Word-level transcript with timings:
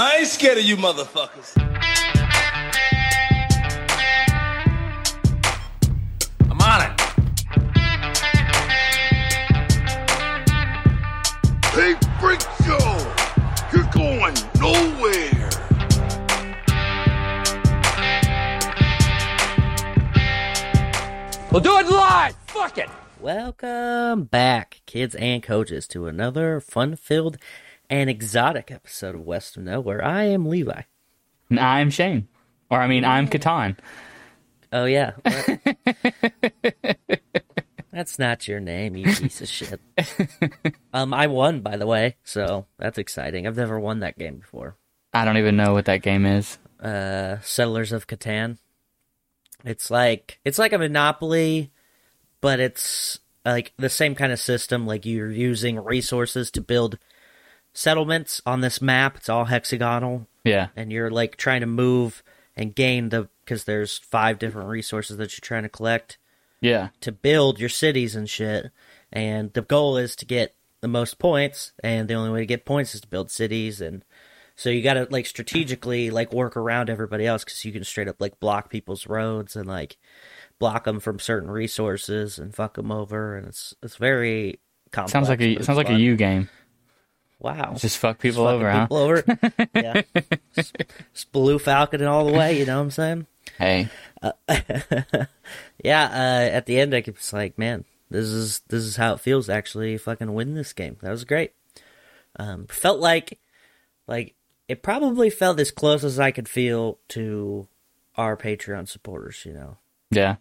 I 0.00 0.18
ain't 0.18 0.28
scared 0.28 0.58
of 0.58 0.62
you 0.62 0.76
motherfuckers. 0.76 1.58
I'm 6.48 6.60
on 6.60 6.82
it. 6.82 7.00
Hey, 11.74 11.96
Freak 12.20 12.40
Show! 12.64 12.78
You're 13.72 13.90
going 13.90 14.36
nowhere! 14.60 15.50
We'll 21.50 21.60
do 21.60 21.76
it 21.76 21.86
live! 21.88 22.36
Fuck 22.46 22.78
it! 22.78 22.88
Welcome 23.18 24.26
back, 24.26 24.80
kids 24.86 25.16
and 25.16 25.42
coaches, 25.42 25.88
to 25.88 26.06
another 26.06 26.60
fun 26.60 26.94
filled 26.94 27.36
and 27.90 28.10
exotic 28.10 28.70
episode 28.70 29.14
of 29.14 29.22
West 29.22 29.56
of 29.56 29.62
Nowhere. 29.64 30.04
I 30.04 30.24
am 30.24 30.46
Levi. 30.46 30.82
And 31.50 31.60
I'm 31.60 31.90
Shane. 31.90 32.28
Or, 32.70 32.80
I 32.80 32.86
mean, 32.86 33.04
I'm 33.04 33.28
Catan. 33.28 33.76
Oh, 34.72 34.84
yeah. 34.84 35.12
That's 37.92 38.18
not 38.18 38.46
your 38.46 38.60
name, 38.60 38.96
you 38.96 39.06
piece 39.06 39.40
of 39.40 39.48
shit. 39.48 39.80
Um, 40.92 41.12
I 41.12 41.26
won, 41.26 41.60
by 41.60 41.76
the 41.76 41.86
way, 41.86 42.16
so 42.24 42.66
that's 42.78 42.96
exciting. 42.96 43.46
I've 43.46 43.56
never 43.56 43.78
won 43.78 44.00
that 44.00 44.18
game 44.18 44.38
before. 44.38 44.76
I 45.12 45.24
don't 45.24 45.36
even 45.36 45.56
know 45.56 45.74
what 45.74 45.84
that 45.84 46.02
game 46.02 46.24
is. 46.24 46.58
Uh, 46.80 47.36
Settlers 47.40 47.92
of 47.92 48.06
Catan. 48.06 48.56
It's 49.64 49.90
like 49.90 50.40
it's 50.44 50.58
like 50.58 50.72
a 50.72 50.78
Monopoly, 50.78 51.70
but 52.40 52.58
it's 52.58 53.20
like 53.44 53.74
the 53.76 53.90
same 53.90 54.14
kind 54.14 54.32
of 54.32 54.40
system. 54.40 54.86
Like 54.86 55.04
you're 55.04 55.30
using 55.30 55.78
resources 55.78 56.50
to 56.52 56.62
build 56.62 56.98
settlements 57.78 58.42
on 58.44 58.60
this 58.60 58.82
map. 58.82 59.16
It's 59.16 59.28
all 59.28 59.46
hexagonal, 59.46 60.26
Yeah. 60.44 60.68
and 60.76 60.90
you're 60.92 61.10
like 61.10 61.36
trying 61.36 61.60
to 61.60 61.66
move 61.66 62.22
and 62.56 62.74
gain 62.74 63.10
the 63.10 63.28
because 63.44 63.64
there's 63.64 63.98
five 63.98 64.38
different 64.38 64.68
resources 64.68 65.16
that 65.16 65.32
you're 65.32 65.40
trying 65.46 65.62
to 65.62 65.68
collect 65.68 66.18
Yeah. 66.60 66.88
to 67.00 67.12
build 67.12 67.58
your 67.60 67.68
cities 67.70 68.14
and 68.16 68.28
shit. 68.28 68.70
And 69.12 69.52
the 69.54 69.62
goal 69.62 69.96
is 69.96 70.14
to 70.16 70.26
get 70.26 70.54
the 70.80 70.88
most 70.88 71.18
points, 71.18 71.72
and 71.82 72.08
the 72.08 72.14
only 72.14 72.30
way 72.30 72.40
to 72.40 72.46
get 72.46 72.64
points 72.66 72.94
is 72.94 73.00
to 73.00 73.08
build 73.08 73.30
cities. 73.30 73.80
And 73.80 74.04
so 74.54 74.70
you 74.70 74.82
got 74.82 74.94
to 74.94 75.06
like 75.10 75.26
strategically 75.26 76.10
like 76.10 76.32
work 76.32 76.56
around 76.56 76.90
everybody 76.90 77.26
else 77.26 77.44
because 77.44 77.64
you 77.64 77.72
can 77.72 77.84
straight 77.84 78.08
up 78.08 78.20
like 78.20 78.38
block 78.40 78.70
people's 78.70 79.06
roads 79.06 79.56
and 79.56 79.66
like 79.66 79.96
block 80.58 80.84
them 80.84 80.98
from 81.00 81.18
certain 81.20 81.50
resources 81.50 82.38
and 82.38 82.54
fuck 82.54 82.74
them 82.74 82.90
over. 82.92 83.36
And 83.36 83.46
it's 83.46 83.72
it's 83.82 83.96
very 83.96 84.58
complex. 84.90 85.12
Sounds 85.12 85.28
like 85.28 85.40
a 85.40 85.62
sounds 85.62 85.76
like 85.78 85.86
a 85.88 85.92
fun. 85.92 86.00
you 86.00 86.16
game. 86.16 86.48
Wow. 87.40 87.74
Just 87.76 87.98
fuck 87.98 88.18
people 88.18 88.44
Fucking 88.44 88.56
over, 88.56 88.70
huh? 88.70 88.86
over. 88.90 89.24
yeah. 89.74 90.02
Just- 90.54 90.76
just 91.12 91.32
Blue 91.32 91.58
Falcon 91.58 92.04
all 92.04 92.26
the 92.26 92.32
way. 92.32 92.58
You 92.58 92.66
know 92.66 92.76
what 92.78 92.82
I'm 92.84 92.90
saying? 92.90 93.26
Hey. 93.58 93.88
yeah, 95.82 96.04
uh, 96.04 96.48
at 96.52 96.66
the 96.66 96.78
end, 96.80 96.94
I 96.94 97.02
was 97.06 97.32
like, 97.32 97.58
man, 97.58 97.84
this 98.10 98.26
is 98.26 98.60
this 98.68 98.82
is 98.84 98.96
how 98.96 99.14
it 99.14 99.20
feels 99.20 99.46
to 99.46 99.52
actually 99.52 99.96
fucking 99.98 100.32
win 100.34 100.54
this 100.54 100.72
game. 100.72 100.96
That 101.02 101.10
was 101.10 101.24
great. 101.24 101.52
Um, 102.38 102.66
felt 102.66 103.00
like, 103.00 103.38
like 104.06 104.34
it 104.68 104.82
probably 104.82 105.30
felt 105.30 105.60
as 105.60 105.70
close 105.70 106.04
as 106.04 106.18
I 106.20 106.30
could 106.30 106.48
feel 106.48 106.98
to 107.10 107.68
our 108.16 108.36
Patreon 108.36 108.88
supporters. 108.88 109.42
You 109.46 109.52
know, 109.54 109.76
Yeah. 110.10 110.36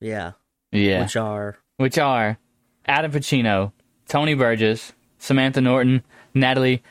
yeah, 0.00 0.32
Yeah. 0.72 1.02
which 1.02 1.16
are 1.16 1.56
Which 1.78 1.98
are 1.98 2.38
Adam 2.86 3.10
Pacino, 3.12 3.72
Tony 4.08 4.34
Burgess, 4.34 4.92
Samantha 5.26 5.60
Norton, 5.60 6.02
Natalie 6.34 6.82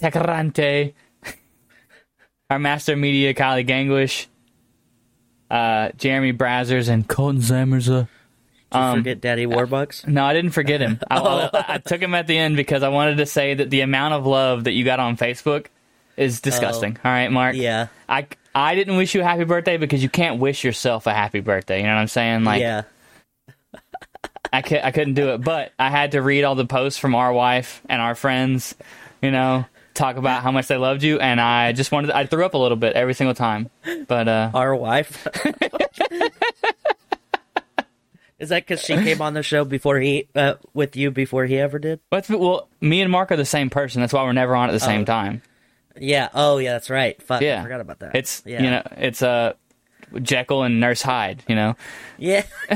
Tecarante, 0.00 0.92
our 2.50 2.58
master 2.58 2.96
media 2.96 3.32
Kylie 3.34 3.66
Gangwish, 3.66 4.26
uh, 5.50 5.90
Jeremy 5.96 6.32
Brazzers, 6.32 6.88
and 6.88 7.08
Colton 7.08 7.40
you 8.74 8.80
Um, 8.80 8.98
forget 8.98 9.20
Daddy 9.20 9.46
Warbucks. 9.46 10.06
No, 10.06 10.24
I 10.24 10.32
didn't 10.34 10.52
forget 10.52 10.80
him. 10.80 10.98
I, 11.10 11.18
I- 11.18 11.64
I 11.74 11.78
took 11.78 12.00
him 12.00 12.14
at 12.14 12.26
the 12.26 12.36
end 12.38 12.56
because 12.56 12.82
I 12.82 12.88
wanted 12.88 13.16
to 13.18 13.26
say 13.26 13.54
that 13.54 13.70
the 13.70 13.80
amount 13.82 14.14
of 14.14 14.26
love 14.26 14.64
that 14.64 14.72
you 14.72 14.84
got 14.84 14.98
on 15.00 15.16
Facebook 15.16 15.66
is 16.16 16.40
disgusting. 16.40 16.98
All 17.04 17.10
right, 17.10 17.30
Mark. 17.30 17.54
Yeah, 17.56 17.88
I 18.08 18.26
I 18.54 18.74
didn't 18.74 18.96
wish 18.96 19.14
you 19.14 19.22
a 19.22 19.24
happy 19.24 19.44
birthday 19.44 19.78
because 19.78 20.02
you 20.02 20.08
can't 20.10 20.38
wish 20.40 20.62
yourself 20.64 21.06
a 21.06 21.12
happy 21.14 21.40
birthday. 21.40 21.78
You 21.78 21.84
know 21.84 21.94
what 21.94 22.00
I'm 22.02 22.08
saying? 22.08 22.44
Like 22.44 22.60
yeah, 22.60 22.82
I 24.50 24.62
could 24.62 24.80
I 24.82 24.90
couldn't 24.90 25.14
do 25.14 25.30
it, 25.30 25.38
but 25.38 25.72
I 25.78 25.90
had 25.90 26.12
to 26.12 26.22
read 26.22 26.44
all 26.44 26.54
the 26.54 26.66
posts 26.66 26.98
from 26.98 27.14
our 27.14 27.32
wife 27.32 27.82
and 27.88 28.00
our 28.00 28.14
friends. 28.14 28.74
You 29.20 29.30
know, 29.30 29.64
talk 29.94 30.16
about 30.16 30.42
how 30.42 30.50
much 30.50 30.66
they 30.66 30.76
loved 30.76 31.02
you, 31.02 31.20
and 31.20 31.40
I 31.40 31.72
just 31.72 31.92
wanted. 31.92 32.10
I 32.10 32.26
threw 32.26 32.44
up 32.44 32.54
a 32.54 32.58
little 32.58 32.76
bit 32.76 32.94
every 32.94 33.14
single 33.14 33.34
time, 33.34 33.70
but 34.08 34.28
uh, 34.28 34.50
our 34.54 34.74
wife. 34.74 35.26
Is 38.38 38.48
that 38.48 38.66
because 38.66 38.80
she 38.82 38.96
came 38.96 39.22
on 39.22 39.34
the 39.34 39.42
show 39.44 39.64
before 39.64 40.00
he 40.00 40.26
uh, 40.34 40.54
with 40.74 40.96
you 40.96 41.12
before 41.12 41.44
he 41.44 41.58
ever 41.58 41.78
did? 41.78 42.00
what's 42.08 42.28
well, 42.28 42.68
me 42.80 43.00
and 43.00 43.10
Mark 43.12 43.30
are 43.30 43.36
the 43.36 43.44
same 43.44 43.70
person. 43.70 44.00
That's 44.00 44.12
why 44.12 44.24
we're 44.24 44.32
never 44.32 44.56
on 44.56 44.68
at 44.68 44.72
the 44.72 44.80
same 44.80 45.04
time. 45.04 45.42
Yeah. 45.96 46.28
Oh, 46.34 46.58
yeah. 46.58 46.72
That's 46.72 46.90
right. 46.90 47.22
Fuck. 47.22 47.42
Yeah, 47.42 47.60
I 47.60 47.62
forgot 47.62 47.80
about 47.80 48.00
that. 48.00 48.16
It's 48.16 48.42
yeah. 48.44 48.62
you 48.62 48.70
know, 48.70 48.82
it's 48.96 49.22
uh, 49.22 49.52
Jekyll 50.20 50.62
and 50.62 50.80
Nurse 50.80 51.02
Hyde. 51.02 51.42
You 51.48 51.54
know, 51.54 51.76
Yeah. 52.18 52.44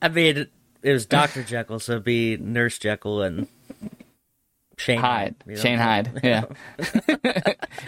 I 0.00 0.08
mean, 0.08 0.46
it 0.82 0.92
was 0.92 1.06
Doctor 1.06 1.42
Jekyll, 1.42 1.80
so 1.80 1.92
it'd 1.92 2.04
be 2.04 2.36
Nurse 2.36 2.78
Jekyll 2.78 3.22
and 3.22 3.48
Shane 4.76 5.00
Hyde, 5.00 5.34
you 5.46 5.54
know? 5.56 5.60
Shane 5.60 5.78
Hyde. 5.78 6.20
Yeah, 6.22 6.44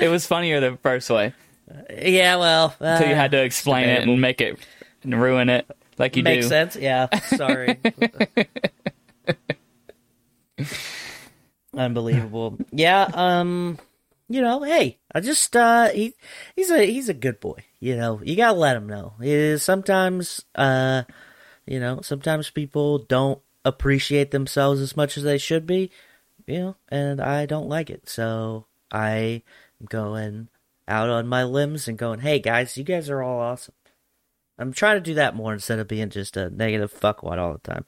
it 0.01 0.09
was 0.09 0.27
funnier 0.27 0.59
the 0.61 0.77
first 0.83 1.09
way 1.09 1.33
Yeah. 2.03 2.37
Well, 2.37 2.75
uh, 2.81 2.85
until 2.85 3.09
you 3.09 3.15
had 3.15 3.31
to 3.31 3.43
explain 3.45 3.89
it 3.89 4.03
and 4.03 4.21
make 4.21 4.41
it 4.41 4.59
and 5.05 5.21
ruin 5.21 5.49
it 5.49 5.67
like 5.99 6.17
you 6.17 6.23
makes 6.25 6.47
do. 6.47 6.49
sense. 6.49 6.75
Yeah. 6.77 7.15
Sorry. 7.21 7.79
Unbelievable. 11.77 12.59
Yeah. 12.73 13.09
Um. 13.13 13.79
You 14.29 14.43
know, 14.43 14.63
hey, 14.63 14.99
I 15.13 15.21
just 15.21 15.55
uh, 15.57 15.91
he 15.91 16.15
he's 16.55 16.71
a 16.71 16.85
he's 16.85 17.09
a 17.09 17.15
good 17.15 17.41
boy. 17.41 17.65
You 17.81 17.97
know, 17.97 18.21
you 18.23 18.37
gotta 18.37 18.59
let 18.59 18.77
him 18.77 18.87
know. 18.87 19.15
Is 19.21 19.63
sometimes 19.63 20.45
uh, 20.55 21.05
you 21.67 21.81
know, 21.81 22.01
sometimes 22.03 22.51
people 22.51 22.99
don't 22.99 23.41
appreciate 23.65 24.31
themselves 24.31 24.81
as 24.81 24.97
much 24.97 25.17
as 25.17 25.25
they 25.25 25.39
should 25.39 25.67
be. 25.67 25.91
You 26.47 26.59
know, 26.59 26.77
and 26.89 27.21
I 27.21 27.47
don't 27.47 27.69
like 27.69 27.91
it. 27.91 28.09
So 28.09 28.67
I 28.91 29.43
am 29.81 29.87
going 29.89 30.49
out 30.89 31.09
on 31.09 31.29
my 31.29 31.45
limbs 31.45 31.87
and 31.87 31.97
going, 31.97 32.21
hey 32.21 32.39
guys, 32.39 32.77
you 32.77 32.85
guys 32.85 33.09
are 33.09 33.23
all 33.23 33.41
awesome. 33.41 33.75
I'm 34.59 34.73
trying 34.73 34.97
to 34.97 35.01
do 35.01 35.15
that 35.15 35.35
more 35.35 35.55
instead 35.55 35.79
of 35.79 35.89
being 35.89 36.11
just 36.11 36.37
a 36.37 36.51
negative 36.51 36.93
fuckwad 36.93 37.39
all 37.39 37.55
the 37.55 37.59
time. 37.61 37.87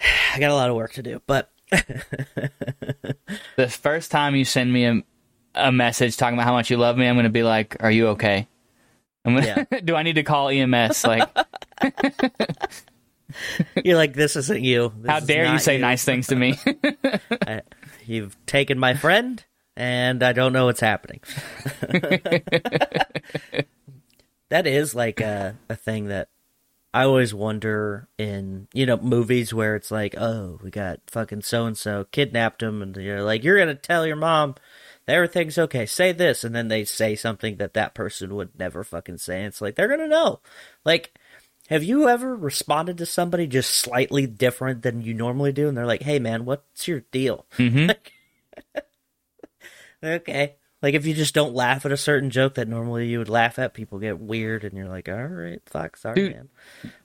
I 0.34 0.40
got 0.40 0.50
a 0.50 0.54
lot 0.54 0.70
of 0.70 0.76
work 0.76 0.94
to 0.94 1.02
do, 1.02 1.22
but 1.26 1.52
the 1.70 3.68
first 3.68 4.10
time 4.10 4.34
you 4.34 4.44
send 4.44 4.72
me 4.72 4.86
a, 4.86 5.02
a 5.54 5.72
message 5.72 6.16
talking 6.16 6.34
about 6.38 6.44
how 6.46 6.52
much 6.52 6.70
you 6.70 6.76
love 6.76 6.96
me, 6.96 7.06
I'm 7.06 7.14
going 7.14 7.24
to 7.24 7.30
be 7.30 7.42
like, 7.42 7.76
"Are 7.80 7.90
you 7.90 8.08
okay?" 8.08 8.46
I'm 9.24 9.36
gonna, 9.36 9.66
do 9.84 9.94
I 9.94 10.02
need 10.02 10.14
to 10.14 10.22
call 10.24 10.48
EMS? 10.48 11.04
Like, 11.04 11.28
you're 13.84 13.96
like, 13.96 14.14
this 14.14 14.36
isn't 14.36 14.62
you. 14.62 14.92
This 14.98 15.10
how 15.10 15.20
dare 15.20 15.52
you 15.52 15.58
say 15.58 15.78
nice 15.78 16.04
things 16.04 16.26
to 16.28 16.36
me? 16.36 16.58
I- 17.46 17.62
you've 18.04 18.36
taken 18.46 18.78
my 18.78 18.94
friend, 18.94 19.44
and 19.76 20.22
I 20.22 20.32
don't 20.32 20.52
know 20.52 20.66
what's 20.66 20.80
happening. 20.80 21.20
that 24.48 24.66
is 24.66 24.94
like 24.94 25.20
a, 25.20 25.56
a 25.68 25.76
thing 25.76 26.06
that 26.06 26.28
I 26.92 27.04
always 27.04 27.32
wonder 27.32 28.08
in 28.18 28.68
you 28.74 28.84
know 28.86 28.96
movies 28.98 29.54
where 29.54 29.76
it's 29.76 29.90
like, 29.90 30.14
oh, 30.18 30.58
we 30.62 30.70
got 30.70 31.00
fucking 31.06 31.42
so 31.42 31.64
and 31.66 31.76
so 31.76 32.06
kidnapped 32.10 32.62
him, 32.62 32.82
and 32.82 32.96
you're 32.96 33.22
like, 33.22 33.44
you're 33.44 33.58
gonna 33.58 33.74
tell 33.74 34.06
your 34.06 34.16
mom 34.16 34.56
everything's 35.08 35.58
okay. 35.58 35.86
Say 35.86 36.12
this, 36.12 36.44
and 36.44 36.54
then 36.54 36.68
they 36.68 36.84
say 36.84 37.16
something 37.16 37.56
that 37.56 37.74
that 37.74 37.94
person 37.94 38.34
would 38.34 38.58
never 38.58 38.84
fucking 38.84 39.18
say. 39.18 39.38
And 39.38 39.46
it's 39.46 39.60
like 39.60 39.74
they're 39.74 39.88
gonna 39.88 40.08
know. 40.08 40.40
Like, 40.84 41.12
have 41.68 41.82
you 41.82 42.08
ever 42.08 42.36
responded 42.36 42.98
to 42.98 43.06
somebody 43.06 43.46
just 43.46 43.72
slightly 43.72 44.26
different 44.26 44.82
than 44.82 45.02
you 45.02 45.14
normally 45.14 45.52
do, 45.52 45.68
and 45.68 45.76
they're 45.76 45.86
like, 45.86 46.02
hey 46.02 46.18
man, 46.18 46.44
what's 46.44 46.88
your 46.88 47.00
deal? 47.12 47.46
hmm 47.56 47.86
okay. 50.04 50.56
Like 50.82 50.94
if 50.94 51.06
you 51.06 51.14
just 51.14 51.34
don't 51.34 51.54
laugh 51.54 51.86
at 51.86 51.92
a 51.92 51.96
certain 51.96 52.30
joke 52.30 52.54
that 52.54 52.68
normally 52.68 53.06
you 53.06 53.18
would 53.18 53.28
laugh 53.28 53.58
at, 53.58 53.72
people 53.72 53.98
get 53.98 54.18
weird, 54.18 54.64
and 54.64 54.76
you're 54.76 54.88
like, 54.88 55.08
all 55.08 55.24
right, 55.24 55.62
fuck, 55.66 55.96
sorry, 55.96 56.16
Dude. 56.16 56.34
man. 56.34 56.48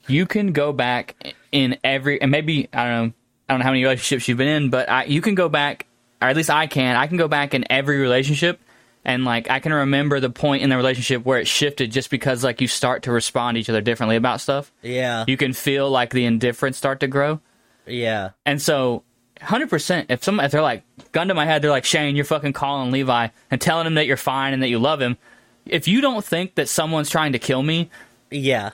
You 0.08 0.26
can 0.26 0.52
go 0.52 0.74
back 0.74 1.16
in 1.52 1.78
every, 1.84 2.22
and 2.22 2.32
maybe 2.32 2.68
I 2.74 2.86
don't 2.86 3.08
know, 3.08 3.14
I 3.50 3.54
don't 3.54 3.60
know 3.60 3.66
how 3.66 3.72
many 3.72 3.84
relationships 3.84 4.28
you've 4.28 4.38
been 4.38 4.48
in, 4.48 4.70
but 4.70 4.90
I, 4.90 5.06
you 5.06 5.22
can 5.22 5.36
go 5.36 5.48
back, 5.48 5.87
or 6.22 6.28
at 6.30 6.36
least 6.36 6.50
I 6.50 6.68
can. 6.68 6.96
I 6.96 7.08
can 7.08 7.18
go 7.18 7.28
back 7.28 7.54
in 7.54 7.66
every 7.69 7.98
relationship, 8.00 8.60
and 9.06 9.24
like 9.25 9.50
I 9.50 9.60
can 9.60 9.74
remember 9.74 10.19
the 10.19 10.30
point 10.30 10.64
in 10.64 10.69
the 10.69 10.78
relationship 10.78 11.24
where 11.25 11.40
it 11.40 11.48
shifted, 11.48 11.92
just 11.92 12.10
because 12.10 12.44
like 12.44 12.62
you 12.62 12.68
start 12.68 13.04
to 13.04 13.12
respond 13.12 13.56
to 13.56 13.62
each 13.62 13.69
other 13.69 13.81
differently 13.81 14.16
about 14.16 14.42
stuff. 14.42 14.72
Yeah, 14.81 15.25
You 15.28 15.38
can 15.38 15.54
feel 15.54 15.90
like 15.90 16.12
the 16.12 16.25
indifference 16.25 16.78
start 16.78 17.00
to 17.02 17.08
grow. 17.08 17.40
yeah, 17.86 18.31
And 18.46 18.62
so 18.62 19.04
hundred 19.42 19.69
percent. 19.69 20.10
If 20.10 20.24
some 20.24 20.40
if 20.40 20.52
they're 20.52 20.62
like 20.62 20.84
gun 21.12 21.28
to 21.28 21.34
my 21.36 21.46
head, 21.46 21.62
they're 21.62 21.72
like 21.72 21.86
Shane, 21.86 22.16
you're 22.16 22.25
fucking 22.25 22.54
calling 22.54 22.92
Levi 22.92 23.28
and 23.52 23.62
telling 23.62 23.86
him 23.88 23.94
that 23.96 24.08
you're 24.08 24.18
fine 24.18 24.54
and 24.54 24.64
that 24.64 24.69
you 24.69 24.80
love 24.80 25.00
him. 25.02 25.18
If 25.66 25.88
you 25.88 26.02
don't 26.02 26.24
think 26.25 26.56
that 26.56 26.68
someone's 26.69 27.10
trying 27.10 27.34
to 27.34 27.40
kill 27.40 27.62
me, 27.62 27.90
Yeah. 28.31 28.72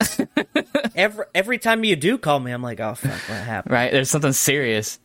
every 0.96 1.24
every 1.34 1.58
time 1.58 1.84
you 1.84 1.96
do 1.96 2.18
call 2.18 2.40
me, 2.40 2.52
I'm 2.52 2.62
like, 2.62 2.80
oh 2.80 2.94
fuck, 2.94 3.12
what 3.28 3.38
happened? 3.38 3.72
right? 3.72 3.92
There's 3.92 4.10
something 4.10 4.32
serious. 4.32 4.98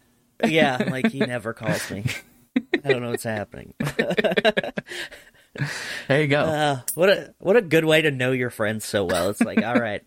Yeah, 0.45 0.87
like 0.89 1.11
he 1.11 1.19
never 1.19 1.53
calls 1.53 1.89
me. 1.89 2.05
I 2.55 2.89
don't 2.89 3.01
know 3.01 3.11
what's 3.11 3.23
happening. 3.23 3.73
There 6.07 6.21
you 6.21 6.27
go. 6.27 6.41
Uh, 6.41 6.79
what 6.93 7.09
a 7.09 7.33
what 7.39 7.55
a 7.55 7.61
good 7.61 7.85
way 7.85 8.01
to 8.01 8.11
know 8.11 8.31
your 8.31 8.49
friends 8.49 8.85
so 8.85 9.05
well. 9.05 9.29
It's 9.29 9.41
like, 9.41 9.63
all 9.63 9.75
right, 9.79 10.03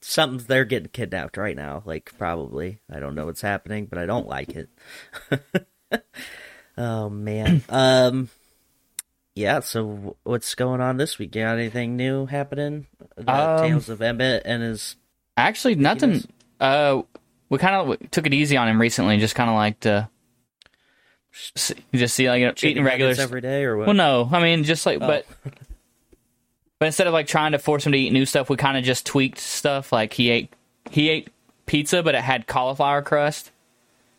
something's 0.00 0.46
they're 0.46 0.64
getting 0.64 0.88
kidnapped 0.88 1.36
right 1.36 1.56
now. 1.56 1.82
Like 1.84 2.12
probably, 2.18 2.78
I 2.90 3.00
don't 3.00 3.14
know 3.14 3.26
what's 3.26 3.40
happening, 3.40 3.86
but 3.86 3.98
I 3.98 4.06
don't 4.06 4.28
like 4.28 4.54
it. 4.54 4.68
oh 6.78 7.10
man. 7.10 7.62
Um. 7.68 8.30
Yeah. 9.34 9.60
So 9.60 10.16
what's 10.22 10.54
going 10.54 10.80
on 10.80 10.96
this 10.96 11.18
week? 11.18 11.34
You 11.34 11.42
got 11.42 11.58
anything 11.58 11.96
new 11.96 12.26
happening? 12.26 12.86
Um, 13.26 13.58
Tales 13.58 13.88
of 13.88 14.00
Emmett 14.00 14.42
and 14.44 14.62
his. 14.62 14.96
Actually, 15.36 15.74
nothing. 15.74 16.22
Uh, 16.60 17.02
we 17.48 17.58
kind 17.58 17.74
of 17.74 18.10
took 18.10 18.26
it 18.26 18.34
easy 18.34 18.56
on 18.56 18.68
him 18.68 18.80
recently. 18.80 19.14
and 19.14 19.20
Just 19.20 19.34
kind 19.34 19.50
of 19.50 19.56
like 19.56 19.80
to 19.80 20.08
s- 21.54 21.72
just 21.94 22.14
see 22.14 22.28
like 22.28 22.40
you 22.40 22.46
know, 22.46 22.54
eating 22.62 22.84
regular. 22.84 23.10
nuggets 23.10 23.22
every 23.22 23.40
day 23.40 23.64
or 23.64 23.76
what? 23.76 23.86
Well, 23.88 23.94
no, 23.96 24.28
I 24.32 24.42
mean 24.42 24.64
just 24.64 24.86
like, 24.86 24.98
Oh. 25.00 25.06
but 25.06 25.26
but 26.78 26.86
instead 26.86 27.06
of 27.06 27.12
like 27.12 27.26
trying 27.26 27.52
to 27.52 27.58
force 27.58 27.86
him 27.86 27.92
to 27.92 27.98
eat 27.98 28.12
new 28.12 28.26
stuff, 28.26 28.48
we 28.50 28.56
kind 28.56 28.76
of 28.76 28.84
just 28.84 29.06
tweaked 29.06 29.38
stuff. 29.38 29.92
Like 29.92 30.12
he 30.12 30.30
ate 30.30 30.52
he 30.90 31.08
ate 31.08 31.28
pizza, 31.66 32.02
but 32.02 32.14
it 32.14 32.20
had 32.22 32.46
cauliflower 32.46 33.02
crust, 33.02 33.50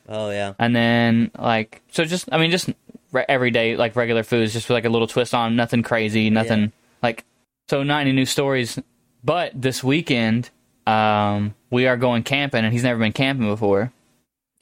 Oh 0.09 0.29
yeah. 0.29 0.53
and 0.59 0.75
then 0.75 1.31
like 1.37 1.81
so 1.91 2.05
just 2.05 2.29
I 2.31 2.37
mean 2.37 2.51
just 2.51 2.69
re- 3.11 3.25
everyday 3.27 3.75
like 3.75 3.95
regular 3.95 4.23
foods, 4.23 4.53
just 4.53 4.67
with 4.69 4.75
like 4.75 4.85
a 4.85 4.89
little 4.89 5.07
twist 5.07 5.33
on, 5.33 5.55
nothing 5.55 5.83
crazy, 5.83 6.29
nothing 6.29 6.61
Yeah. 6.61 6.67
like 7.03 7.25
so 7.69 7.83
not 7.83 8.01
any 8.01 8.11
new 8.13 8.25
stories. 8.25 8.79
But 9.23 9.59
this 9.59 9.83
weekend, 9.83 10.51
um, 10.85 11.55
we 11.75 11.87
are 11.87 11.97
going 11.97 12.23
camping, 12.23 12.63
and 12.63 12.73
he's 12.73 12.83
never 12.83 12.99
been 12.99 13.13
camping 13.13 13.47
before. 13.47 13.91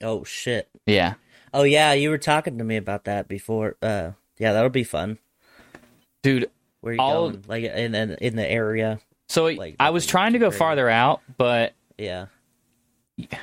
Oh 0.02 0.24
shit. 0.24 0.68
Yeah, 0.86 1.14
Oh 1.54 1.64
yeah, 1.64 1.94
you 1.94 2.10
were 2.10 2.18
talking 2.18 2.58
to 2.58 2.64
me 2.64 2.76
about 2.78 3.06
that 3.06 3.28
before. 3.28 3.76
Uh, 3.82 4.12
yeah, 4.38 4.54
that'll 4.54 4.70
be 4.70 4.84
fun. 4.84 5.20
dude. 6.24 6.50
Where 6.82 6.94
you 6.96 7.00
All- 7.00 7.30
going? 7.30 7.44
Like 7.48 7.64
in, 7.64 7.96
in 7.96 8.12
in 8.20 8.36
the 8.36 8.46
area? 8.50 9.00
So 9.30 9.46
Like, 9.46 9.78
I 9.80 9.92
was 9.92 10.06
trying 10.06 10.34
to 10.34 10.40
go 10.40 10.50
crazy. 10.50 10.60
farther 10.60 10.90
out, 10.90 11.22
but 11.38 11.74
Yeah. 11.98 12.26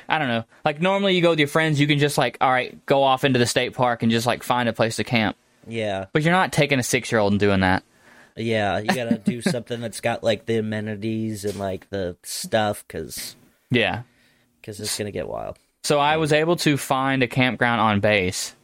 I 0.07 0.19
don't 0.19 0.27
know. 0.27 0.43
Like 0.63 0.79
normally 0.81 1.15
you 1.15 1.21
go 1.21 1.31
with 1.31 1.39
your 1.39 1.47
friends, 1.47 1.79
you 1.79 1.87
can 1.87 1.97
just 1.97 2.17
like, 2.17 2.37
all 2.41 2.51
right, 2.51 2.85
go 2.85 3.01
off 3.03 3.23
into 3.23 3.39
the 3.39 3.45
state 3.47 3.73
park 3.73 4.03
and 4.03 4.11
just 4.11 4.27
like 4.27 4.43
find 4.43 4.69
a 4.69 4.73
place 4.73 4.97
to 4.97 5.03
camp. 5.03 5.37
Yeah. 5.67 6.05
But 6.13 6.21
you're 6.23 6.33
not 6.33 6.51
taking 6.51 6.77
a 6.77 6.83
six 6.83 7.11
year 7.11 7.19
old 7.19 7.33
and 7.33 7.39
doing 7.39 7.61
that. 7.61 7.83
Yeah, 8.35 8.77
you 8.79 8.87
gotta 8.87 9.17
do 9.17 9.41
something 9.41 9.79
that's 9.81 10.01
got 10.01 10.23
like 10.23 10.45
the 10.45 10.57
amenities 10.57 11.45
and 11.45 11.57
like 11.57 11.89
the 11.89 12.15
stuff, 12.23 12.85
cause, 12.87 13.35
Yeah. 13.71 14.01
'cause 14.63 14.79
it's 14.79 14.95
gonna 14.97 15.11
get 15.11 15.27
wild. 15.27 15.57
So 15.83 15.99
I 15.99 16.17
was 16.17 16.31
able 16.31 16.55
to 16.57 16.77
find 16.77 17.23
a 17.23 17.27
campground 17.27 17.81
on 17.81 17.99
base. 18.01 18.55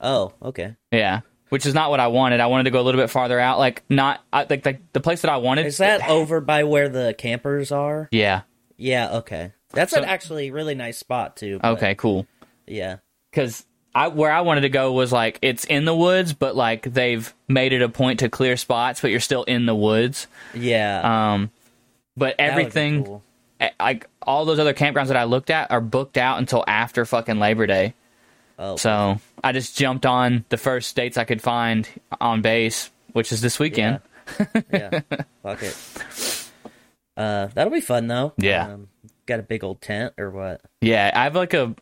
Oh, 0.00 0.32
okay. 0.42 0.76
Yeah. 0.90 1.20
Which 1.50 1.66
is 1.66 1.74
not 1.74 1.90
what 1.90 2.00
I 2.00 2.06
wanted. 2.06 2.40
I 2.40 2.46
wanted 2.46 2.64
to 2.64 2.70
go 2.70 2.80
a 2.80 2.82
little 2.82 3.00
bit 3.00 3.10
farther 3.10 3.38
out. 3.38 3.58
Like 3.58 3.82
not 3.90 4.20
I, 4.32 4.46
like 4.48 4.62
the, 4.62 4.78
the 4.94 5.00
place 5.00 5.20
that 5.20 5.30
I 5.30 5.36
wanted. 5.36 5.66
Is 5.66 5.76
that 5.78 6.08
over 6.08 6.40
by 6.40 6.64
where 6.64 6.88
the 6.88 7.14
campers 7.18 7.70
are? 7.70 8.08
Yeah. 8.10 8.42
Yeah. 8.78 9.16
Okay. 9.18 9.52
That's 9.72 9.92
So- 9.92 9.98
an 10.00 10.06
actually 10.08 10.50
really 10.50 10.74
nice 10.74 10.96
spot 10.96 11.36
too. 11.36 11.58
but- 11.60 11.72
Okay. 11.72 11.94
Cool. 11.94 12.26
Yeah. 12.66 12.96
Because 13.30 13.66
I 13.94 14.08
where 14.08 14.32
I 14.32 14.40
wanted 14.40 14.62
to 14.62 14.70
go 14.70 14.92
was 14.92 15.12
like 15.12 15.38
it's 15.42 15.64
in 15.66 15.84
the 15.84 15.94
woods, 15.94 16.32
but 16.32 16.56
like 16.56 16.84
they've 16.84 17.32
made 17.48 17.74
it 17.74 17.82
a 17.82 17.88
point 17.90 18.20
to 18.20 18.30
clear 18.30 18.56
spots, 18.56 19.02
but 19.02 19.10
you're 19.10 19.20
still 19.20 19.44
in 19.44 19.66
the 19.66 19.74
woods. 19.74 20.26
Yeah. 20.54 21.34
Um, 21.34 21.50
but 22.16 22.38
that 22.38 22.46
would 22.54 22.56
be 22.56 22.60
everything. 22.62 23.04
cool. 23.04 23.22
Eh, 23.62 23.70
like 23.80 24.08
all 24.22 24.44
those 24.44 24.58
other 24.58 24.74
campgrounds 24.74 25.08
that 25.08 25.16
I 25.16 25.24
looked 25.24 25.50
at 25.50 25.70
are 25.70 25.80
booked 25.80 26.16
out 26.18 26.38
until 26.38 26.64
after 26.66 27.04
fucking 27.04 27.38
Labor 27.38 27.66
Day. 27.66 27.94
Oh. 28.58 28.76
So 28.76 29.18
I 29.42 29.52
just 29.52 29.76
jumped 29.76 30.06
on 30.06 30.44
the 30.50 30.56
first 30.56 30.94
dates 30.94 31.16
I 31.16 31.24
could 31.24 31.40
find 31.42 31.88
on 32.20 32.42
base, 32.42 32.90
which 33.12 33.32
is 33.32 33.40
this 33.40 33.58
weekend. 33.58 34.00
yeah. 34.72 35.00
Fuck 35.42 35.62
it. 35.62 35.76
Uh, 37.16 37.48
that'll 37.54 37.72
be 37.72 37.80
fun 37.80 38.06
though. 38.06 38.32
Yeah. 38.38 38.72
Um, 38.74 38.88
got 39.26 39.40
a 39.40 39.42
big 39.42 39.64
old 39.64 39.80
tent 39.80 40.14
or 40.18 40.30
what? 40.30 40.60
Yeah, 40.80 41.10
I 41.14 41.24
have 41.24 41.34
like 41.34 41.54
a, 41.54 41.74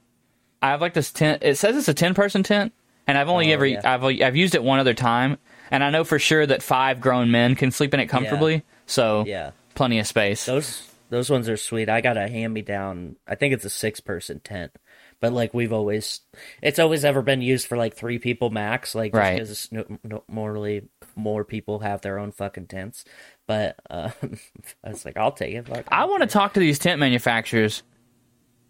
I 0.62 0.71
have 0.71 0.81
like 0.81 0.94
this 0.94 1.12
tent. 1.12 1.43
It 1.43 1.56
says 1.56 1.77
it's 1.77 1.88
a 1.88 1.94
ten 1.94 2.15
person 2.15 2.43
tent, 2.43 2.73
and 3.06 3.17
I've 3.17 3.29
only 3.29 3.50
Oh, 3.50 3.55
ever 3.55 3.67
yeah. 3.67 3.81
I've 3.85 4.03
I've 4.05 4.37
used 4.37 4.55
it 4.55 4.62
one 4.62 4.79
other 4.79 4.94
time, 4.94 5.38
and 5.71 5.85
I 5.85 5.91
know 5.91 6.05
for 6.05 6.19
sure 6.19 6.44
that 6.47 6.62
five 6.62 7.00
grown 7.00 7.31
men 7.31 7.55
can 7.55 7.71
sleep 7.71 7.94
in 7.94 8.00
it 8.00 8.06
comfortably. 8.06 8.65
So 8.87 9.25
Yeah. 9.27 9.53
plenty 9.75 9.99
of 10.00 10.06
space. 10.06 10.44
Those 10.47 10.89
those 11.10 11.28
ones 11.28 11.48
are 11.48 11.56
sweet. 11.56 11.88
I 11.88 12.00
got 12.00 12.16
a 12.16 12.28
hand 12.28 12.54
me 12.54 12.62
down. 12.62 13.16
I 13.26 13.34
think 13.34 13.52
it's 13.52 13.64
a 13.64 13.70
six 13.70 14.00
person 14.00 14.40
tent, 14.40 14.72
but 15.20 15.32
like 15.32 15.52
we've 15.52 15.72
always, 15.72 16.20
it's 16.62 16.78
always 16.78 17.04
ever 17.04 17.20
been 17.20 17.42
used 17.42 17.66
for 17.66 17.76
like 17.76 17.94
three 17.94 18.18
people 18.18 18.48
max. 18.50 18.94
Like 18.94 19.14
Right. 19.14 19.34
because 19.34 19.68
no, 19.70 19.84
no, 20.02 20.24
morally 20.28 20.88
more 21.16 21.44
people 21.44 21.80
have 21.80 22.00
their 22.00 22.18
own 22.18 22.32
fucking 22.32 22.66
tents. 22.68 23.04
But 23.46 23.76
uh, 23.90 24.10
I 24.84 24.90
was 24.90 25.04
like, 25.04 25.16
I'll 25.16 25.32
take 25.32 25.54
it. 25.54 25.66
Fuck, 25.68 25.84
I 25.88 26.06
want 26.06 26.22
to 26.22 26.28
talk 26.28 26.54
to 26.54 26.60
these 26.60 26.78
tent 26.78 26.98
manufacturers. 27.00 27.82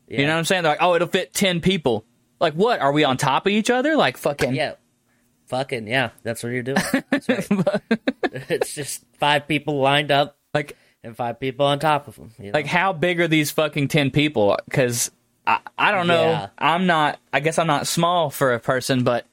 Yeah. 0.09 0.21
You 0.21 0.27
know 0.27 0.33
what 0.33 0.39
I'm 0.39 0.45
saying? 0.47 0.63
They're 0.65 0.73
like, 0.73 0.83
oh, 0.83 0.95
it'll 0.97 1.09
fit 1.09 1.33
ten 1.33 1.61
people. 1.61 2.05
Like 2.41 2.55
what? 2.55 2.81
Are 2.81 2.91
we 2.93 3.05
on 3.05 3.17
top 3.17 3.47
of 3.47 3.53
each 3.53 3.71
other? 3.71 3.97
Like 3.97 4.17
fucking 4.17 4.55
Yeah. 4.55 4.75
Fucking 5.49 5.89
yeah, 5.89 6.11
that's 6.23 6.43
what 6.45 6.51
you're 6.53 6.63
doing. 6.63 6.79
Right. 7.11 7.81
it's 8.49 8.73
just 8.73 9.05
five 9.19 9.49
people 9.49 9.81
lined 9.81 10.11
up 10.13 10.39
like 10.55 10.77
and 11.03 11.17
five 11.17 11.41
people 11.41 11.67
on 11.67 11.79
top 11.79 12.09
of 12.09 12.17
them. 12.17 12.31
You 12.39 12.47
know? 12.47 12.51
like 12.53 12.67
how 12.67 12.93
big 12.93 13.21
are 13.21 13.29
these 13.29 13.51
fucking 13.51 13.89
10 13.89 14.11
people 14.11 14.57
because 14.67 15.11
I, 15.47 15.59
I 15.79 15.91
don't 15.93 16.07
know 16.07 16.23
Yeah. 16.31 16.49
i'm 16.59 16.87
not 16.87 17.19
i 17.33 17.41
guess 17.41 17.59
i'm 17.59 17.67
not 17.67 17.87
small 17.87 18.29
for 18.31 18.53
a 18.53 18.61
person 18.61 19.03
but 19.05 19.25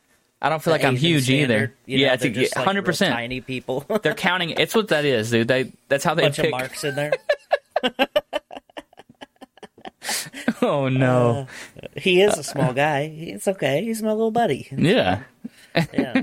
i 0.42 0.48
don't 0.50 0.64
feel 0.64 0.72
like 0.72 0.84
i'm 0.86 0.96
huge 0.96 1.24
standard, 1.26 1.44
either 1.44 1.74
you 1.86 1.98
know, 1.98 2.04
yeah 2.06 2.14
it's 2.14 2.24
just, 2.24 2.56
like, 2.56 2.66
100% 2.68 3.10
tiny 3.12 3.42
people. 3.42 3.86
they're 4.04 4.14
counting 4.14 4.52
it's 4.52 4.74
what 4.74 4.88
that 4.90 5.04
is 5.06 5.30
dude 5.32 5.48
they 5.50 5.72
that's 5.90 6.04
how 6.06 6.14
they 6.14 6.22
bunch 6.24 6.38
pick 6.38 6.46
of 6.46 6.52
marks 6.52 6.84
in 6.86 6.96
there. 6.96 7.12
oh 10.62 10.88
no 10.90 11.48
He 11.98 12.22
is 12.22 12.38
a 12.38 12.44
small 12.44 12.74
guy. 12.74 13.02
It's 13.02 13.48
okay. 13.48 13.84
He's 13.84 14.02
my 14.02 14.12
little 14.12 14.32
buddy. 14.32 14.68
yeah 14.72 15.24
Yeah. 15.94 16.22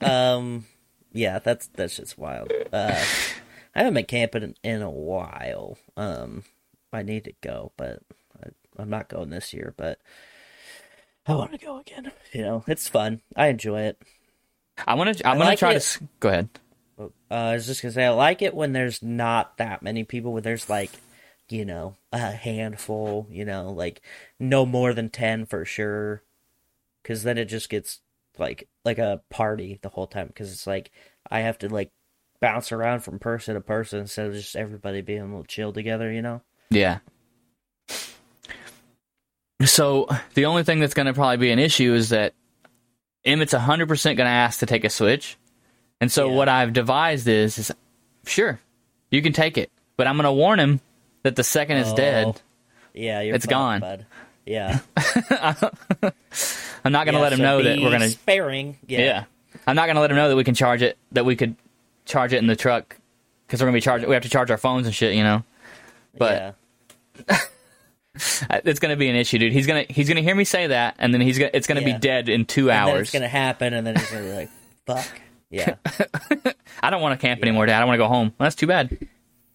um. 0.00 0.66
Yeah. 1.12 1.38
That's 1.40 1.66
that's 1.74 1.96
just 1.96 2.16
wild. 2.18 2.52
Uh, 2.72 3.02
I 3.74 3.78
haven't 3.80 3.94
been 3.94 4.04
camping 4.06 4.42
in, 4.42 4.54
in 4.62 4.82
a 4.82 4.90
while. 4.90 5.78
Um. 5.96 6.44
I 6.94 7.02
need 7.02 7.24
to 7.24 7.32
go, 7.40 7.72
but 7.78 8.00
I, 8.44 8.48
I'm 8.76 8.90
not 8.90 9.08
going 9.08 9.30
this 9.30 9.54
year. 9.54 9.72
But 9.78 9.98
I 11.26 11.34
want 11.34 11.52
to 11.52 11.58
go 11.58 11.78
again. 11.78 12.12
You 12.32 12.42
know, 12.42 12.64
it's 12.66 12.86
fun. 12.86 13.22
I 13.34 13.46
enjoy 13.46 13.80
it. 13.82 14.02
i'm 14.86 14.98
gonna 14.98 15.14
i'm 15.24 15.38
gonna 15.38 15.44
like 15.50 15.58
try 15.58 15.70
to 15.70 15.74
it. 15.76 15.78
s- 15.78 15.98
go 16.20 16.28
ahead 16.28 16.48
Uh, 16.98 17.08
I 17.30 17.54
was 17.54 17.66
just 17.66 17.80
gonna 17.80 17.92
say 17.92 18.04
I 18.04 18.10
like 18.10 18.42
it 18.42 18.54
when 18.54 18.72
there's 18.74 19.02
not 19.02 19.56
that 19.56 19.82
many 19.82 20.04
people. 20.04 20.32
When 20.34 20.42
there's 20.42 20.68
like, 20.68 20.90
you 21.48 21.64
know, 21.64 21.96
a 22.12 22.18
handful. 22.32 23.26
You 23.30 23.44
know, 23.46 23.70
like 23.70 24.02
no 24.38 24.66
more 24.66 24.92
than 24.92 25.08
ten 25.08 25.46
for 25.46 25.64
sure. 25.64 26.22
Because 27.02 27.22
then 27.22 27.38
it 27.38 27.46
just 27.46 27.70
gets 27.70 28.00
like 28.38 28.68
like 28.84 28.98
a 28.98 29.22
party 29.30 29.78
the 29.80 29.88
whole 29.88 30.06
time. 30.06 30.26
Because 30.26 30.52
it's 30.52 30.66
like 30.66 30.90
I 31.30 31.40
have 31.40 31.56
to 31.60 31.68
like 31.70 31.90
bounce 32.42 32.72
around 32.72 33.00
from 33.00 33.18
person 33.18 33.54
to 33.54 33.60
person 33.62 34.00
instead 34.00 34.26
of 34.26 34.34
just 34.34 34.54
everybody 34.56 35.00
being 35.00 35.20
a 35.22 35.24
little 35.24 35.44
chill 35.44 35.72
together. 35.72 36.12
You 36.12 36.20
know. 36.20 36.42
yeah 36.70 36.98
so 39.64 40.08
the 40.34 40.44
only 40.46 40.64
thing 40.64 40.80
that's 40.80 40.94
gonna 40.94 41.14
probably 41.14 41.36
be 41.36 41.50
an 41.52 41.58
issue 41.58 41.94
is 41.94 42.08
that 42.08 42.34
emmett's 43.24 43.52
100% 43.54 44.16
gonna 44.16 44.28
ask 44.28 44.60
to 44.60 44.66
take 44.66 44.84
a 44.84 44.90
switch 44.90 45.36
and 46.00 46.10
so 46.10 46.28
Yeah. 46.28 46.34
what 46.34 46.48
i've 46.48 46.72
devised 46.72 47.28
is 47.28 47.58
is 47.58 47.72
sure 48.26 48.58
you 49.10 49.22
can 49.22 49.32
take 49.32 49.56
it 49.56 49.70
but 49.96 50.06
i'm 50.08 50.16
gonna 50.16 50.32
warn 50.32 50.58
him 50.58 50.80
that 51.22 51.36
the 51.36 51.44
second 51.44 51.76
it's 51.76 51.90
Oh, 51.90 51.96
dead 51.96 52.42
Yeah, 52.94 53.20
you're 53.20 53.36
It's 53.36 53.46
gone. 53.46 53.80
bud. 53.80 54.06
Yeah, 54.44 54.80
I'm 56.84 56.90
not 56.90 57.06
gonna 57.06 57.18
Yeah, 57.18 57.22
let 57.22 57.32
him 57.32 57.38
so 57.38 57.42
know 57.44 57.62
that 57.62 57.78
we're 57.78 57.90
gonna. 57.92 58.08
sparing. 58.10 58.76
Yeah. 58.88 58.98
Yeah. 58.98 59.24
I'm 59.68 59.76
not 59.76 59.86
gonna 59.86 60.00
let 60.00 60.10
him 60.10 60.16
know 60.16 60.28
that 60.28 60.34
we 60.34 60.42
can 60.42 60.56
charge 60.56 60.82
it. 60.82 60.98
That 61.12 61.24
we 61.24 61.36
could 61.36 61.54
charge 62.04 62.32
it 62.32 62.38
in 62.38 62.46
the 62.46 62.56
truck 62.56 62.96
because 63.46 63.60
we're 63.60 63.66
gonna 63.66 63.76
be 63.76 63.80
charging. 63.80 64.08
We 64.08 64.14
have 64.14 64.22
to 64.24 64.28
charge 64.28 64.50
our 64.50 64.56
phones 64.58 64.86
and 64.86 64.94
shit, 64.94 65.14
you 65.14 65.22
know. 65.22 65.44
But 66.16 66.56
yeah. 67.28 67.38
It's 68.50 68.78
gonna 68.78 68.96
be 68.96 69.08
an 69.08 69.16
issue, 69.16 69.38
dude. 69.38 69.52
He's 69.54 69.66
gonna 69.66 69.86
he's 69.88 70.06
gonna 70.08 70.20
hear 70.20 70.34
me 70.34 70.44
say 70.44 70.66
that, 70.66 70.96
and 70.98 71.14
then 71.14 71.22
he's 71.22 71.38
gonna 71.38 71.50
it's 71.54 71.66
gonna 71.66 71.80
Yeah. 71.80 71.94
be 71.94 71.98
dead 71.98 72.28
in 72.28 72.44
two 72.44 72.70
And 72.70 72.90
hours. 72.90 73.00
it's 73.02 73.10
gonna 73.12 73.26
happen, 73.28 73.72
and 73.72 73.86
then 73.86 73.96
it's 73.96 74.10
gonna 74.10 74.24
be 74.24 74.32
like, 74.32 74.50
fuck. 74.86 75.20
Yeah. 75.50 75.76
I 76.82 76.90
don't 76.90 77.00
want 77.00 77.18
to 77.18 77.26
camp 77.26 77.40
anymore, 77.42 77.64
Dad. 77.66 77.80
I 77.80 77.84
want 77.86 77.94
to 77.94 78.02
go 78.04 78.08
home. 78.08 78.28
Well, 78.38 78.46
that's 78.46 78.54
too 78.56 78.66
bad. 78.66 78.98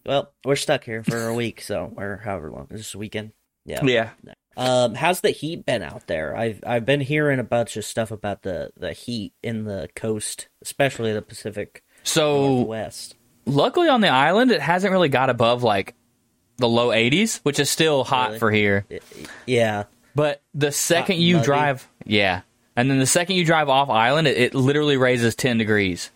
Well, 0.04 0.32
we're 0.44 0.56
stuck 0.56 0.82
here 0.84 1.02
for 1.04 1.26
a 1.28 1.34
week, 1.34 1.60
so 1.60 1.92
or 1.96 2.20
however 2.24 2.50
long. 2.50 2.66
This 2.70 2.94
weekend. 2.96 3.32
Yeah. 3.64 3.84
Yeah. 3.84 4.10
Um, 4.56 4.94
how's 4.96 5.20
the 5.20 5.30
heat 5.30 5.64
been 5.64 5.82
out 5.82 6.08
there? 6.08 6.36
I've 6.36 6.60
I've 6.66 6.84
been 6.84 7.00
hearing 7.00 7.38
a 7.38 7.44
bunch 7.44 7.76
of 7.76 7.84
stuff 7.84 8.10
about 8.10 8.42
the 8.42 8.70
the 8.76 8.92
heat 8.92 9.34
in 9.42 9.64
the 9.64 9.88
coast, 9.94 10.48
especially 10.62 11.12
the 11.12 11.22
Pacific 11.22 11.84
So 12.08 12.62
west. 12.62 13.14
luckily 13.46 13.88
on 13.88 14.00
the 14.00 14.08
island, 14.08 14.50
it 14.50 14.60
hasn't 14.60 14.92
really 14.92 15.08
got 15.08 15.30
above 15.30 15.62
like 15.62 15.94
the 16.56 16.68
low 16.68 16.88
80s, 16.88 17.40
which 17.44 17.58
is 17.60 17.70
still 17.70 18.04
hot 18.04 18.28
Really? 18.28 18.38
for 18.38 18.50
here. 18.50 18.84
Yeah, 19.46 19.84
But 20.14 20.42
the 20.54 20.72
second 20.72 21.18
you 21.20 21.36
muggy. 21.36 21.44
drive, 21.46 21.88
yeah, 22.04 22.40
and 22.76 22.90
then 22.90 22.98
the 22.98 23.06
second 23.06 23.36
you 23.36 23.44
drive 23.44 23.68
off 23.68 23.88
island, 23.90 24.26
it, 24.26 24.36
it 24.36 24.54
literally 24.54 24.96
raises 24.96 25.34
10 25.36 25.58
degrees. 25.58 26.10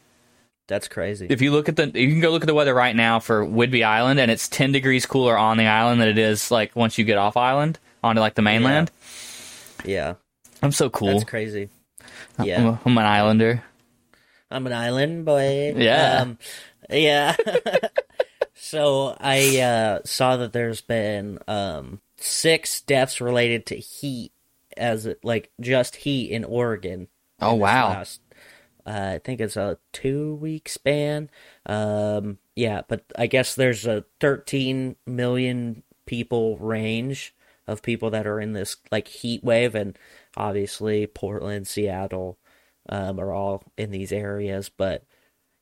that's 0.68 0.88
crazy. 0.88 1.26
If 1.28 1.42
you 1.42 1.50
look 1.52 1.68
at 1.68 1.76
the, 1.76 1.86
you 1.86 2.08
can 2.08 2.20
go 2.20 2.30
look 2.30 2.42
at 2.42 2.46
the 2.46 2.54
weather 2.54 2.74
right 2.74 2.96
now 2.96 3.20
for 3.20 3.44
Whidbey 3.46 3.84
Island, 3.84 4.18
and 4.18 4.30
it's 4.30 4.48
10 4.48 4.72
degrees 4.72 5.06
cooler 5.06 5.36
on 5.38 5.58
the 5.58 5.66
island 5.66 6.00
than 6.00 6.08
it 6.08 6.18
is 6.18 6.50
like 6.50 6.74
once 6.74 6.98
you 6.98 7.04
get 7.04 7.18
off 7.18 7.36
island 7.36 7.78
onto 8.02 8.20
like 8.20 8.34
the 8.34 8.42
mainland. 8.42 8.90
yeah, 9.84 10.14
I'm 10.62 10.72
so 10.72 10.88
cool. 10.90 11.08
that's 11.12 11.24
crazy. 11.24 11.68
I'm, 12.38 12.46
Yeah, 12.46 12.68
a- 12.70 12.78
I'm 12.84 12.96
an 12.98 13.04
islander. 13.04 13.62
I'm 14.52 14.66
an 14.66 14.72
island 14.72 15.24
boy. 15.24 15.74
Yeah. 15.76 16.20
um, 16.22 16.38
yeah. 16.90 17.36
so 18.54 19.16
I 19.18 19.60
uh, 19.60 20.00
saw 20.04 20.36
that 20.36 20.52
there's 20.52 20.80
been 20.80 21.38
um, 21.48 22.00
six 22.16 22.80
deaths 22.80 23.20
related 23.20 23.66
to 23.66 23.76
heat, 23.76 24.32
as 24.76 25.06
it, 25.06 25.20
like 25.24 25.50
just 25.60 25.96
heat 25.96 26.30
in 26.30 26.44
Oregon. 26.44 27.08
Oh 27.40 27.54
wow. 27.54 27.88
last- 27.88 28.20
uh, 28.84 29.12
I 29.14 29.18
think 29.18 29.40
it's 29.40 29.56
a 29.56 29.78
two 29.92 30.34
week 30.36 30.68
span. 30.68 31.30
Um, 31.66 32.38
yeah, 32.56 32.82
but 32.88 33.04
I 33.16 33.26
guess 33.28 33.54
there's 33.54 33.86
a 33.86 34.04
13 34.20 34.96
million 35.06 35.82
people 36.04 36.58
range 36.58 37.34
of 37.68 37.82
people 37.82 38.10
that 38.10 38.26
are 38.26 38.40
in 38.40 38.54
this 38.54 38.76
like 38.90 39.06
heat 39.06 39.44
wave, 39.44 39.74
and 39.76 39.96
obviously 40.36 41.06
Portland, 41.06 41.68
Seattle, 41.68 42.38
um, 42.88 43.18
are 43.20 43.32
all 43.32 43.62
in 43.76 43.90
these 43.90 44.12
areas. 44.12 44.68
But 44.68 45.04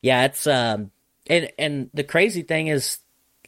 yeah, 0.03 0.25
it's 0.25 0.47
um, 0.47 0.91
and 1.27 1.50
and 1.59 1.91
the 1.95 2.05
crazy 2.05 2.43
thing 2.43 2.69
is, 2.69 2.99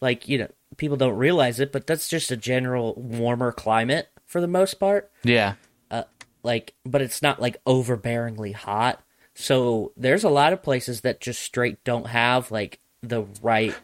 like 0.01 0.29
you 0.29 0.39
know, 0.39 0.49
people 0.77 0.97
don't 0.97 1.17
realize 1.17 1.61
it, 1.61 1.73
but 1.73 1.87
that's 1.87 2.09
just 2.09 2.31
a 2.31 2.37
general 2.37 2.95
warmer 2.97 3.53
climate 3.53 4.09
for 4.33 4.41
the 4.41 4.49
most 4.49 4.81
part 4.81 5.13
Yeah. 5.23 5.55
Uh, 5.91 6.05
like 6.43 6.75
but 6.87 7.03
it's 7.03 7.21
not 7.21 7.41
like 7.41 7.63
overbearingly 7.65 8.55
hot 8.55 9.03
so 9.35 9.93
there's 9.97 10.25
a 10.25 10.31
lot 10.31 10.55
of 10.55 10.63
places 10.63 11.03
that 11.03 11.21
just 11.21 11.43
straight 11.43 11.85
don't 11.85 12.07
have 12.07 12.51
like 12.51 12.81
the 13.03 13.25
right 13.43 13.75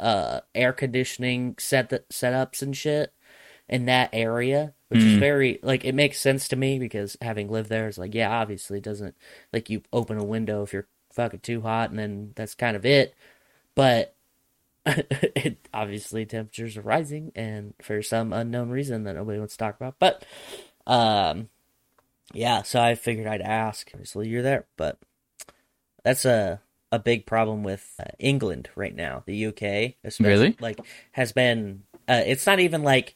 uh 0.00 0.40
air 0.54 0.72
conditioning 0.72 1.54
set 1.58 1.90
that 1.90 2.08
setups 2.08 2.62
and 2.62 2.74
shit 2.74 3.12
in 3.68 3.84
that 3.84 4.08
area 4.14 4.72
which 4.92 5.02
is 5.02 5.18
very 5.18 5.58
like 5.62 5.84
it 5.84 5.94
makes 5.94 6.18
sense 6.20 6.48
to 6.48 6.56
me 6.56 6.78
because 6.78 7.16
having 7.20 7.48
lived 7.50 7.68
there 7.68 7.88
is 7.88 7.98
like 7.98 8.14
yeah 8.14 8.30
obviously 8.30 8.78
it 8.78 8.84
doesn't 8.84 9.14
like 9.52 9.68
you 9.70 9.82
open 9.92 10.18
a 10.18 10.24
window 10.24 10.62
if 10.62 10.72
you're 10.72 10.86
fucking 11.12 11.40
too 11.40 11.60
hot 11.60 11.90
and 11.90 11.98
then 11.98 12.32
that's 12.36 12.54
kind 12.54 12.76
of 12.76 12.86
it 12.86 13.14
but 13.74 14.14
it 14.86 15.58
obviously 15.74 16.24
temperatures 16.26 16.76
are 16.76 16.82
rising 16.82 17.32
and 17.34 17.74
for 17.82 18.02
some 18.02 18.32
unknown 18.32 18.70
reason 18.70 19.04
that 19.04 19.14
nobody 19.16 19.38
wants 19.38 19.54
to 19.54 19.58
talk 19.58 19.76
about 19.76 19.96
but 19.98 20.24
um 20.86 21.48
yeah, 22.34 22.62
so 22.62 22.80
I 22.80 22.94
figured 22.94 23.26
I'd 23.26 23.42
ask. 23.42 23.90
Obviously, 23.92 24.26
you're 24.28 24.40
there, 24.40 24.64
but 24.78 24.98
that's 26.02 26.24
a 26.24 26.62
a 26.90 26.98
big 26.98 27.26
problem 27.26 27.62
with 27.62 27.94
uh, 28.00 28.10
England 28.18 28.70
right 28.74 28.94
now. 28.94 29.22
The 29.26 29.46
UK, 29.48 29.96
especially, 30.02 30.20
Really? 30.30 30.56
like, 30.58 30.80
has 31.10 31.32
been. 31.32 31.82
Uh, 32.08 32.22
it's 32.24 32.46
not 32.46 32.58
even 32.58 32.84
like 32.84 33.14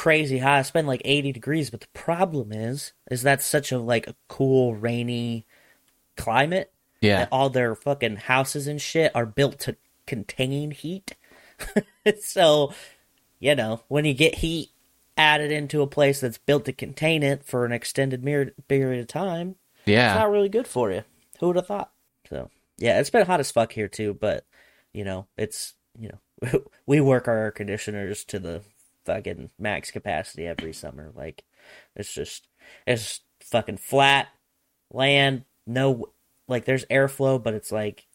crazy 0.00 0.38
hot. 0.38 0.60
It's 0.60 0.70
been 0.70 0.86
like 0.86 1.02
80 1.04 1.32
degrees, 1.32 1.68
but 1.68 1.82
the 1.82 1.86
problem 1.88 2.52
is, 2.52 2.94
is 3.10 3.20
that's 3.20 3.44
such 3.44 3.70
a 3.70 3.78
like 3.78 4.06
a 4.06 4.16
cool, 4.28 4.74
rainy 4.74 5.46
climate. 6.16 6.72
Yeah. 7.02 7.28
all 7.30 7.50
their 7.50 7.74
fucking 7.74 8.16
houses 8.16 8.66
and 8.66 8.80
shit 8.80 9.12
are 9.14 9.26
built 9.26 9.58
to 9.60 9.76
contain 10.06 10.70
heat. 10.70 11.16
so, 12.22 12.72
you 13.38 13.54
know, 13.54 13.82
when 13.88 14.06
you 14.06 14.14
get 14.14 14.36
heat 14.36 14.70
added 15.18 15.52
into 15.52 15.82
a 15.82 15.86
place 15.86 16.20
that's 16.20 16.38
built 16.38 16.64
to 16.64 16.72
contain 16.72 17.22
it 17.22 17.44
for 17.44 17.66
an 17.66 17.72
extended 17.72 18.24
mer- 18.24 18.52
period 18.68 19.00
of 19.00 19.06
time, 19.06 19.56
yeah, 19.84 20.12
it's 20.12 20.20
not 20.20 20.30
really 20.30 20.48
good 20.48 20.66
for 20.66 20.90
you. 20.90 21.04
Who 21.40 21.48
would 21.48 21.56
have 21.56 21.66
thought? 21.66 21.92
So, 22.28 22.50
yeah, 22.78 23.00
it's 23.00 23.10
been 23.10 23.26
hot 23.26 23.40
as 23.40 23.50
fuck 23.50 23.72
here 23.72 23.88
too, 23.88 24.14
but 24.14 24.46
you 24.94 25.04
know, 25.04 25.26
it's 25.36 25.74
you 25.98 26.10
know, 26.10 26.64
we 26.86 27.00
work 27.00 27.28
our 27.28 27.36
air 27.36 27.50
conditioners 27.50 28.24
to 28.24 28.38
the 28.38 28.62
fucking 29.04 29.50
max 29.58 29.90
capacity 29.90 30.46
every 30.46 30.72
summer. 30.72 31.12
Like, 31.14 31.44
it's 31.96 32.12
just 32.12 32.48
it's 32.86 33.20
fucking 33.40 33.78
flat 33.78 34.28
land, 34.92 35.44
no 35.66 36.10
like 36.48 36.64
there's 36.64 36.84
airflow, 36.86 37.42
but 37.42 37.54
it's 37.54 37.70
like 37.72 38.06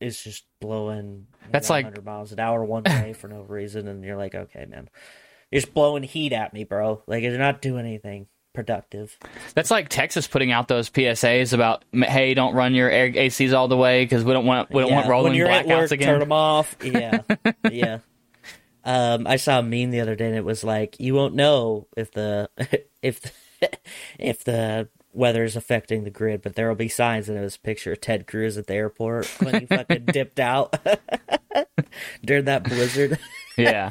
it's 0.00 0.22
just 0.22 0.44
blowing. 0.60 1.26
That's 1.50 1.70
like- 1.70 1.84
100 1.86 2.04
miles 2.04 2.32
an 2.32 2.40
hour 2.40 2.64
one 2.64 2.84
way 2.84 3.12
for 3.12 3.28
no 3.28 3.42
reason, 3.42 3.88
and 3.88 4.04
you're 4.04 4.16
like, 4.16 4.34
okay, 4.34 4.66
man, 4.66 4.88
you're 5.50 5.60
just 5.60 5.72
blowing 5.74 6.02
heat 6.02 6.32
at 6.32 6.52
me, 6.52 6.64
bro. 6.64 7.02
Like 7.06 7.22
you're 7.22 7.38
not 7.38 7.62
doing 7.62 7.86
anything 7.86 8.26
productive. 8.52 9.16
That's 9.54 9.70
like 9.70 9.88
Texas 9.88 10.26
putting 10.26 10.50
out 10.52 10.68
those 10.68 10.90
PSAs 10.90 11.52
about, 11.52 11.84
hey, 11.92 12.34
don't 12.34 12.54
run 12.54 12.74
your 12.74 12.90
air 12.90 13.10
ACs 13.10 13.54
all 13.54 13.68
the 13.68 13.76
way 13.76 14.04
because 14.04 14.24
we 14.24 14.32
don't 14.32 14.46
want 14.46 14.70
we 14.70 14.82
don't 14.82 14.92
want 14.92 15.08
rolling 15.08 15.34
blackouts 15.34 15.66
work, 15.66 15.90
again. 15.92 16.08
Turn 16.08 16.20
them 16.20 16.32
off. 16.32 16.76
Yeah, 16.82 17.20
yeah. 17.70 17.98
Um, 18.86 19.26
I 19.26 19.34
saw 19.34 19.58
a 19.58 19.62
meme 19.62 19.90
the 19.90 20.00
other 20.00 20.14
day, 20.14 20.28
and 20.28 20.36
it 20.36 20.44
was 20.44 20.62
like, 20.62 20.98
you 21.00 21.12
won't 21.12 21.34
know 21.34 21.88
if 21.96 22.12
the 22.12 22.48
if 23.02 23.20
if 24.18 24.44
the 24.44 24.88
weather 25.12 25.42
is 25.42 25.56
affecting 25.56 26.04
the 26.04 26.10
grid, 26.10 26.40
but 26.40 26.54
there 26.54 26.68
will 26.68 26.76
be 26.76 26.88
signs, 26.88 27.28
and 27.28 27.36
it 27.36 27.42
was 27.42 27.56
a 27.56 27.60
picture 27.60 27.92
of 27.92 28.00
Ted 28.00 28.28
Cruz 28.28 28.56
at 28.56 28.68
the 28.68 28.74
airport 28.74 29.26
when 29.42 29.60
he 29.60 29.66
fucking 29.66 30.04
dipped 30.06 30.38
out 30.38 30.78
during 32.24 32.44
that 32.44 32.62
blizzard. 32.62 33.18
yeah. 33.56 33.90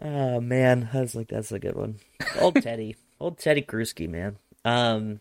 Oh 0.00 0.40
man, 0.42 0.90
I 0.92 1.00
was 1.00 1.14
like, 1.14 1.28
that's 1.28 1.50
a 1.50 1.58
good 1.58 1.74
one. 1.74 1.96
Old 2.38 2.60
Teddy, 2.60 2.96
old 3.18 3.38
Teddy 3.38 3.62
Krusky, 3.62 4.06
man. 4.06 4.36
Um, 4.66 5.20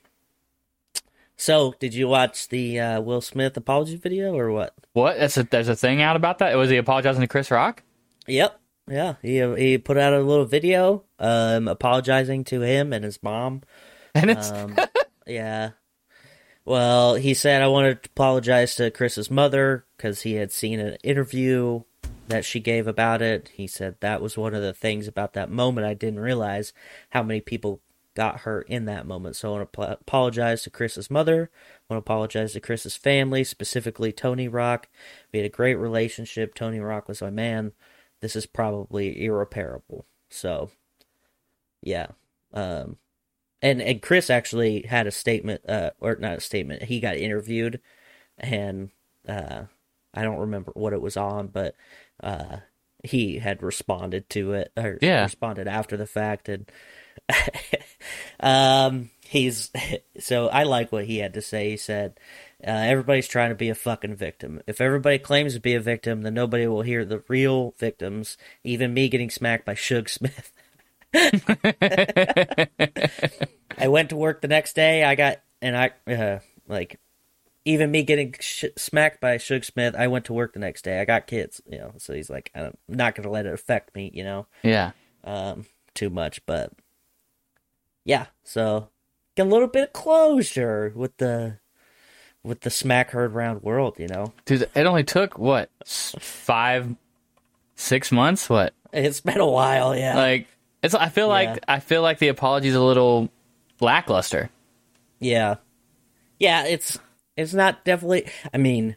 so 1.38 1.74
did 1.79 1.93
you 1.93 2.10
watch 2.10 2.50
the 2.50 2.79
uh, 2.81 3.00
Will 3.00 3.22
Smith 3.22 3.55
apology 3.55 3.95
video 3.95 4.36
or 4.36 4.51
what? 4.51 4.74
What? 4.91 5.17
That's 5.17 5.38
a, 5.38 5.43
there's 5.43 5.69
a 5.69 5.75
thing 5.77 6.01
out 6.01 6.17
about 6.17 6.39
that. 6.39 6.57
Was 6.57 6.69
he 6.69 6.75
apologizing 6.75 7.22
to 7.22 7.27
Chris 7.27 7.50
Rock? 7.50 7.84
Yep, 8.27 8.60
yeah. 8.88 9.15
He 9.22 9.39
he 9.56 9.77
put 9.77 9.98
out 9.98 10.13
a 10.13 10.22
little 10.22 10.46
video, 10.46 11.04
um, 11.20 11.68
apologizing 11.68 12.44
to 12.46 12.62
him 12.62 12.94
and 12.94 13.04
his 13.04 13.22
mom. 13.24 13.62
And 14.13 14.30
it's 14.30 14.50
Um, 14.50 14.77
yeah. 15.27 15.72
Well, 16.63 17.15
he 17.15 17.34
said 17.34 17.62
I 17.62 17.68
wanted 17.68 18.04
to 18.04 18.10
apologize 18.10 18.75
to 18.75 18.92
Chris's 18.92 19.30
mother 19.30 19.86
because 19.98 20.22
he 20.22 20.36
had 20.36 20.51
seen 20.51 20.80
an 20.80 20.98
interview 21.04 21.82
that 22.27 22.46
she 22.46 22.60
gave 22.60 22.88
about 22.88 23.22
it. 23.22 23.51
He 23.54 23.68
said 23.68 23.98
that 24.00 24.22
was 24.22 24.38
one 24.38 24.56
of 24.56 24.62
the 24.62 24.74
things 24.74 25.08
about 25.08 25.34
that 25.34 25.51
moment 25.51 25.86
I 25.86 25.94
didn't 25.94 26.20
realize 26.20 26.74
how 27.12 27.22
many 27.24 27.42
people 27.42 27.82
got 28.15 28.42
hurt 28.42 28.68
in 28.70 28.86
that 28.86 29.06
moment. 29.06 29.36
So 29.36 29.50
I 29.50 29.58
want 29.58 29.72
to 29.72 29.77
pl- 29.77 29.84
apologize 29.86 30.63
to 30.63 30.70
Chris's 30.70 31.12
mother. 31.12 31.51
I 31.54 31.94
want 31.94 32.04
to 32.04 32.12
apologize 32.12 32.54
to 32.54 32.60
Chris's 32.60 32.96
family, 32.96 33.44
specifically 33.44 34.12
Tony 34.12 34.48
Rock. 34.48 34.88
We 35.32 35.39
had 35.39 35.46
a 35.46 35.50
great 35.50 35.75
relationship. 35.75 36.56
Tony 36.56 36.80
Rock 36.80 37.08
was 37.08 37.22
my 37.22 37.30
man. 37.30 37.74
This 38.25 38.36
is 38.36 38.48
probably 38.48 39.24
irreparable. 39.24 40.08
So, 40.32 40.72
yeah. 41.84 42.08
Um, 42.55 42.98
and 43.62 43.84
and 43.84 44.01
Chris 44.01 44.32
actually 44.32 44.82
had 44.82 45.05
a 45.05 45.12
statement, 45.12 45.62
uh, 45.70 45.91
or 46.00 46.15
not 46.15 46.39
a 46.39 46.41
statement. 46.41 46.82
He 46.82 47.00
got 47.00 47.17
interviewed, 47.17 47.82
and 48.39 48.89
uh, 49.27 49.65
I 50.12 50.24
don't 50.24 50.39
remember 50.39 50.72
what 50.74 50.94
it 50.94 51.01
was 51.03 51.17
on, 51.17 51.50
but 51.50 51.75
uh, 52.24 52.58
he 53.03 53.38
had 53.38 53.62
responded 53.62 54.27
to 54.32 54.53
it, 54.53 54.72
or 54.75 54.98
Yeah. 55.03 55.22
responded 55.22 55.67
after 55.67 55.96
the 55.96 56.08
fact, 56.08 56.50
and 56.50 56.67
um, 58.39 59.12
he's 59.22 59.70
so 60.20 60.48
I 60.48 60.63
like 60.63 60.91
what 60.91 61.05
he 61.05 61.20
had 61.20 61.36
to 61.36 61.44
say. 61.44 61.70
He 61.70 61.77
said, 61.77 62.20
uh, 62.65 62.72
"Everybody's 62.72 63.27
trying 63.27 63.50
to 63.50 63.55
be 63.55 63.69
a 63.69 63.75
fucking 63.75 64.15
victim. 64.15 64.62
If 64.67 64.81
everybody 64.81 65.19
claims 65.19 65.53
to 65.53 65.60
be 65.60 65.75
a 65.75 65.79
victim, 65.79 66.22
then 66.22 66.34
nobody 66.34 66.67
will 66.67 66.81
hear 66.81 67.05
the 67.05 67.24
real 67.27 67.74
victims. 67.77 68.38
Even 68.63 68.93
me 68.93 69.10
getting 69.10 69.29
smacked 69.29 69.65
by 69.65 69.75
Suge 69.75 70.10
Smith." 70.10 70.51
I 73.77 73.88
went 73.88 74.10
to 74.10 74.15
work 74.15 74.41
the 74.41 74.48
next 74.48 74.75
day. 74.75 75.03
I 75.03 75.15
got 75.15 75.41
and 75.62 75.77
I 75.77 75.91
uh, 76.12 76.39
like 76.67 77.00
even 77.65 77.91
me 77.91 78.03
getting 78.03 78.36
sh- 78.39 78.65
smacked 78.77 79.19
by 79.19 79.38
Suge 79.38 79.65
Smith. 79.65 79.95
I 79.95 80.07
went 80.07 80.25
to 80.25 80.34
work 80.34 80.53
the 80.53 80.60
next 80.60 80.84
day. 80.84 81.00
I 81.00 81.05
got 81.05 81.27
kids, 81.27 81.62
you 81.67 81.79
know. 81.79 81.93
So 81.98 82.13
he's 82.13 82.29
like, 82.29 82.51
I'm 82.55 82.77
not 82.88 83.15
gonna 83.15 83.31
let 83.31 83.45
it 83.45 83.53
affect 83.53 83.95
me, 83.95 84.12
you 84.13 84.24
know, 84.24 84.48
yeah. 84.63 84.91
um, 85.24 85.65
too 85.93 86.10
much. 86.10 86.45
But 86.45 86.74
yeah, 88.03 88.27
so 88.43 88.89
get 89.36 89.48
a 89.48 89.50
little 89.50 89.67
bit 89.67 89.88
of 89.88 89.93
closure 89.93 90.93
with 90.95 91.17
the 91.17 91.60
with 92.46 92.62
the 92.62 92.70
smack 92.70 93.12
heard 93.12 93.34
round 93.34 93.64
world, 93.64 93.96
you 93.98 94.08
know. 94.08 94.34
Dude, 94.46 94.70
it 94.74 94.86
only 94.86 95.04
took 95.04 95.38
what 95.38 95.70
five, 95.86 96.96
six 97.75 98.12
months? 98.12 98.50
What? 98.50 98.74
It's 98.94 99.22
been 99.22 99.40
a 99.40 99.46
while, 99.50 99.96
yeah. 99.96 100.16
Like 100.16 100.48
It's. 100.84 100.94
I 100.96 101.10
feel 101.10 101.25
Yeah. 101.28 101.32
like 101.52 101.64
I 101.68 101.80
feel 101.80 102.02
like 102.02 102.20
the 102.20 102.28
apology's 102.30 102.75
a 102.75 102.82
little 102.82 103.30
lackluster. 103.82 104.50
Yeah. 105.20 105.56
Yeah, 106.40 106.66
it's 106.66 107.00
it's 107.36 107.54
not 107.54 107.84
definitely 107.84 108.28
I 108.54 108.58
mean, 108.58 108.96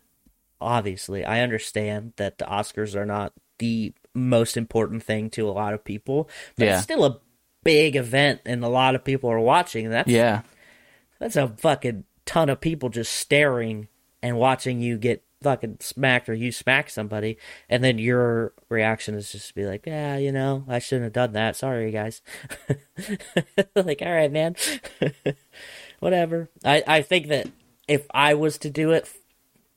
obviously, 0.60 1.24
I 1.24 1.40
understand 1.40 2.12
that 2.16 2.38
the 2.38 2.44
Oscars 2.44 2.94
are 2.94 3.06
not 3.06 3.32
the 3.58 3.92
most 4.14 4.56
important 4.56 5.02
thing 5.02 5.30
to 5.30 5.48
a 5.48 5.52
lot 5.52 5.74
of 5.74 5.84
people, 5.84 6.28
but 6.56 6.66
Yeah. 6.66 6.74
it's 6.74 6.82
still 6.84 7.04
a 7.04 7.18
big 7.64 7.96
event 7.96 8.40
and 8.46 8.64
a 8.64 8.68
lot 8.68 8.94
of 8.94 9.04
people 9.04 9.30
are 9.30 9.40
watching. 9.40 9.86
and 9.86 9.94
That's 9.94 10.08
Yeah. 10.10 10.42
that's 11.18 11.36
a 11.36 11.48
fucking 11.48 12.04
ton 12.28 12.50
of 12.50 12.60
people 12.60 12.90
just 12.90 13.10
staring 13.10 13.88
and 14.22 14.36
watching 14.36 14.82
you 14.82 14.98
get 14.98 15.24
fucking 15.42 15.78
smacked 15.80 16.28
or 16.28 16.34
you 16.34 16.52
smack 16.52 16.90
somebody 16.90 17.38
and 17.70 17.82
then 17.82 17.96
your 17.96 18.52
reaction 18.68 19.14
is 19.14 19.32
just 19.32 19.48
to 19.48 19.54
be 19.54 19.64
like, 19.64 19.86
Yeah, 19.86 20.18
you 20.18 20.30
know, 20.30 20.62
I 20.68 20.78
shouldn't 20.78 21.04
have 21.04 21.12
done 21.14 21.32
that. 21.32 21.56
Sorry 21.56 21.90
guys. 21.90 22.20
like, 23.74 24.02
all 24.02 24.12
right, 24.12 24.30
man. 24.30 24.56
Whatever. 26.00 26.50
I, 26.62 26.82
I 26.86 27.02
think 27.02 27.28
that 27.28 27.48
if 27.88 28.06
I 28.10 28.34
was 28.34 28.58
to 28.58 28.68
do 28.68 28.90
it 28.90 29.10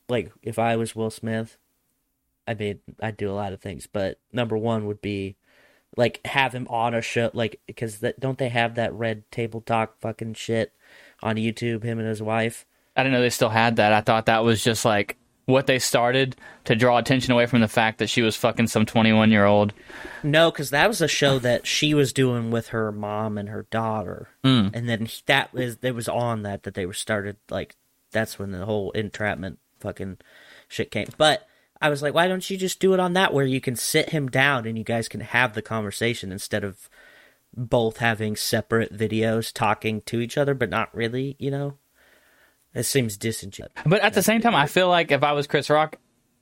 like 0.09 0.33
if 0.43 0.59
I 0.59 0.75
was 0.75 0.93
Will 0.93 1.09
Smith, 1.09 1.57
I 2.45 2.53
mean 2.53 2.79
I'd 3.01 3.15
do 3.15 3.31
a 3.31 3.33
lot 3.33 3.53
of 3.53 3.61
things, 3.61 3.87
but 3.87 4.19
number 4.33 4.57
one 4.57 4.87
would 4.87 5.01
be 5.01 5.37
like 5.95 6.19
have 6.25 6.51
him 6.51 6.67
on 6.69 6.93
a 6.93 7.01
show 7.01 7.31
like 7.33 7.61
because 7.65 7.99
that 7.99 8.19
don't 8.19 8.37
they 8.37 8.49
have 8.49 8.75
that 8.75 8.93
red 8.93 9.29
table 9.31 9.61
talk 9.61 10.01
fucking 10.01 10.33
shit 10.33 10.73
on 11.21 11.35
YouTube 11.35 11.83
him 11.83 11.99
and 11.99 12.07
his 12.07 12.21
wife 12.21 12.65
I 12.95 13.03
didn't 13.03 13.13
know 13.13 13.21
they 13.21 13.29
still 13.29 13.49
had 13.49 13.77
that. 13.77 13.93
I 13.93 14.01
thought 14.01 14.25
that 14.25 14.43
was 14.43 14.63
just 14.63 14.85
like 14.85 15.17
what 15.45 15.67
they 15.67 15.79
started 15.79 16.35
to 16.65 16.75
draw 16.75 16.97
attention 16.97 17.33
away 17.33 17.45
from 17.45 17.61
the 17.61 17.67
fact 17.67 17.99
that 17.99 18.09
she 18.09 18.21
was 18.21 18.35
fucking 18.35 18.67
some 18.67 18.85
21 18.85 19.31
year 19.31 19.45
old. 19.45 19.73
no 20.23 20.51
because 20.51 20.69
that 20.69 20.87
was 20.87 21.01
a 21.01 21.07
show 21.07 21.39
that 21.39 21.65
she 21.65 21.93
was 21.93 22.13
doing 22.13 22.51
with 22.51 22.69
her 22.69 22.91
mom 22.91 23.37
and 23.37 23.49
her 23.49 23.65
daughter 23.71 24.29
hmm. 24.43 24.67
and 24.73 24.87
then 24.87 25.07
that 25.25 25.51
was 25.53 25.77
it 25.81 25.95
was 25.95 26.07
on 26.07 26.43
that 26.43 26.63
that 26.63 26.73
they 26.73 26.85
were 26.85 26.93
started 26.93 27.35
like 27.49 27.75
that's 28.11 28.37
when 28.37 28.51
the 28.51 28.65
whole 28.65 28.91
entrapment 28.91 29.57
fucking 29.79 30.17
shit 30.67 30.91
came 30.91 31.07
but 31.17 31.47
I 31.81 31.89
was 31.89 32.01
like 32.01 32.13
why 32.13 32.27
don't 32.27 32.47
you 32.49 32.55
just 32.55 32.79
do 32.79 32.93
it 32.93 32.99
on 32.99 33.13
that 33.13 33.33
where 33.33 33.45
you 33.45 33.59
can 33.59 33.75
sit 33.75 34.11
him 34.11 34.29
down 34.29 34.65
and 34.67 34.77
you 34.77 34.83
guys 34.83 35.09
can 35.09 35.21
have 35.21 35.53
the 35.53 35.63
conversation 35.63 36.31
instead 36.31 36.63
of 36.63 36.87
both 37.55 37.97
having 37.97 38.35
separate 38.35 38.93
videos 38.95 39.51
talking 39.53 40.01
to 40.01 40.19
each 40.19 40.37
other 40.37 40.53
but 40.53 40.69
not 40.69 40.93
really 40.95 41.35
you 41.39 41.51
know 41.51 41.77
it 42.73 42.83
seems 42.83 43.17
disingenuous 43.17 43.73
But 43.85 44.01
at 44.01 44.13
the 44.13 44.23
same 44.23 44.39
time, 44.41 44.55
I 44.55 44.65
feel 44.67 44.87
like 44.87 45.11
if 45.11 45.23
I 45.23 45.33
was 45.33 45.45
Chris 45.45 45.69
Rock, 45.69 45.97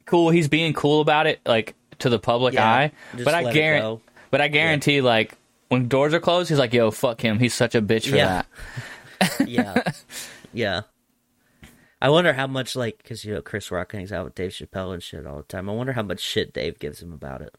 cool, 0.06 0.30
he's 0.30 0.48
being 0.48 0.74
cool 0.74 1.02
about 1.02 1.26
it, 1.26 1.40
like 1.46 1.74
to 2.00 2.10
the 2.10 2.20
public 2.20 2.54
Yeah, 2.54 2.70
eye. 2.72 2.92
But 3.16 3.34
I 3.34 3.52
guarantee, 3.52 4.04
but 4.30 4.40
I 4.40 4.48
guarantee, 4.48 5.02
like 5.02 5.34
when 5.70 5.88
doors 5.88 6.14
are 6.14 6.20
closed, 6.20 6.50
he's 6.50 6.60
like, 6.60 6.72
"Yo, 6.72 6.92
fuck 6.92 7.20
him. 7.20 7.40
He's 7.40 7.56
such 7.56 7.74
a 7.74 7.82
bitch 7.82 8.08
for 8.10 8.16
Yeah. 8.16 8.44
that." 9.20 9.42
yeah, 9.48 9.92
yeah. 10.54 10.82
I 12.00 12.10
wonder 12.12 12.32
how 12.34 12.46
much 12.46 12.76
like 12.76 13.00
because 13.00 13.26
you 13.26 13.34
know 13.34 13.42
Chris 13.42 13.72
Rock 13.72 13.92
hangs 13.92 14.12
out 14.12 14.26
with 14.26 14.36
Dave 14.36 14.52
Chappelle 14.52 14.94
and 14.94 15.02
shit 15.02 15.26
all 15.26 15.38
the 15.38 15.44
time. 15.44 15.68
I 15.68 15.74
wonder 15.74 15.94
how 15.94 16.04
much 16.04 16.20
shit 16.22 16.54
Dave 16.54 16.78
gives 16.78 17.02
him 17.02 17.12
about 17.12 17.42
it. 17.42 17.56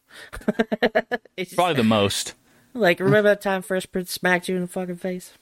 It's 1.37 1.53
Probably 1.53 1.75
the 1.75 1.83
most. 1.83 2.35
Like 2.73 2.99
remember 2.99 3.29
that 3.29 3.41
time 3.41 3.61
Fresh 3.61 3.91
Prince 3.91 4.11
smacked 4.11 4.47
you 4.49 4.55
in 4.55 4.61
the 4.61 4.67
fucking 4.67 4.97
face? 4.97 5.33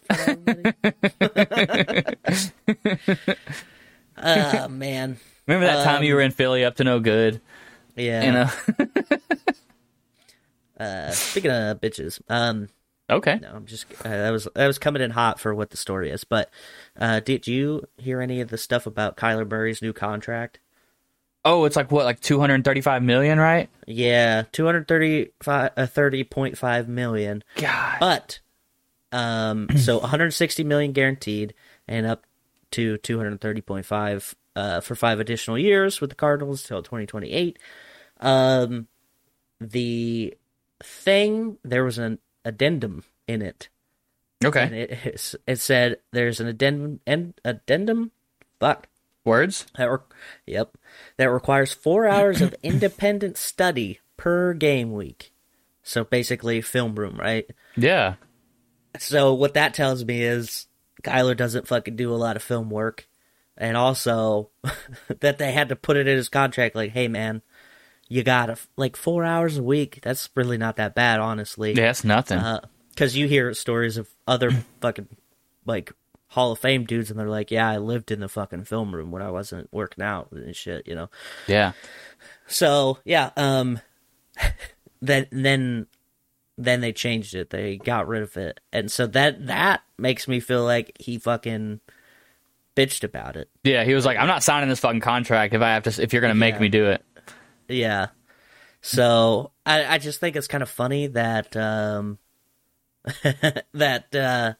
Oh 4.21 4.67
man, 4.67 5.17
Remember 5.47 5.65
that 5.67 5.83
time 5.83 5.97
Um, 5.97 6.03
you 6.03 6.15
were 6.15 6.21
in 6.21 6.31
Philly 6.31 6.63
up 6.65 6.75
to 6.75 6.83
no 6.83 6.99
good? 6.99 7.41
yeah. 7.95 8.23
You 8.25 8.31
know? 8.31 9.17
uh, 10.85 11.11
speaking 11.11 11.51
of 11.51 11.79
bitches, 11.81 12.21
um, 12.29 12.69
okay. 13.09 13.39
no, 13.41 13.51
I'm 13.55 13.65
just 13.65 13.85
uh, 14.05 14.09
that 14.09 14.29
was 14.31 14.47
that 14.55 14.67
was 14.67 14.77
coming 14.77 15.01
in 15.01 15.11
hot 15.11 15.39
for 15.39 15.53
what 15.55 15.69
the 15.71 15.77
story 15.77 16.09
is. 16.11 16.23
But 16.23 16.49
uh, 16.97 17.19
did 17.21 17.47
you 17.47 17.83
hear 17.97 18.21
any 18.21 18.41
of 18.41 18.49
the 18.49 18.57
stuff 18.57 18.85
about 18.85 19.17
Kyler 19.17 19.49
Murray's 19.49 19.81
new 19.81 19.93
contract? 19.93 20.59
Oh, 21.45 21.65
it's 21.65 21.75
like 21.75 21.91
what, 21.91 22.05
like 22.05 22.19
235 22.19 23.01
million, 23.03 23.39
right? 23.39 23.69
Yeah, 23.87 24.43
two 24.51 24.65
hundred 24.65 24.87
thirty-five, 24.87 25.71
uh, 25.77 25.85
thirty 25.87 26.23
point 26.23 26.57
five 26.57 26.87
million. 26.89 27.43
God. 27.55 27.97
But 27.99 28.39
um, 29.11 29.67
so 29.77 29.99
one 29.99 30.09
hundred 30.09 30.31
sixty 30.31 30.63
million 30.63 30.91
guaranteed, 30.91 31.53
and 31.87 32.05
up 32.05 32.25
to 32.71 32.97
two 32.97 33.17
hundred 33.17 33.39
thirty 33.41 33.61
point 33.61 33.85
five 33.85 34.35
uh, 34.55 34.81
for 34.81 34.95
five 34.95 35.19
additional 35.19 35.57
years 35.57 36.01
with 36.01 36.09
the 36.11 36.15
Cardinals 36.15 36.63
till 36.63 36.83
twenty 36.83 37.05
twenty 37.05 37.31
eight. 37.31 37.57
Um, 38.19 38.87
the 39.61 40.35
thing 40.83 41.57
there 41.63 41.83
was 41.83 41.97
an 41.97 42.19
addendum 42.45 43.03
in 43.27 43.41
it, 43.41 43.69
and 44.41 44.47
Okay. 44.49 44.81
it 44.81 44.91
it's- 44.91 45.35
it 45.47 45.57
said 45.59 45.97
there's 46.11 46.39
an 46.39 46.47
addendum 46.47 46.99
and 47.07 47.33
addendum. 47.45 48.11
Fuck. 48.59 48.87
Words? 49.25 49.65
That 49.77 49.91
re- 49.91 49.97
yep. 50.45 50.77
That 51.17 51.29
requires 51.29 51.73
four 51.73 52.07
hours 52.07 52.41
of 52.41 52.55
independent 52.63 53.37
study 53.37 53.99
per 54.17 54.53
game 54.53 54.93
week. 54.93 55.31
So 55.83 56.03
basically, 56.03 56.61
film 56.61 56.95
room, 56.95 57.17
right? 57.17 57.45
Yeah. 57.75 58.15
So 58.97 59.33
what 59.33 59.53
that 59.55 59.73
tells 59.73 60.05
me 60.05 60.23
is 60.23 60.67
Kyler 61.03 61.35
doesn't 61.35 61.67
fucking 61.67 61.95
do 61.95 62.13
a 62.13 62.15
lot 62.15 62.35
of 62.35 62.43
film 62.43 62.69
work, 62.69 63.07
and 63.57 63.75
also 63.75 64.51
that 65.19 65.37
they 65.37 65.51
had 65.51 65.69
to 65.69 65.75
put 65.75 65.97
it 65.97 66.07
in 66.07 66.17
his 66.17 66.29
contract. 66.29 66.75
Like, 66.75 66.91
hey 66.91 67.07
man, 67.07 67.41
you 68.07 68.23
got 68.23 68.59
like 68.75 68.95
four 68.95 69.23
hours 69.23 69.57
a 69.57 69.63
week. 69.63 69.99
That's 70.01 70.29
really 70.35 70.57
not 70.57 70.77
that 70.77 70.95
bad, 70.95 71.19
honestly. 71.19 71.73
Yeah, 71.73 71.87
that's 71.87 72.03
nothing. 72.03 72.39
Uh, 72.39 72.61
because 72.89 73.15
you 73.15 73.27
hear 73.27 73.53
stories 73.53 73.97
of 73.97 74.09
other 74.27 74.51
fucking 74.81 75.07
like 75.65 75.93
Hall 76.29 76.51
of 76.51 76.59
Fame 76.59 76.85
dudes, 76.85 77.09
and 77.09 77.19
they're 77.19 77.27
like, 77.29 77.51
"Yeah, 77.51 77.67
I 77.69 77.77
lived 77.77 78.11
in 78.11 78.19
the 78.19 78.29
fucking 78.29 78.65
film 78.65 78.93
room 78.93 79.11
when 79.11 79.21
I 79.21 79.31
wasn't 79.31 79.67
working 79.73 80.03
out 80.03 80.31
and 80.31 80.55
shit," 80.55 80.87
you 80.87 80.95
know. 80.95 81.09
yeah. 81.47 81.71
So 82.47 82.99
yeah, 83.05 83.31
um, 83.37 83.79
then 85.01 85.27
then 85.31 85.87
then 86.57 86.81
they 86.81 86.91
changed 86.93 87.35
it. 87.35 87.49
They 87.49 87.77
got 87.77 88.07
rid 88.07 88.21
of 88.23 88.35
it, 88.37 88.59
and 88.71 88.91
so 88.91 89.07
that 89.07 89.47
that 89.47 89.81
makes 89.97 90.27
me 90.27 90.39
feel 90.39 90.63
like 90.63 90.95
he 90.99 91.17
fucking 91.17 91.79
bitched 92.75 93.03
about 93.03 93.35
it. 93.35 93.49
Yeah, 93.63 93.83
he 93.83 93.93
was 93.93 94.05
like, 94.05 94.17
"I'm 94.17 94.27
not 94.27 94.43
signing 94.43 94.69
this 94.69 94.79
fucking 94.79 94.99
contract 95.01 95.53
if 95.53 95.61
I 95.61 95.69
have 95.73 95.83
to. 95.83 96.01
If 96.03 96.13
you're 96.13 96.21
gonna 96.21 96.35
make 96.35 96.55
Yeah. 96.55 96.61
me 96.61 96.69
do 96.69 96.85
it." 96.87 97.03
Yeah. 97.67 98.07
So 98.81 99.51
I 99.65 99.95
I 99.95 99.97
just 99.97 100.19
think 100.19 100.35
it's 100.35 100.47
kind 100.47 100.61
of 100.63 100.69
funny 100.69 101.07
that 101.07 101.55
um 101.57 102.17
that 103.73 104.13
uh 104.15 104.53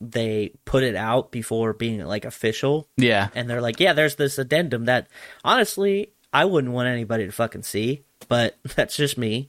they 0.00 0.52
put 0.64 0.82
it 0.82 0.96
out 0.96 1.30
before 1.30 1.72
being 1.72 2.04
like 2.04 2.24
official 2.24 2.88
Yeah, 2.96 3.28
and 3.34 3.48
they're 3.48 3.60
like, 3.60 3.80
yeah, 3.80 3.92
there's 3.92 4.16
this 4.16 4.38
addendum 4.38 4.86
that 4.86 5.08
honestly 5.44 6.12
I 6.34 6.46
wouldn't 6.46 6.74
want 6.74 6.88
anybody 6.88 7.26
to 7.26 7.32
fucking 7.32 7.62
see, 7.62 8.02
but 8.28 8.58
that's 8.74 8.96
just 8.96 9.16
me. 9.16 9.48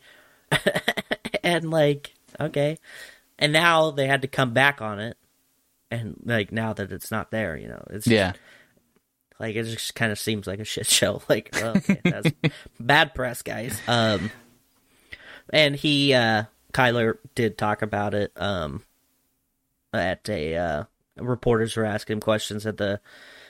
and 1.43 1.71
like, 1.71 2.13
okay. 2.39 2.77
And 3.39 3.51
now 3.51 3.91
they 3.91 4.07
had 4.07 4.21
to 4.21 4.27
come 4.27 4.53
back 4.53 4.81
on 4.81 4.99
it. 4.99 5.17
And 5.89 6.21
like 6.23 6.51
now 6.51 6.73
that 6.73 6.91
it's 6.91 7.09
not 7.11 7.31
there, 7.31 7.57
you 7.57 7.67
know, 7.67 7.83
it's 7.89 8.07
yeah, 8.07 8.33
like 9.39 9.55
it 9.55 9.63
just 9.63 9.95
kind 9.95 10.11
of 10.11 10.19
seems 10.19 10.47
like 10.47 10.59
a 10.59 10.63
shit 10.63 10.85
show. 10.85 11.21
Like, 11.29 11.49
well, 11.53 11.77
okay, 11.77 12.01
that's 12.03 12.29
bad 12.79 13.13
press, 13.13 13.41
guys. 13.41 13.79
Um, 13.87 14.31
and 15.51 15.75
he, 15.75 16.13
uh, 16.13 16.43
Kyler 16.73 17.17
did 17.33 17.57
talk 17.57 17.81
about 17.81 18.13
it. 18.13 18.31
Um, 18.35 18.83
at 19.95 20.27
a 20.29 20.55
uh, 20.55 20.83
reporters 21.17 21.75
were 21.75 21.85
asking 21.85 22.15
him 22.15 22.21
questions 22.21 22.65
at 22.65 22.77
the 22.77 22.99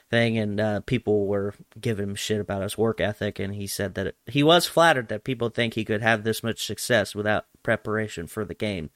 thing, 0.09 0.37
and 0.37 0.59
uh, 0.59 0.79
people 0.81 1.25
were 1.25 1.53
giving 1.79 2.09
him 2.09 2.15
shit 2.15 2.39
about 2.39 2.61
his 2.61 2.77
work 2.77 3.01
ethic, 3.01 3.39
and 3.39 3.55
he 3.55 3.67
said 3.67 3.95
that 3.95 4.07
it, 4.07 4.15
he 4.27 4.43
was 4.43 4.67
flattered 4.67 5.09
that 5.09 5.23
people 5.23 5.49
think 5.49 5.73
he 5.73 5.83
could 5.85 6.01
have 6.01 6.23
this 6.23 6.43
much 6.43 6.65
success 6.65 7.15
without 7.15 7.45
preparation 7.63 8.27
for 8.27 8.45
the 8.45 8.53
game. 8.53 8.89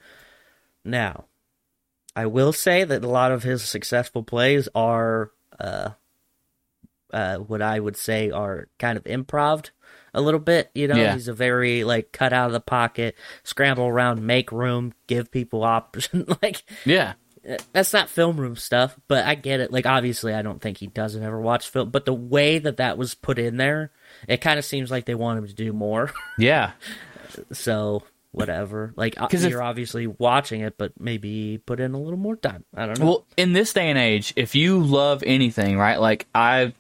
Now, 0.86 1.26
I 2.16 2.26
will 2.28 2.54
say 2.54 2.84
that 2.84 3.04
a 3.04 3.10
lot 3.10 3.32
of 3.32 3.44
his 3.44 3.64
successful 3.64 4.24
plays 4.24 4.70
are 4.76 5.32
uh, 5.60 5.92
uh, 7.12 7.38
what 7.38 7.62
I 7.62 7.80
would 7.80 7.98
say 7.98 8.30
are 8.30 8.68
kind 8.78 8.98
of 8.98 9.04
improv 9.06 9.70
a 10.14 10.22
little 10.22 10.40
bit. 10.40 10.70
You 10.74 10.88
know, 10.88 10.96
Yeah. 10.96 11.14
he's 11.14 11.28
a 11.28 11.34
very 11.34 11.84
like 11.84 12.12
cut 12.12 12.34
out 12.34 12.48
of 12.48 12.54
the 12.54 12.60
pocket, 12.60 13.16
scramble 13.44 13.88
around, 13.88 14.22
make 14.26 14.52
room, 14.52 14.94
give 15.08 15.32
people 15.32 15.64
option. 15.64 16.26
like 16.42 16.64
yeah, 16.86 17.14
that's 17.74 17.94
not 17.94 18.10
film 18.10 18.38
room 18.40 18.56
stuff, 18.56 18.96
but 19.08 19.26
I 19.26 19.36
get 19.36 19.60
it. 19.60 19.72
Like 19.72 19.86
obviously, 19.86 20.34
I 20.34 20.42
don't 20.42 20.62
think 20.62 20.78
he 20.78 20.88
doesn't 20.88 21.24
ever 21.24 21.40
watch 21.40 21.70
film, 21.70 21.90
but 21.90 22.06
the 22.06 22.14
way 22.14 22.60
that 22.60 22.78
that 22.78 22.98
was 22.98 23.16
put 23.16 23.40
in 23.40 23.58
there, 23.58 23.92
it 24.28 24.38
kind 24.42 24.60
of 24.60 24.66
seems 24.66 24.92
like 24.92 25.06
they 25.06 25.16
want 25.16 25.40
him 25.40 25.48
to 25.48 25.54
do 25.54 25.74
more. 25.74 26.12
yeah. 26.38 26.72
so 27.52 28.04
whatever. 28.32 28.94
Like 28.96 29.20
uh, 29.20 29.28
'Cause 29.28 29.44
if- 29.44 29.52
you're 29.52 29.64
obviously 29.64 30.08
watching 30.08 30.62
it, 30.62 30.78
but 30.78 30.94
maybe 31.00 31.60
put 31.66 31.80
in 31.80 31.94
a 31.94 32.00
little 32.00 32.20
more 32.20 32.36
time. 32.36 32.64
I 32.76 32.86
don't 32.86 33.00
know. 33.00 33.06
Well, 33.06 33.26
in 33.38 33.54
this 33.54 33.74
day 33.74 33.90
and 33.90 33.98
age, 33.98 34.34
if 34.36 34.56
you 34.56 34.80
love 34.80 35.24
anything, 35.26 35.78
right? 35.78 36.00
Like 36.00 36.28
I 36.36 36.74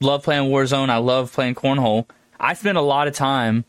love 0.00 0.22
playing 0.22 0.50
Warzone, 0.50 0.90
I 0.90 0.98
love 0.98 1.32
playing 1.32 1.54
cornhole. 1.54 2.06
I 2.38 2.54
spend 2.54 2.76
a 2.78 2.82
lot 2.82 3.08
of 3.08 3.14
time 3.14 3.64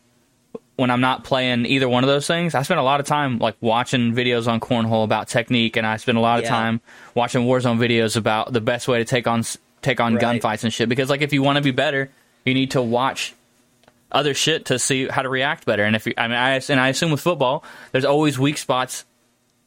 when 0.76 0.90
I'm 0.90 1.00
not 1.00 1.24
playing 1.24 1.64
either 1.66 1.88
one 1.88 2.04
of 2.04 2.08
those 2.08 2.26
things, 2.26 2.54
I 2.54 2.62
spend 2.62 2.78
a 2.80 2.82
lot 2.82 3.00
of 3.00 3.06
time 3.06 3.38
like 3.38 3.56
watching 3.60 4.12
videos 4.14 4.46
on 4.46 4.60
cornhole 4.60 5.04
about 5.04 5.28
technique, 5.28 5.76
and 5.76 5.86
I 5.86 5.96
spend 5.96 6.18
a 6.18 6.20
lot 6.20 6.38
of 6.38 6.44
Yeah. 6.44 6.50
time 6.50 6.80
watching 7.14 7.42
Warzone 7.46 7.78
videos 7.78 8.16
about 8.16 8.52
the 8.52 8.60
best 8.60 8.86
way 8.88 8.98
to 8.98 9.04
take 9.04 9.26
on 9.26 9.42
take 9.82 10.00
on 10.00 10.14
Right. 10.16 10.40
gunfights 10.40 10.64
and 10.64 10.72
shit. 10.72 10.88
Because 10.88 11.08
like 11.10 11.22
if 11.22 11.32
you 11.32 11.42
want 11.42 11.56
to 11.56 11.62
be 11.62 11.70
better, 11.70 12.10
you 12.44 12.54
need 12.54 12.72
to 12.72 12.82
watch 12.82 13.34
other 14.12 14.34
shit 14.34 14.66
to 14.66 14.78
see 14.78 15.06
how 15.08 15.22
to 15.22 15.28
react 15.28 15.64
better. 15.64 15.84
And 15.84 15.94
if 15.96 16.06
you, 16.06 16.12
I 16.18 16.26
mean, 16.28 16.36
I 16.36 16.60
and 16.68 16.80
I 16.80 16.88
assume 16.88 17.10
with 17.10 17.20
football, 17.20 17.64
there's 17.92 18.04
always 18.04 18.38
weak 18.38 18.58
spots 18.58 19.04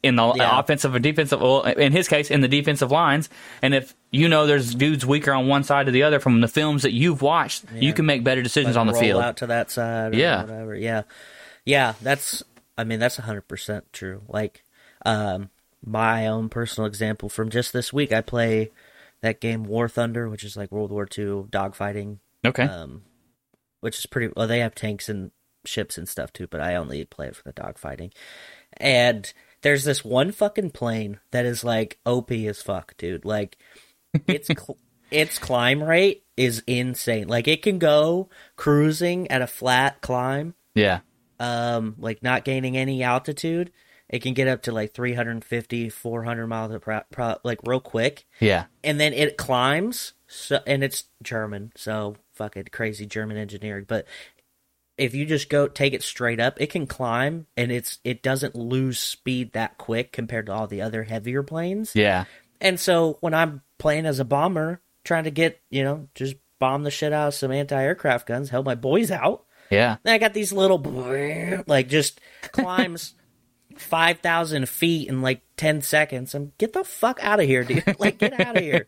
in 0.02 0.16
the 0.16 0.34
Yeah. 0.36 0.60
offensive 0.60 0.96
or 0.96 1.00
defensive. 1.00 1.42
Well, 1.42 1.64
in 1.64 1.92
his 1.92 2.08
case, 2.08 2.32
in 2.32 2.42
the 2.42 2.48
defensive 2.48 2.90
lines, 2.92 3.30
and 3.62 3.74
if 3.74 3.94
you 4.12 4.30
know 4.30 4.48
there's 4.48 4.74
dudes 4.74 5.06
weaker 5.06 5.32
on 5.34 5.48
one 5.48 5.64
side 5.64 5.88
or 5.88 5.92
the 5.92 6.04
other 6.04 6.20
from 6.20 6.42
the 6.42 6.48
films 6.48 6.84
that 6.84 6.94
you've 6.94 7.22
watched, 7.22 7.66
you 7.74 7.94
can 7.94 8.06
make 8.06 8.24
better 8.24 8.42
decisions 8.42 8.78
on 8.78 8.88
the 8.88 8.94
field. 8.94 9.22
out 9.22 9.38
to 9.38 9.48
that 9.48 9.70
side. 9.72 10.14
Or 10.14 10.18
Yeah. 10.18 10.42
whatever. 10.44 10.76
Yeah, 10.76 11.02
yeah. 11.66 11.94
That's. 12.02 12.44
I 12.78 12.86
mean, 12.86 13.00
that's 13.00 13.18
hundred 13.18 13.48
percent 13.50 13.92
true. 13.92 14.22
Like, 14.30 14.64
um, 15.06 15.50
my 15.86 16.28
own 16.28 16.48
personal 16.50 16.88
example 16.88 17.28
from 17.28 17.50
just 17.50 17.74
this 17.74 17.92
week, 17.92 18.14
I 18.14 18.22
play 18.22 18.72
that 19.22 19.42
game 19.42 19.66
War 19.66 19.90
Thunder, 19.90 20.30
which 20.30 20.46
is 20.46 20.56
like 20.56 20.72
World 20.72 20.92
War 20.92 21.04
II 21.04 21.44
dogfighting, 21.52 22.20
Okay. 22.46 22.64
um, 22.64 23.02
which 23.82 24.00
is 24.00 24.06
pretty. 24.06 24.32
Well, 24.34 24.48
they 24.48 24.60
have 24.60 24.76
tanks 24.76 25.10
and 25.10 25.32
ships 25.66 25.98
and 25.98 26.08
stuff 26.08 26.32
too, 26.32 26.48
but 26.48 26.62
I 26.62 26.76
only 26.76 27.04
play 27.04 27.28
it 27.28 27.36
for 27.36 27.44
the 27.44 27.52
dogfighting. 27.52 28.14
And 28.78 29.32
there's 29.62 29.84
this 29.84 30.04
one 30.06 30.32
fucking 30.32 30.72
plane 30.72 31.20
that 31.32 31.46
is 31.46 31.64
like 31.64 32.00
OP 32.06 32.32
as 32.32 32.62
fuck, 32.62 32.96
dude. 32.98 33.26
Like, 33.26 33.58
its 34.28 34.48
cl- 34.48 34.78
its 35.12 35.38
climb 35.40 35.84
rate 35.84 36.24
is 36.38 36.64
insane. 36.68 37.28
Like, 37.28 37.48
it 37.48 37.62
can 37.62 37.80
go 37.80 38.30
cruising 38.56 39.30
at 39.32 39.42
a 39.42 39.48
flat 39.48 40.02
climb, 40.02 40.54
yeah. 40.76 41.00
um, 41.40 41.96
like 42.00 42.22
not 42.24 42.46
gaining 42.46 42.78
any 42.78 43.04
altitude. 43.04 43.72
It 44.08 44.24
can 44.24 44.34
get 44.34 44.48
up 44.48 44.64
to 44.64 44.72
like 44.72 44.94
350, 44.94 45.90
400 45.90 46.48
miles 46.48 46.76
per 46.82 47.04
pro, 47.12 47.36
like 47.44 47.60
real 47.68 47.80
quick 47.80 48.26
Yeah. 48.40 48.66
and 48.84 49.00
then 49.00 49.14
it 49.14 49.38
climbs 49.38 50.14
so 50.26 50.60
and 50.66 50.84
it's 50.84 51.04
german 51.22 51.72
so 51.76 52.16
fucking 52.34 52.66
crazy 52.72 53.06
german 53.08 53.36
engineering 53.38 53.86
but 53.88 54.06
if 55.00 55.16
you 55.16 55.26
just 55.26 55.50
go 55.50 55.68
take 55.68 55.94
it 55.94 56.04
straight 56.04 56.40
up 56.40 56.60
it 56.62 56.70
can 56.72 56.86
climb 56.88 57.48
and 57.58 57.72
it's 57.72 58.00
it 58.04 58.22
doesn't 58.22 58.56
lose 58.56 59.00
speed 59.00 59.54
that 59.54 59.78
quick 59.78 60.12
compared 60.12 60.46
to 60.48 60.52
all 60.54 60.68
the 60.68 60.82
other 60.82 61.04
heavier 61.04 61.42
planes 61.44 61.94
Yeah. 61.96 62.26
and 62.62 62.80
so 62.80 63.18
when 63.22 63.34
i'm 63.34 63.62
playing 63.78 64.06
as 64.06 64.20
a 64.20 64.26
bomber 64.26 64.82
trying 65.04 65.24
to 65.24 65.32
get 65.32 65.62
you 65.70 65.84
know 65.84 66.08
just 66.16 66.36
bomb 66.60 66.84
the 66.84 66.92
shit 66.92 67.14
out 67.14 67.30
of 67.30 67.34
some 67.34 67.52
anti-aircraft 67.52 68.28
guns 68.28 68.50
help 68.50 68.66
my 68.66 68.76
boys 68.76 69.10
out 69.12 69.46
Yeah. 69.72 69.96
then 70.04 70.14
I 70.14 70.18
got 70.18 70.34
these 70.34 70.52
little 70.52 70.78
like 71.68 71.88
just 71.88 72.20
climbs 72.52 73.14
five 73.80 74.20
thousand 74.20 74.68
feet 74.70 75.10
in 75.10 75.22
like 75.22 75.42
ten 75.58 75.82
seconds. 75.82 76.36
I'm 76.36 76.54
get 76.58 76.74
the 76.74 76.84
fuck 76.84 77.20
out 77.22 77.40
of 77.40 77.46
here, 77.46 77.64
dude! 77.64 77.84
Like 78.00 78.20
get 78.20 78.40
out 78.40 78.58
of 78.58 78.64
here. 78.64 78.86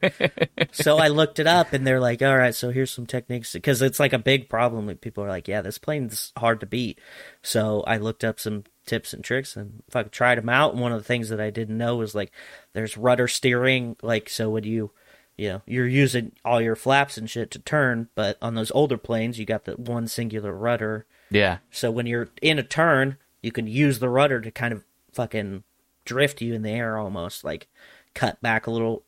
so 0.71 0.97
I 0.97 1.07
looked 1.09 1.39
it 1.39 1.47
up, 1.47 1.73
and 1.73 1.85
they're 1.85 1.99
like, 1.99 2.21
"All 2.21 2.37
right, 2.37 2.55
so 2.55 2.71
here's 2.71 2.91
some 2.91 3.05
techniques 3.05 3.53
because 3.53 3.81
it's 3.81 3.99
like 3.99 4.13
a 4.13 4.19
big 4.19 4.49
problem. 4.49 4.87
Like 4.87 5.01
people 5.01 5.23
are 5.23 5.29
like, 5.29 5.47
"Yeah, 5.47 5.61
this 5.61 5.77
plane's 5.77 6.31
hard 6.37 6.59
to 6.61 6.65
beat." 6.65 6.99
So 7.41 7.81
I 7.87 7.97
looked 7.97 8.23
up 8.23 8.39
some 8.39 8.63
tips 8.85 9.13
and 9.13 9.23
tricks 9.23 9.55
and 9.55 9.83
fucking 9.89 10.11
tried 10.11 10.37
them 10.37 10.49
out. 10.49 10.73
And 10.73 10.81
one 10.81 10.91
of 10.91 10.99
the 10.99 11.07
things 11.07 11.29
that 11.29 11.39
I 11.39 11.49
didn't 11.49 11.77
know 11.77 11.97
was 11.97 12.15
like, 12.15 12.31
there's 12.73 12.97
rudder 12.97 13.27
steering. 13.27 13.95
Like 14.01 14.29
so 14.29 14.49
when 14.49 14.63
you 14.63 14.91
you 15.37 15.49
know, 15.49 15.61
you're 15.65 15.87
using 15.87 16.33
all 16.45 16.61
your 16.61 16.75
flaps 16.75 17.17
and 17.17 17.29
shit 17.29 17.49
to 17.51 17.59
turn, 17.59 18.09
but 18.13 18.37
on 18.43 18.53
those 18.53 18.71
older 18.71 18.97
planes, 18.97 19.39
you 19.39 19.45
got 19.45 19.65
the 19.65 19.73
one 19.73 20.07
singular 20.07 20.53
rudder. 20.53 21.07
Yeah. 21.31 21.59
So 21.71 21.89
when 21.89 22.05
you're 22.05 22.29
in 22.41 22.59
a 22.59 22.63
turn, 22.63 23.17
you 23.41 23.51
can 23.51 23.67
use 23.67 23.99
the 23.99 24.09
rudder 24.09 24.41
to 24.41 24.51
kind 24.51 24.73
of 24.73 24.83
fucking 25.13 25.63
drift 26.05 26.41
you 26.41 26.53
in 26.53 26.61
the 26.61 26.71
air 26.71 26.97
almost, 26.97 27.43
like 27.43 27.67
cut 28.13 28.41
back 28.41 28.67
a 28.67 28.71
little 28.71 29.03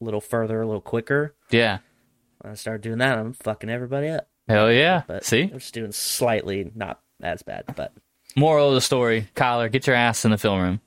little 0.00 0.20
further, 0.20 0.62
a 0.62 0.66
little 0.66 0.80
quicker. 0.80 1.34
Yeah. 1.50 1.78
When 2.40 2.52
I 2.52 2.54
started 2.56 2.82
doing 2.82 2.98
that, 2.98 3.18
I'm 3.18 3.34
fucking 3.34 3.68
everybody 3.70 4.08
up. 4.08 4.28
Hell 4.48 4.72
yeah. 4.72 5.02
But 5.06 5.24
See? 5.24 5.42
I'm 5.42 5.58
just 5.58 5.74
doing 5.74 5.92
slightly 5.92 6.70
not 6.74 7.00
as 7.22 7.42
bad, 7.42 7.64
but 7.76 7.92
Moral 8.36 8.68
of 8.68 8.74
the 8.74 8.80
story, 8.80 9.28
Kyler, 9.36 9.70
get 9.70 9.86
your 9.86 9.96
ass 9.96 10.24
in 10.24 10.30
the 10.30 10.38
film 10.38 10.60
room. 10.60 10.80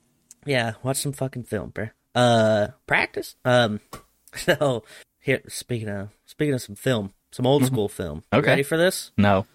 yeah, 0.44 0.72
watch 0.82 0.96
some 0.98 1.12
fucking 1.12 1.44
film, 1.44 1.70
bro. 1.70 1.88
Uh, 2.14 2.68
practice. 2.86 3.36
Um, 3.44 3.80
so 4.36 4.82
here, 5.20 5.42
speaking 5.48 5.88
of 5.88 6.08
speaking 6.26 6.54
of 6.54 6.62
some 6.62 6.74
film, 6.74 7.12
some 7.32 7.46
old 7.46 7.64
school 7.66 7.88
film. 7.88 8.22
Okay. 8.32 8.46
ready 8.48 8.62
for 8.62 8.76
this? 8.76 9.12
No. 9.16 9.46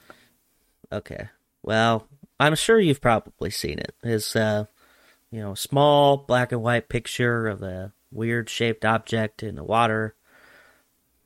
Okay. 0.91 1.29
Well, 1.63 2.07
I'm 2.39 2.55
sure 2.55 2.79
you've 2.79 3.01
probably 3.01 3.49
seen 3.49 3.79
it. 3.79 3.93
It's 4.03 4.35
uh, 4.35 4.65
you 5.31 5.41
know, 5.41 5.51
a 5.51 5.57
small 5.57 6.17
black 6.17 6.51
and 6.51 6.61
white 6.61 6.89
picture 6.89 7.47
of 7.47 7.61
a 7.61 7.93
weird 8.11 8.49
shaped 8.49 8.85
object 8.85 9.43
in 9.43 9.55
the 9.55 9.63
water. 9.63 10.15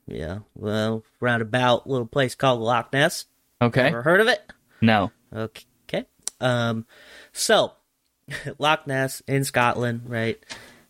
Yeah. 0.08 0.40
Well, 0.56 1.04
roundabout 1.20 1.88
little 1.88 2.08
place 2.08 2.36
called 2.36 2.60
Loch 2.62 2.92
Ness. 2.92 3.26
Okay. 3.62 3.88
Ever 3.88 4.02
heard 4.02 4.20
of 4.20 4.28
it? 4.28 4.42
No. 4.82 5.12
Okay. 5.34 6.06
Um, 6.42 6.86
so 7.32 7.74
Loch 8.60 8.86
Ness 8.88 9.22
in 9.28 9.44
Scotland, 9.46 10.02
right? 10.08 10.38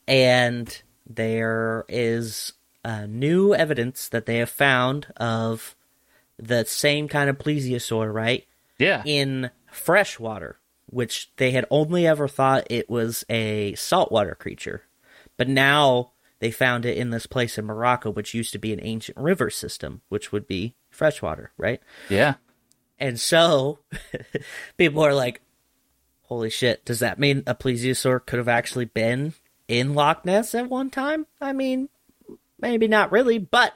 And 0.08 0.82
there 1.08 1.86
is 1.88 2.54
uh, 2.84 3.06
new 3.06 3.54
evidence 3.54 4.10
that 4.10 4.26
they 4.26 4.38
have 4.38 4.50
found 4.50 5.08
of 5.18 5.76
the 6.40 6.66
same 6.66 7.08
kind 7.08 7.30
of 7.30 7.38
plesiosaur, 7.38 8.12
right? 8.12 8.46
Yeah. 8.80 9.04
in 9.06 9.52
fresh 9.74 10.20
water, 10.20 10.60
which 10.88 11.32
they 11.38 11.52
had 11.52 11.66
only 11.70 12.06
ever 12.08 12.28
thought 12.28 12.68
it 12.70 12.90
was 12.90 13.26
a 13.30 13.74
saltwater 13.76 14.36
creature. 14.36 14.84
But 15.38 15.50
now 15.50 16.12
they 16.40 16.52
found 16.52 16.86
it 16.86 16.98
in 16.98 17.10
this 17.10 17.26
place 17.26 17.58
in 17.58 17.66
Morocco, 17.66 18.12
which 18.12 18.34
used 18.34 18.52
to 18.54 18.60
be 18.60 18.74
an 18.74 18.80
ancient 18.84 19.18
river 19.18 19.50
system, 19.50 20.02
which 20.10 20.32
would 20.32 20.48
be 20.48 20.76
freshwater, 20.90 21.52
right? 21.58 21.82
Yeah. 22.10 22.36
And 23.00 23.20
so 23.20 23.80
people 24.78 25.04
are 25.04 25.14
like, 25.14 25.42
holy 26.24 26.50
shit, 26.50 26.86
does 26.86 27.00
that 27.00 27.20
mean 27.20 27.44
a 27.48 27.56
plesiosaur 27.56 28.26
could 28.26 28.40
have 28.40 28.48
actually 28.48 28.86
been 28.86 29.34
in 29.68 29.94
Loch 29.96 30.26
Ness 30.26 30.54
at 30.54 30.70
one 30.70 30.90
time? 30.90 31.28
I 31.42 31.54
mean, 31.54 31.90
maybe 32.60 32.88
not 32.88 33.12
really, 33.12 33.38
but 33.40 33.74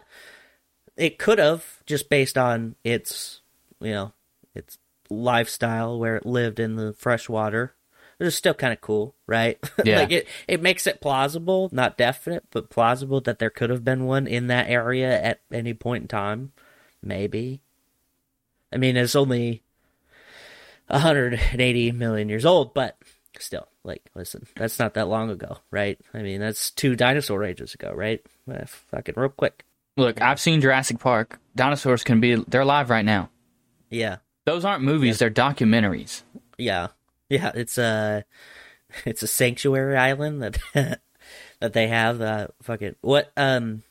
it 0.96 1.18
could 1.18 1.40
have 1.40 1.84
just 1.86 2.10
based 2.10 2.38
on 2.38 2.76
its, 2.84 3.42
you 3.80 3.92
know, 3.92 4.14
its 4.56 4.78
lifestyle 5.10 6.00
where 6.00 6.15
it 6.17 6.26
lived 6.26 6.60
in 6.60 6.76
the 6.76 6.93
fresh 6.93 7.30
water. 7.30 7.74
It's 8.20 8.36
still 8.36 8.56
kind 8.56 8.74
of 8.74 8.82
cool, 8.82 9.15
right? 9.28 9.60
Yeah. 9.86 10.00
like 10.00 10.12
it, 10.12 10.28
it 10.48 10.62
makes 10.62 10.88
it 10.88 11.02
plausible, 11.02 11.70
not 11.72 11.98
definite, 11.98 12.46
but 12.52 12.70
plausible 12.70 13.22
that 13.22 13.38
there 13.39 13.52
could 13.52 13.70
have 13.70 13.84
been 13.84 14.06
one 14.06 14.26
in 14.28 14.48
that 14.48 14.70
area 14.70 15.22
at 15.22 15.41
any 15.52 15.74
point 15.74 16.04
in 16.04 16.08
time. 16.08 16.52
Maybe. 17.04 17.62
I 18.74 18.78
mean, 18.78 18.98
it's 18.98 19.15
only 19.15 19.63
180 20.88 21.91
million 21.91 22.30
years 22.30 22.46
old, 22.46 22.74
but 22.74 22.98
still, 23.39 23.67
like, 23.84 24.10
listen, 24.15 24.48
that's 24.56 24.80
not 24.80 24.93
that 24.96 25.08
long 25.08 25.30
ago, 25.30 25.58
right? 25.72 26.00
I 26.13 26.22
mean, 26.22 26.39
that's 26.39 26.72
two 26.72 26.96
dinosaur 26.96 27.43
ages 27.43 27.74
ago, 27.74 27.93
right? 27.93 28.20
Eh, 28.52 28.65
fucking 28.65 29.15
real 29.15 29.30
quick. 29.30 29.63
Look, 29.96 30.22
I've 30.22 30.39
seen 30.39 30.62
Jurassic 30.62 31.00
Park. 31.00 31.39
Dinosaurs 31.56 32.04
can 32.04 32.20
be 32.20 32.36
they're 32.36 32.62
alive 32.62 32.89
right 32.89 33.06
now. 33.06 33.30
Yeah, 33.89 34.17
Those 34.48 34.64
aren't 34.64 34.82
movies, 34.82 35.20
they're 35.20 35.30
documentaries. 35.30 36.22
yeah, 36.58 36.88
yeah. 37.30 37.52
It's 37.54 37.78
a, 37.78 38.24
it's 39.06 39.22
a 39.22 39.28
sanctuary 39.28 39.98
island 39.98 40.42
that 40.42 40.58
that 41.60 41.74
they 41.74 41.90
have. 41.90 42.22
Uh, 42.22 42.48
fucking 42.64 42.96
what? 43.02 43.30
Um, 43.36 43.84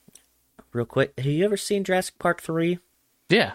real 0.72 0.86
quick, 0.86 1.12
have 1.18 1.26
you 1.26 1.44
ever 1.44 1.58
seen 1.58 1.84
Jurassic 1.84 2.18
Park 2.18 2.40
three? 2.40 2.78
Yeah. 3.28 3.52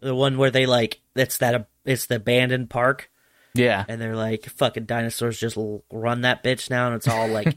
The 0.00 0.14
one 0.14 0.38
where 0.38 0.50
they 0.50 0.64
like 0.64 1.00
it's 1.14 1.36
that 1.36 1.68
it's 1.84 2.06
the 2.06 2.16
abandoned 2.16 2.70
park. 2.70 3.10
Yeah. 3.52 3.84
and 3.86 4.00
they're 4.00 4.16
like 4.16 4.46
fucking 4.46 4.84
dinosaurs 4.86 5.38
just 5.38 5.58
run 5.90 6.22
that 6.22 6.42
bitch 6.42 6.70
now 6.70 6.86
and 6.86 6.96
it's 6.96 7.08
all 7.08 7.28
like 7.28 7.56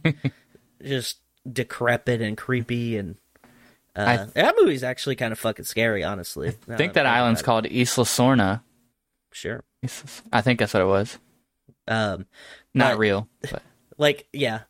just 0.84 1.20
decrepit 1.50 2.22
and 2.22 2.38
creepy 2.38 2.98
and 2.98 3.16
uh, 4.00 4.06
I 4.08 4.18
th- 4.18 4.34
that 4.34 4.56
movie's 4.60 4.84
actually 4.84 5.16
kind 5.16 5.32
of 5.32 5.40
fucking 5.40 5.66
scary 5.66 6.04
honestly 6.04 6.50
I 6.70 6.76
think 6.78 6.94
that 6.94 7.06
island's 7.06 7.42
called 7.42 7.66
Isla 7.66 8.06
Sorna. 8.06 8.62
sure 9.32 9.64
I 10.34 10.42
think 10.42 10.60
that's 10.60 10.74
what 10.74 10.84
it 10.84 10.88
was. 10.88 11.18
um 11.88 12.26
Not 12.74 12.94
But- 12.94 13.00
real. 13.00 13.28
But 13.52 13.62
like 13.98 14.28
yeah 14.34 14.62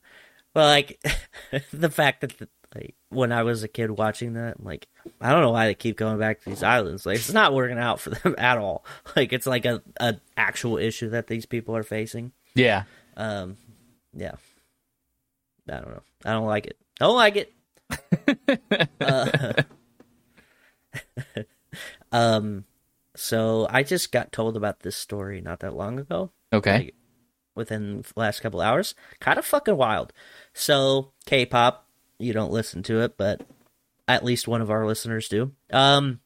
well 0.56 0.68
like 0.68 1.00
the 1.74 1.90
fact 1.90 2.22
that 2.22 2.38
the, 2.40 2.50
like 2.76 2.96
when 3.10 3.32
i 3.32 3.42
was 3.44 3.64
a 3.64 3.68
kid 3.68 3.92
watching 3.92 4.34
that 4.34 4.56
I'm 4.60 4.66
like 4.66 4.88
i 5.22 5.32
don't 5.32 5.42
know 5.42 5.52
why 5.52 5.66
they 5.68 5.74
keep 5.76 5.98
going 5.98 6.18
back 6.20 6.40
to 6.42 6.50
these 6.50 6.62
islands 6.64 7.06
like 7.06 7.18
it's 7.18 7.32
not 7.34 7.54
working 7.54 7.78
out 7.80 8.00
for 8.00 8.10
them 8.12 8.36
at 8.38 8.58
all 8.58 8.84
like 9.16 9.32
it's 9.34 9.46
like 9.48 9.66
a, 9.66 9.82
a 10.00 10.16
actual 10.38 10.78
issue 10.78 11.10
that 11.10 11.28
these 11.28 11.46
people 11.46 11.76
are 11.76 11.84
facing 11.84 12.32
yeah. 12.56 12.84
Um, 13.16 13.58
yeah. 14.16 14.34
I 15.70 15.74
don't 15.76 15.90
know. 15.90 16.02
I 16.26 16.32
don't 16.32 16.48
like 16.48 16.66
it. 16.66 16.78
I 17.00 17.06
Don't 17.06 17.16
like 17.16 17.36
it. 17.36 17.54
Uh, 19.02 19.54
um, 22.12 22.66
So 23.16 23.68
I 23.70 23.84
just 23.84 24.12
got 24.12 24.32
told 24.32 24.56
about 24.58 24.82
this 24.82 24.96
story 24.96 25.42
not 25.42 25.60
that 25.62 25.76
long 25.76 26.00
ago. 26.00 26.32
Okay. 26.54 26.78
Like, 26.78 26.96
within 27.56 28.02
the 28.02 28.14
last 28.16 28.40
couple 28.42 28.62
hours. 28.62 28.96
Kind 29.20 29.38
of 29.38 29.46
fucking 29.46 29.76
wild. 29.76 30.14
So, 30.54 31.12
K 31.26 31.46
pop, 31.46 31.88
you 32.18 32.32
don't 32.34 32.52
listen 32.54 32.84
to 32.84 33.02
it, 33.02 33.18
but 33.18 33.42
at 34.08 34.24
least 34.24 34.48
one 34.48 34.62
of 34.62 34.72
our 34.72 34.86
listeners 34.86 35.28
do. 35.28 35.52
Um, 35.72 36.22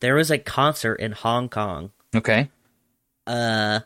there 0.00 0.14
was 0.14 0.30
a 0.30 0.38
concert 0.38 0.94
in 0.96 1.12
Hong 1.12 1.48
Kong 1.50 1.90
Okay. 2.14 2.50
uh, 3.26 3.80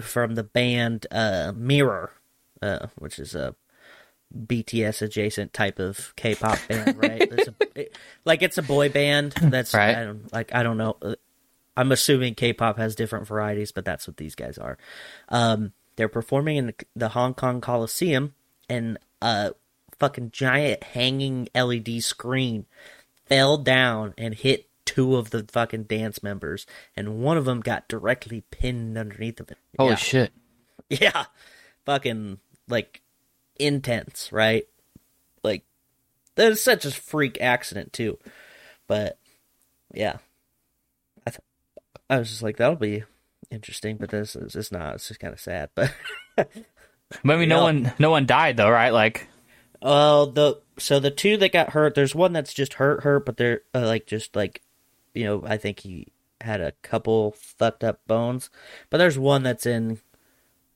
from 0.00 0.34
the 0.36 0.42
band 0.44 1.06
uh, 1.10 1.52
Mirror, 1.54 2.12
uh, 2.62 2.86
which 2.96 3.18
is 3.18 3.34
a 3.34 3.54
BTS 4.36 5.02
adjacent 5.02 5.52
type 5.52 5.78
of 5.78 6.14
K-pop 6.16 6.58
band, 6.68 6.96
right? 6.98 7.20
It's 7.22 7.48
a, 7.48 7.54
it- 7.74 7.96
like 8.24 8.42
it's 8.42 8.58
a 8.58 8.62
boy 8.62 8.88
band. 8.88 9.32
That's 9.40 9.74
Right. 9.74 9.96
I 9.96 10.04
don't, 10.04 10.32
like 10.32 10.54
I 10.54 10.62
don't 10.62 10.78
know. 10.78 10.96
Uh, 11.02 11.14
I'm 11.76 11.92
assuming 11.92 12.34
K-pop 12.34 12.76
has 12.78 12.94
different 12.94 13.26
varieties, 13.26 13.72
but 13.72 13.84
that's 13.84 14.06
what 14.06 14.16
these 14.18 14.34
guys 14.34 14.58
are. 14.58 14.76
Um, 15.28 15.72
they're 15.96 16.08
performing 16.08 16.56
in 16.56 16.66
the, 16.68 16.74
the 16.96 17.08
Hong 17.10 17.34
Kong 17.34 17.60
Coliseum, 17.60 18.34
and 18.68 18.98
a 19.22 19.52
fucking 19.98 20.30
giant 20.32 20.82
hanging 20.82 21.48
LED 21.54 22.02
screen 22.02 22.66
fell 23.26 23.56
down 23.58 24.14
and 24.18 24.34
hit 24.34 24.66
two 24.84 25.16
of 25.16 25.30
the 25.30 25.44
fucking 25.50 25.84
dance 25.84 26.22
members, 26.22 26.66
and 26.96 27.20
one 27.22 27.36
of 27.36 27.44
them 27.44 27.60
got 27.60 27.88
directly 27.88 28.42
pinned 28.50 28.98
underneath 28.98 29.40
of 29.40 29.50
it. 29.50 29.58
Holy 29.78 29.90
yeah. 29.90 29.96
shit. 29.96 30.32
Yeah. 30.88 31.26
Fucking 31.86 32.38
like 32.68 33.00
intense, 33.60 34.32
right? 34.32 34.64
Like 35.42 35.64
that 36.36 36.52
is 36.52 36.62
such 36.62 36.84
a 36.84 36.90
freak 36.90 37.38
accident 37.40 37.92
too. 37.92 38.18
But 38.86 39.18
yeah. 39.94 40.16
I 41.26 41.30
th- 41.30 41.40
I 42.08 42.18
was 42.18 42.30
just 42.30 42.42
like 42.42 42.56
that'll 42.56 42.76
be 42.76 43.04
interesting, 43.50 43.96
but 43.96 44.10
this 44.10 44.34
is 44.34 44.56
it's 44.56 44.72
not. 44.72 44.94
It's 44.96 45.08
just 45.08 45.20
kind 45.20 45.32
of 45.32 45.40
sad, 45.40 45.70
but 45.74 45.92
But 46.36 47.34
I 47.34 47.36
mean, 47.36 47.48
no 47.48 47.62
one, 47.64 47.92
no 47.98 48.10
one 48.10 48.24
died 48.26 48.56
though, 48.56 48.70
right? 48.70 48.90
Like, 48.92 49.26
Uh, 49.82 50.26
the 50.26 50.60
so 50.78 51.00
the 51.00 51.10
two 51.10 51.36
that 51.38 51.52
got 51.52 51.70
hurt, 51.70 51.94
there's 51.94 52.14
one 52.14 52.32
that's 52.32 52.54
just 52.54 52.74
hurt, 52.74 53.02
hurt, 53.02 53.26
but 53.26 53.36
they're 53.36 53.62
uh, 53.74 53.84
like 53.86 54.06
just 54.06 54.36
like, 54.36 54.62
you 55.14 55.24
know, 55.24 55.42
I 55.44 55.56
think 55.56 55.80
he 55.80 56.06
had 56.40 56.60
a 56.60 56.72
couple 56.82 57.32
fucked 57.32 57.82
up 57.84 58.00
bones, 58.06 58.48
but 58.90 58.98
there's 58.98 59.18
one 59.18 59.42
that's 59.42 59.66
in, 59.66 59.98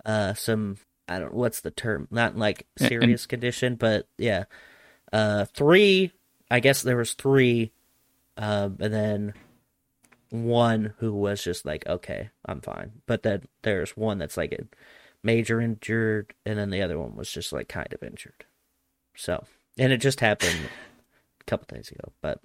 uh, 0.05 0.35
some 0.35 0.77
I 1.09 1.19
don't 1.19 1.35
what's 1.35 1.61
the 1.61 1.71
term, 1.71 2.09
not 2.11 2.37
like 2.37 2.67
serious 2.79 3.27
condition, 3.27 3.77
but 3.77 4.09
yeah, 4.19 4.45
uh, 5.13 5.45
three. 5.47 6.13
I 6.51 6.61
guess 6.61 6.83
there 6.83 6.97
was 6.97 7.15
three, 7.15 7.73
um, 8.37 8.77
and 8.81 8.93
then 8.93 9.35
one 10.31 10.95
who 10.99 11.13
was 11.13 11.43
just 11.43 11.65
like, 11.65 11.87
okay, 11.87 12.31
I'm 12.45 12.61
fine, 12.61 12.93
but 13.07 13.23
then 13.23 13.43
there's 13.63 13.97
one 13.97 14.19
that's 14.19 14.37
like 14.37 14.53
a 14.53 14.65
major 15.23 15.61
injured, 15.61 16.35
and 16.45 16.59
then 16.59 16.71
the 16.71 16.83
other 16.83 16.99
one 16.99 17.17
was 17.17 17.31
just 17.31 17.53
like 17.53 17.69
kind 17.69 17.93
of 17.93 18.03
injured. 18.03 18.45
So, 19.17 19.45
and 19.79 19.93
it 19.93 19.99
just 19.99 20.21
happened 20.21 20.69
a 21.41 21.45
couple 21.45 21.75
days 21.77 21.91
ago. 21.91 22.13
But 22.21 22.41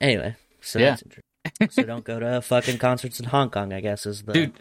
anyway, 0.00 0.36
so 0.60 0.78
Yeah. 0.78 0.96
so 1.70 1.82
don't 1.84 2.04
go 2.04 2.18
to 2.18 2.40
fucking 2.42 2.78
concerts 2.78 3.20
in 3.20 3.26
Hong 3.26 3.50
Kong. 3.50 3.72
I 3.72 3.80
guess 3.80 4.06
is 4.06 4.22
the 4.22 4.32
dude, 4.32 4.52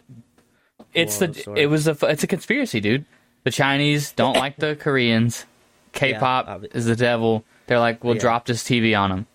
it's 0.93 1.17
the, 1.19 1.53
it 1.55 1.67
was 1.67 1.87
a, 1.87 1.97
it's 2.03 2.23
a 2.23 2.27
conspiracy, 2.27 2.79
dude. 2.79 3.05
The 3.43 3.51
Chinese 3.51 4.11
don't 4.11 4.35
like 4.37 4.57
the 4.57 4.75
Koreans. 4.79 5.45
K-pop 5.93 6.47
obvi- 6.47 6.75
is 6.75 6.85
the 6.85 6.95
devil. 6.95 7.43
They're 7.67 7.79
like, 7.79 8.03
we'll 8.03 8.15
Yeah. 8.15 8.21
drop 8.21 8.45
this 8.45 8.63
TV 8.63 8.97
on 8.97 9.09
them. 9.09 9.27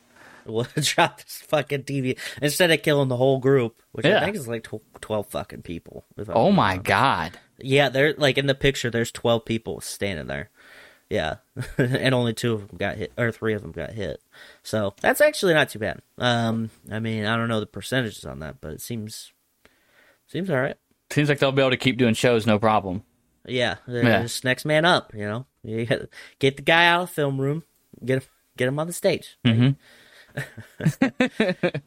we'll 0.47 0.67
drop 0.81 1.19
this 1.23 1.43
fucking 1.49 1.83
TV 1.85 2.19
instead 2.41 2.71
of 2.71 2.83
killing 2.83 3.09
the 3.09 3.17
whole 3.17 3.39
group, 3.39 3.83
which 3.93 4.07
Yeah. 4.07 4.21
I 4.21 4.25
think 4.25 4.37
is 4.37 4.47
like 4.49 4.63
tw- 4.65 4.81
twelve 5.01 5.27
fucking 5.27 5.63
people. 5.63 6.05
Oh 6.29 6.53
my 6.53 6.75
wrong. 6.75 6.83
god. 6.83 7.39
Yeah, 7.59 7.89
they're 7.89 8.15
like 8.17 8.39
in 8.39 8.47
the 8.47 8.55
picture. 8.55 8.91
There's 8.91 9.11
twelve 9.11 9.45
people 9.45 9.81
standing 9.81 10.27
there. 10.29 10.51
Yeah, 11.11 11.37
and 11.79 12.15
only 12.15 12.33
two 12.35 12.53
of 12.55 12.69
them 12.69 12.77
got 12.79 12.97
hit, 12.97 13.13
or 13.19 13.31
three 13.33 13.55
of 13.55 13.63
them 13.63 13.73
got 13.73 13.91
hit. 13.93 14.21
So 14.63 14.95
that's 15.01 15.21
actually 15.21 15.55
not 15.55 15.69
too 15.69 15.79
bad. 15.79 16.01
Um, 16.19 16.71
I 16.91 16.99
mean, 17.01 17.25
I 17.27 17.37
don't 17.37 17.49
know 17.49 17.61
the 17.61 17.67
percentages 17.67 18.25
on 18.25 18.41
that, 18.41 18.61
but 18.61 18.73
it 18.73 18.81
seems 18.81 19.33
seems 20.27 20.51
all 20.51 20.57
right. 20.61 20.77
Seems 21.11 21.29
like 21.29 21.39
they'll 21.39 21.53
be 21.53 21.63
able 21.63 21.71
to 21.71 21.77
keep 21.77 21.97
doing 21.99 22.15
shows, 22.15 22.47
no 22.47 22.59
problem. 22.59 23.03
Yeah, 23.47 23.77
Yeah. 23.87 24.23
just 24.23 24.45
next 24.45 24.65
man 24.65 24.85
up. 24.85 25.15
You 25.15 25.25
know, 25.27 25.47
you 25.63 25.87
get, 25.87 26.09
get 26.39 26.57
the 26.57 26.63
guy 26.63 26.87
out 26.87 27.03
of 27.03 27.09
the 27.09 27.15
film 27.15 27.41
room, 27.41 27.63
get 28.05 28.23
him, 28.23 28.29
get 28.57 28.69
him 28.69 28.79
on 28.79 28.87
the 28.89 28.93
stage. 28.93 29.39
Mhm. 29.45 29.77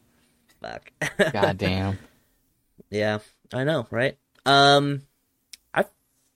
Fuck. 0.60 0.92
God 1.32 1.58
damn. 1.58 1.98
Yeah, 2.92 3.18
I 3.54 3.62
know, 3.62 3.86
right? 3.92 4.18
Um, 4.44 5.02
I 5.72 5.84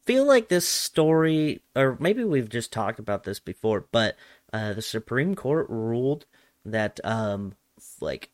feel 0.07 0.25
like 0.25 0.47
this 0.49 0.69
story, 0.69 1.63
or 1.75 1.97
maybe 1.99 2.23
we've 2.23 2.49
just 2.49 2.73
talked 2.73 3.01
about 3.01 3.25
this 3.25 3.41
before, 3.41 3.87
but 3.91 4.15
uh, 4.53 4.73
the 4.73 4.83
Supreme 4.83 5.35
Court 5.35 5.67
ruled 5.69 6.27
that 6.65 7.01
um, 7.03 7.55
like, 8.01 8.31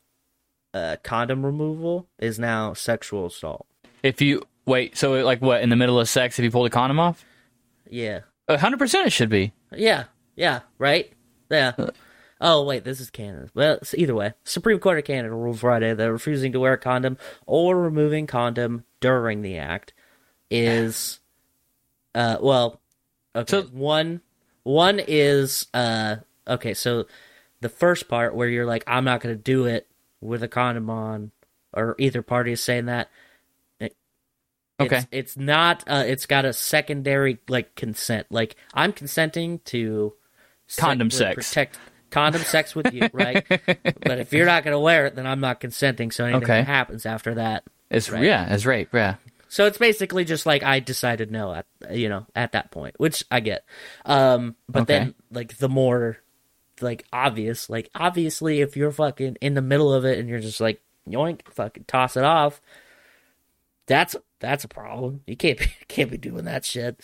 uh, 0.75 0.97
condom 1.01 1.43
removal 1.43 2.09
is 2.19 2.37
now 2.37 2.73
sexual 2.73 3.25
assault. 3.25 3.65
If 4.03 4.21
you 4.21 4.43
wait, 4.65 4.97
so 4.97 5.13
like 5.23 5.41
what 5.41 5.61
in 5.61 5.69
the 5.69 5.75
middle 5.75 5.99
of 5.99 6.07
sex, 6.09 6.37
if 6.39 6.43
you 6.43 6.51
pulled 6.51 6.67
a 6.67 6.69
condom 6.69 6.99
off, 6.99 7.23
Yeah, 7.89 8.21
hundred 8.49 8.77
percent 8.79 9.07
it 9.07 9.11
should 9.11 9.29
be. 9.29 9.53
yeah, 9.71 10.05
yeah, 10.35 10.61
right? 10.77 11.11
Yeah. 11.49 11.73
Oh 12.39 12.63
wait, 12.63 12.83
this 12.83 12.99
is 12.99 13.09
Canada. 13.11 13.49
Well, 13.53 13.79
either 13.95 14.15
way, 14.15 14.33
Supreme 14.43 14.79
Court 14.79 14.97
of 14.97 15.03
Canada 15.05 15.33
ruled 15.35 15.59
Friday 15.59 15.93
that 15.93 16.11
refusing 16.11 16.51
to 16.53 16.59
wear 16.59 16.73
a 16.73 16.77
condom 16.77 17.17
or 17.45 17.79
removing 17.79 18.25
condom 18.25 18.83
during 18.99 19.41
the 19.43 19.57
act 19.57 19.93
is, 20.49 21.19
uh, 22.15 22.37
well, 22.41 22.81
okay. 23.35 23.49
So- 23.51 23.63
one, 23.71 24.21
one 24.63 24.99
is, 25.05 25.67
uh, 25.73 26.17
okay. 26.47 26.73
So 26.73 27.05
the 27.61 27.69
first 27.69 28.07
part 28.07 28.33
where 28.33 28.47
you're 28.49 28.65
like, 28.65 28.83
I'm 28.87 29.03
not 29.03 29.21
going 29.21 29.35
to 29.35 29.41
do 29.41 29.65
it 29.65 29.87
with 30.19 30.41
a 30.43 30.47
condom 30.47 30.89
on, 30.89 31.31
or 31.73 31.95
either 31.99 32.21
party 32.23 32.51
is 32.53 32.61
saying 32.63 32.85
that. 32.85 33.09
Okay. 34.81 34.97
It's, 34.97 35.07
it's 35.11 35.37
not. 35.37 35.83
Uh, 35.87 36.03
it's 36.07 36.25
got 36.25 36.45
a 36.45 36.53
secondary 36.53 37.39
like 37.47 37.75
consent. 37.75 38.27
Like 38.29 38.55
I'm 38.73 38.93
consenting 38.93 39.59
to 39.65 40.13
Condom 40.77 41.09
sex. 41.11 41.49
Protect 41.49 41.77
condom 42.11 42.41
sex 42.43 42.75
with 42.75 42.93
you, 42.93 43.09
right? 43.13 43.45
but 44.03 44.19
if 44.19 44.31
you're 44.33 44.45
not 44.45 44.63
going 44.63 44.73
to 44.73 44.79
wear 44.79 45.05
it, 45.05 45.15
then 45.15 45.25
I'm 45.27 45.39
not 45.39 45.59
consenting. 45.59 46.11
So 46.11 46.25
anything 46.25 46.43
Okay. 46.43 46.59
that 46.59 46.67
happens 46.67 47.05
after 47.05 47.33
that. 47.35 47.63
It's 47.89 48.09
Right. 48.09 48.23
yeah, 48.23 48.53
it's 48.53 48.65
rape. 48.65 48.89
Yeah. 48.93 49.15
So 49.49 49.65
it's 49.65 49.77
basically 49.77 50.23
just 50.23 50.45
like 50.45 50.63
I 50.63 50.79
decided 50.79 51.29
no 51.29 51.53
at 51.53 51.65
you 51.91 52.07
know 52.07 52.25
at 52.35 52.53
that 52.53 52.71
point, 52.71 52.95
which 52.99 53.25
I 53.29 53.41
get. 53.41 53.65
Um, 54.05 54.55
but 54.69 54.83
Okay. 54.83 54.99
then 54.99 55.15
like 55.29 55.57
the 55.57 55.67
more 55.69 56.17
like 56.79 57.05
obvious, 57.11 57.69
like 57.69 57.89
obviously 57.93 58.61
if 58.61 58.77
you're 58.77 58.91
fucking 58.91 59.37
in 59.41 59.53
the 59.55 59.61
middle 59.61 59.93
of 59.93 60.05
it 60.05 60.19
and 60.19 60.29
you're 60.29 60.39
just 60.39 60.61
like 60.61 60.81
yoink, 61.07 61.41
fucking 61.49 61.83
toss 61.85 62.15
it 62.15 62.23
off. 62.23 62.61
That's 63.91 64.15
that's 64.39 64.63
a 64.63 64.67
problem. 64.69 65.21
You 65.27 65.35
can't 65.35 65.59
be 65.59 65.65
can't 65.89 66.09
be 66.09 66.17
doing 66.17 66.45
that 66.45 66.63
shit. 66.63 66.99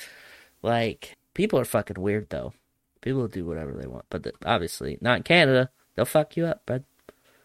Like 0.61 1.17
people 1.33 1.59
are 1.59 1.65
fucking 1.65 1.99
weird 2.01 2.29
though. 2.29 2.53
People 3.01 3.27
do 3.27 3.45
whatever 3.45 3.73
they 3.73 3.87
want, 3.87 4.05
but 4.09 4.23
the, 4.23 4.31
obviously 4.45 4.97
not 5.01 5.17
in 5.17 5.23
Canada. 5.23 5.69
They'll 5.95 6.05
fuck 6.05 6.37
you 6.37 6.45
up, 6.45 6.61
bud. 6.65 6.83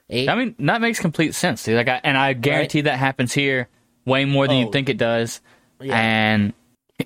Eight. 0.09 0.29
I 0.29 0.35
mean, 0.37 0.55
that 0.61 0.81
makes 0.81 1.01
complete 1.01 1.35
sense, 1.35 1.65
dude. 1.65 1.77
Like, 1.77 1.89
I, 1.89 2.01
and 2.05 2.17
I 2.19 2.35
guarantee 2.35 2.83
that 2.83 2.99
happens 2.99 3.33
here 3.33 3.69
way 4.05 4.25
more 4.27 4.47
than 4.47 4.59
you 4.59 4.67
Oh. 4.69 4.71
think 4.71 4.89
it 4.89 4.99
does. 4.99 5.41
Yeah. 5.81 5.99
And 5.99 6.53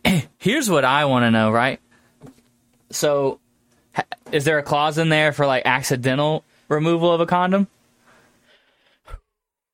here's 0.39 0.69
what 0.69 0.85
I 0.85 1.05
want 1.07 1.23
to 1.25 1.31
know, 1.31 1.51
right? 1.51 1.81
So, 2.91 3.39
ha- 3.95 4.05
is 4.33 4.45
there 4.45 4.59
a 4.59 4.63
clause 4.63 4.99
in 4.99 5.09
there 5.09 5.33
for 5.33 5.47
like 5.47 5.63
accidental 5.67 6.45
removal 6.69 7.13
of 7.13 7.21
a 7.21 7.27
condom? 7.27 7.69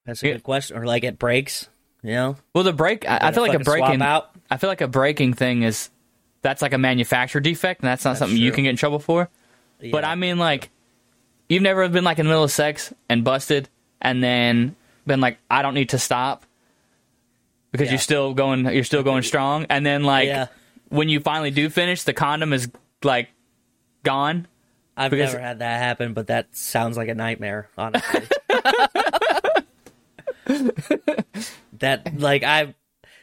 That's 0.05 0.23
a 0.23 0.33
good 0.33 0.43
question. 0.43 0.77
Or 0.77 0.85
like 0.87 1.05
it 1.05 1.19
breaks, 1.19 1.69
you 2.03 2.13
know? 2.13 2.37
Well, 2.55 2.65
the 2.65 2.73
break, 2.73 3.09
I, 3.09 3.19
I 3.29 3.33
feel 3.33 3.43
like 3.43 3.55
a 3.55 3.59
breaking, 3.61 4.03
out. 4.03 4.31
I 4.51 4.57
feel 4.57 4.69
like 4.69 4.81
a 4.81 4.89
breaking 4.89 5.35
thing 5.35 5.63
is 5.63 5.91
that's 6.43 6.63
like 6.63 6.73
a 6.73 6.79
manufacturer 6.79 7.41
defect, 7.41 7.81
and 7.83 7.89
that's 7.89 8.05
not 8.05 8.13
That's 8.13 8.19
something 8.21 8.37
you 8.39 8.53
can 8.53 8.65
get 8.65 8.71
in 8.71 8.77
trouble 8.77 8.99
for. 8.99 9.29
But 9.91 10.05
I 10.05 10.15
mean, 10.15 10.39
like, 10.39 10.71
you've 11.49 11.63
never 11.63 11.89
been 11.89 12.05
like 12.05 12.19
in 12.19 12.27
the 12.27 12.31
middle 12.31 12.45
of 12.45 12.51
sex 12.51 12.93
and 13.09 13.25
busted, 13.25 13.69
and 14.01 14.23
then 14.23 14.77
been 15.07 15.21
like, 15.21 15.39
I 15.51 15.63
don't 15.63 15.75
need 15.75 15.89
to 15.91 15.99
stop 15.99 16.45
because 17.73 17.87
Yeah. 17.87 17.93
you're 17.93 17.99
still 18.01 18.35
going, 18.35 18.67
you're 18.67 18.85
still 18.85 19.03
going 19.03 19.23
strong, 19.23 19.67
and 19.71 19.85
then 19.85 20.05
like 20.05 20.27
Yeah. 20.29 20.47
when 20.89 21.09
you 21.09 21.21
finally 21.21 21.51
do 21.51 21.69
finish, 21.71 22.03
the 22.05 22.13
condom 22.13 22.53
is 22.53 22.69
like 23.03 23.29
gone. 24.03 24.47
I've 24.97 25.11
Because- 25.11 25.33
never 25.33 25.43
had 25.45 25.59
that 25.61 25.79
happen, 25.79 26.13
but 26.13 26.27
that 26.29 26.55
sounds 26.55 26.97
like 26.97 27.09
a 27.09 27.15
nightmare, 27.15 27.69
honestly. 27.79 28.23
that 31.83 32.19
like 32.19 32.43
I 32.43 32.75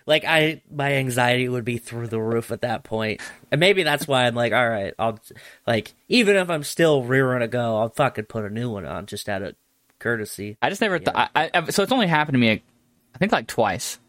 like 0.05 0.23
I 0.25 0.61
my 0.71 0.93
anxiety 0.93 1.49
would 1.49 1.65
be 1.65 1.77
through 1.77 2.07
the 2.07 2.19
roof 2.21 2.51
at 2.51 2.61
that 2.61 2.83
point. 2.83 3.19
And 3.51 3.59
maybe 3.59 3.83
that's 3.83 4.07
why 4.07 4.25
I'm 4.25 4.35
like, 4.35 4.53
all 4.53 4.69
right, 4.69 4.93
I'll 4.97 5.19
like 5.67 5.93
even 6.07 6.35
if 6.35 6.49
I'm 6.49 6.63
still 6.63 7.03
rearing 7.03 7.41
to 7.41 7.47
go, 7.47 7.77
I'll 7.79 7.89
fucking 7.89 8.25
put 8.25 8.45
a 8.45 8.49
new 8.49 8.69
one 8.69 8.85
on 8.85 9.05
just 9.07 9.27
out 9.27 9.41
of 9.41 9.55
courtesy. 9.99 10.57
I 10.61 10.69
just 10.69 10.81
never 10.81 10.99
thought. 10.99 11.31
I, 11.35 11.49
I, 11.53 11.69
so 11.69 11.83
it's 11.83 11.91
only 11.91 12.07
happened 12.07 12.35
to 12.35 12.39
me, 12.39 12.51
I 12.51 13.17
think, 13.17 13.31
like 13.31 13.47
twice. 13.47 13.99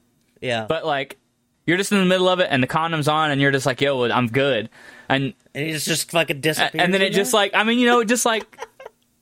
Yeah, 0.40 0.64
But 0.68 0.86
like, 0.86 1.18
you're 1.66 1.76
just 1.76 1.92
in 1.92 1.98
the 1.98 2.06
middle 2.06 2.28
of 2.28 2.40
it, 2.40 2.48
and 2.50 2.62
the 2.62 2.66
condom's 2.66 3.08
on, 3.08 3.30
and 3.30 3.40
you're 3.42 3.50
just 3.50 3.66
like, 3.66 3.80
"Yo, 3.82 4.04
I'm 4.10 4.26
good," 4.28 4.70
and 5.08 5.34
and 5.54 5.66
he 5.66 5.72
just 5.72 5.86
just 5.86 6.10
fucking 6.12 6.40
disappears. 6.40 6.82
and 6.82 6.94
then 6.94 7.02
it 7.02 7.12
just 7.12 7.34
like, 7.34 7.52
I 7.54 7.62
mean, 7.64 7.78
you 7.78 7.86
know, 7.86 8.02
just 8.04 8.24
like 8.24 8.46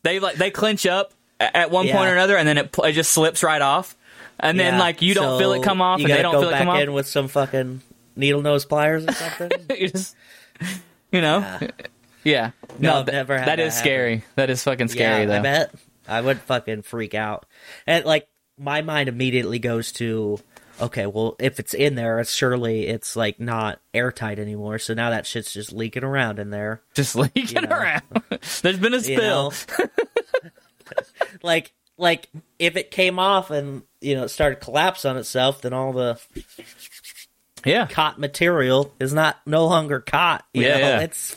they 0.05 0.21
like 0.21 0.37
they 0.37 0.53
clinch 0.53 0.87
up 0.87 1.13
at 1.41 1.73
one 1.73 1.87
Yeah. 1.87 1.97
point 1.97 2.09
or 2.11 2.13
another, 2.13 2.37
and 2.37 2.47
then 2.47 2.57
it, 2.59 2.75
it 2.85 2.93
just 2.93 3.11
slips 3.11 3.43
right 3.43 3.61
off, 3.61 3.97
and 4.41 4.59
then 4.59 4.75
Yeah, 4.75 4.81
like 4.81 5.03
you 5.03 5.15
don't 5.15 5.25
so 5.25 5.39
feel 5.39 5.53
it 5.53 5.63
come 5.63 5.81
off, 5.81 6.01
and 6.01 6.09
they 6.11 6.23
don't 6.23 6.33
go 6.35 6.41
feel 6.43 6.51
it 6.51 6.59
come 6.59 6.69
off. 6.69 6.81
in 6.81 6.93
with 6.93 7.07
some 7.07 7.29
fucking 7.29 7.81
needle 8.17 8.43
nose 8.43 8.65
pliers 8.65 9.07
or 9.07 9.13
something. 9.13 9.51
you 9.79 9.89
just, 9.89 10.17
you 11.13 11.21
know, 11.21 11.59
yeah. 12.25 12.51
No, 12.79 13.05
th- 13.05 13.13
never 13.13 13.39
had 13.39 13.49
That 13.49 13.57
that 13.57 13.61
is 13.67 13.75
scary. 13.75 14.25
That 14.35 14.51
is 14.51 14.63
fucking 14.63 14.89
scary 14.89 15.21
yeah, 15.21 15.27
though. 15.27 15.37
I 15.39 15.41
bet 15.41 15.75
I 16.07 16.21
would 16.21 16.39
fucking 16.41 16.83
freak 16.83 17.15
out. 17.15 17.47
And 17.87 18.05
like 18.05 18.29
my 18.59 18.83
mind 18.83 19.09
immediately 19.09 19.59
goes 19.59 19.93
to 19.93 20.39
okay, 20.81 21.07
well 21.07 21.37
if 21.39 21.59
it's 21.61 21.75
in 21.75 21.95
there, 21.97 22.19
it's 22.21 22.33
surely 22.33 22.87
it's 22.87 23.15
like 23.17 23.39
not 23.41 23.81
airtight 23.95 24.39
anymore. 24.39 24.79
So 24.79 24.95
now 24.95 25.11
that 25.11 25.27
shit's 25.27 25.53
just 25.53 25.73
leaking 25.73 26.05
around 26.05 26.39
in 26.39 26.51
there. 26.51 26.83
Just 26.95 27.15
leaking 27.17 27.63
know. 27.63 27.77
around. 27.77 28.03
There's 28.63 28.79
been 28.79 28.95
a 28.95 28.99
You 28.99 29.03
spill. 29.17 29.53
know? 29.79 29.87
like 31.43 31.73
like 31.99 32.29
if 32.59 32.77
it 32.77 32.91
came 32.91 33.19
off 33.19 33.51
and 33.51 33.83
you 34.01 34.15
know 34.15 34.25
it 34.25 34.29
started 34.29 34.57
to 34.61 34.65
collapse 34.65 35.05
on 35.05 35.17
itself, 35.19 35.61
then 35.63 35.73
all 35.73 35.93
the 35.93 36.19
Yeah. 37.65 37.87
cot 37.87 38.19
material 38.19 38.95
is 39.01 39.13
not 39.13 39.39
no 39.47 39.67
longer 39.67 40.01
cot. 40.01 40.45
You 40.55 40.63
Yeah, 40.63 40.73
know? 40.79 40.79
yeah. 40.89 41.01
it's 41.01 41.37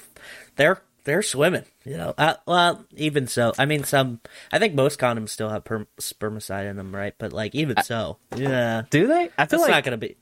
they're 0.56 0.82
they're 1.04 1.24
swimming. 1.24 1.66
You 1.84 1.98
know, 1.98 2.14
uh, 2.16 2.36
well, 2.46 2.86
even 2.96 3.26
so, 3.26 3.54
I 3.58 3.66
mean, 3.66 3.84
some. 3.86 4.20
I 4.52 4.60
think 4.60 4.76
most 4.76 5.00
condoms 5.00 5.30
still 5.30 5.50
have 5.50 5.64
perm- 5.64 5.88
spermicide 6.00 6.70
in 6.70 6.78
them, 6.78 6.94
right? 6.96 7.16
But 7.18 7.34
like, 7.34 7.56
even 7.56 7.82
so, 7.82 8.18
yeah, 8.36 8.84
Do 8.92 9.08
they? 9.08 9.30
I 9.36 9.48
feel 9.48 9.58
it's 9.60 9.64
like 9.68 9.72
not 9.72 9.84
gonna 9.84 9.98
be. 9.98 10.16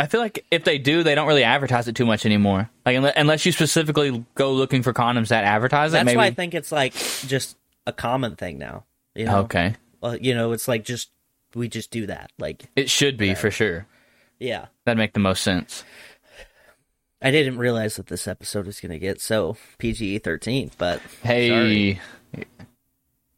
I 0.00 0.06
feel 0.06 0.20
like 0.20 0.46
if 0.52 0.62
they 0.62 0.78
do, 0.78 1.02
they 1.02 1.16
don't 1.16 1.26
really 1.26 1.42
advertise 1.42 1.88
it 1.88 1.96
too 1.96 2.06
much 2.06 2.24
anymore. 2.24 2.70
Like 2.86 2.96
unle- 2.96 3.12
unless 3.16 3.44
you 3.44 3.50
specifically 3.50 4.24
go 4.36 4.52
looking 4.52 4.84
for 4.84 4.92
condoms 4.92 5.28
that 5.28 5.42
advertise 5.42 5.90
it. 5.90 5.94
That's 5.94 6.04
maybe. 6.06 6.18
why 6.18 6.26
I 6.26 6.30
think 6.30 6.54
it's 6.54 6.70
like 6.70 6.94
just 7.26 7.56
a 7.84 7.92
common 7.92 8.36
thing 8.36 8.58
now. 8.58 8.84
You 9.18 9.24
know, 9.26 9.38
okay, 9.40 9.74
Well, 10.00 10.16
you 10.16 10.34
know, 10.34 10.52
it's 10.52 10.68
like 10.68 10.84
just 10.84 11.10
we 11.54 11.68
just 11.68 11.90
do 11.90 12.06
that. 12.06 12.30
Like, 12.38 12.66
it 12.76 12.88
should 12.88 13.16
be 13.16 13.34
for 13.34 13.50
sure. 13.50 13.86
yeah, 14.38 14.66
That'd 14.84 14.98
make 14.98 15.12
the 15.12 15.20
most 15.20 15.42
sense. 15.42 15.82
I 17.20 17.30
didn't 17.32 17.58
realize 17.58 17.96
that 17.96 18.06
this 18.06 18.28
episode 18.28 18.66
was 18.66 18.80
gonna 18.80 18.98
get 18.98 19.20
so 19.20 19.56
PG 19.78 20.20
thirteen, 20.20 20.70
but 20.78 21.00
Hey, 21.22 21.48
Sorry. 21.48 22.00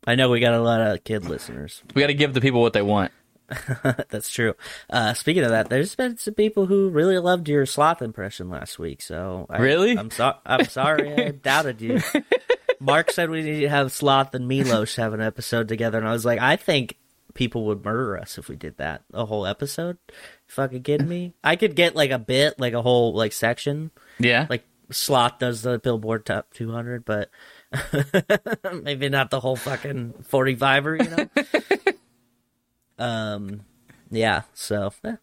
I 0.06 0.14
know 0.16 0.28
we 0.30 0.40
got 0.40 0.54
a 0.54 0.60
lot 0.60 0.80
of 0.80 1.02
kid 1.04 1.24
listeners. 1.24 1.82
we 1.94 2.00
got 2.00 2.08
to 2.08 2.14
give 2.14 2.32
the 2.34 2.40
people 2.40 2.60
what 2.62 2.72
they 2.72 2.82
want. 2.82 3.12
That's 4.10 4.30
true. 4.30 4.54
Uh, 4.88 5.12
speaking 5.14 5.42
of 5.44 5.50
that, 5.50 5.68
there's 5.68 5.94
been 5.94 6.16
some 6.16 6.34
people 6.34 6.66
who 6.66 6.88
really 6.88 7.18
loved 7.18 7.48
your 7.48 7.66
sloth 7.66 8.00
impression 8.00 8.48
last 8.48 8.78
week. 8.78 9.02
So 9.02 9.46
I, 9.50 9.58
Really? 9.58 9.96
I'm 9.98 10.10
sorry. 10.10 10.36
I'm 10.46 10.64
sorry. 10.66 11.14
I 11.26 11.30
doubted 11.42 11.80
you. 11.82 12.00
Mark 12.80 13.10
said 13.10 13.30
we 13.30 13.42
need 13.42 13.60
to 13.60 13.68
have 13.68 13.92
sloth 13.92 14.34
and 14.34 14.48
Milos 14.48 14.96
have 14.96 15.12
an 15.12 15.20
episode 15.20 15.68
together, 15.68 15.98
and 15.98 16.08
I 16.08 16.12
was 16.12 16.24
like, 16.24 16.40
I 16.40 16.56
think 16.56 16.96
people 17.34 17.66
would 17.66 17.84
murder 17.84 18.18
us 18.18 18.38
if 18.38 18.48
we 18.48 18.56
did 18.56 18.76
that 18.78 19.02
a 19.12 19.26
whole 19.26 19.46
episode. 19.46 19.98
Fucking 20.48 20.82
kidding 20.82 21.08
me? 21.08 21.34
I 21.44 21.56
could 21.56 21.76
get 21.76 21.94
like 21.94 22.10
a 22.10 22.18
bit, 22.18 22.58
like 22.58 22.72
a 22.72 22.82
whole 22.82 23.12
like 23.14 23.32
section, 23.32 23.90
Yeah, 24.18 24.46
like 24.48 24.64
sloth 24.90 25.38
does 25.38 25.62
the 25.62 25.78
Billboard 25.78 26.26
Top 26.26 26.52
200, 26.54 27.04
but 27.04 27.30
maybe 28.82 29.08
not 29.08 29.30
the 29.30 29.40
whole 29.40 29.56
fucking 29.56 30.14
45er, 30.30 31.04
you 31.04 31.90
know. 32.98 33.04
um, 33.04 33.60
yeah. 34.10 34.42
So 34.54 34.92
eh. 35.04 35.16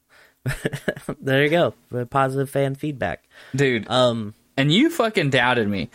there 1.19 1.43
you 1.43 1.49
go. 1.49 1.73
Positive 2.05 2.49
fan 2.49 2.75
feedback. 2.75 3.25
dude. 3.55 3.89
Um, 3.89 4.33
and 4.55 4.71
you 4.71 4.89
fucking 4.89 5.29
doubted 5.29 5.67
me. 5.67 5.89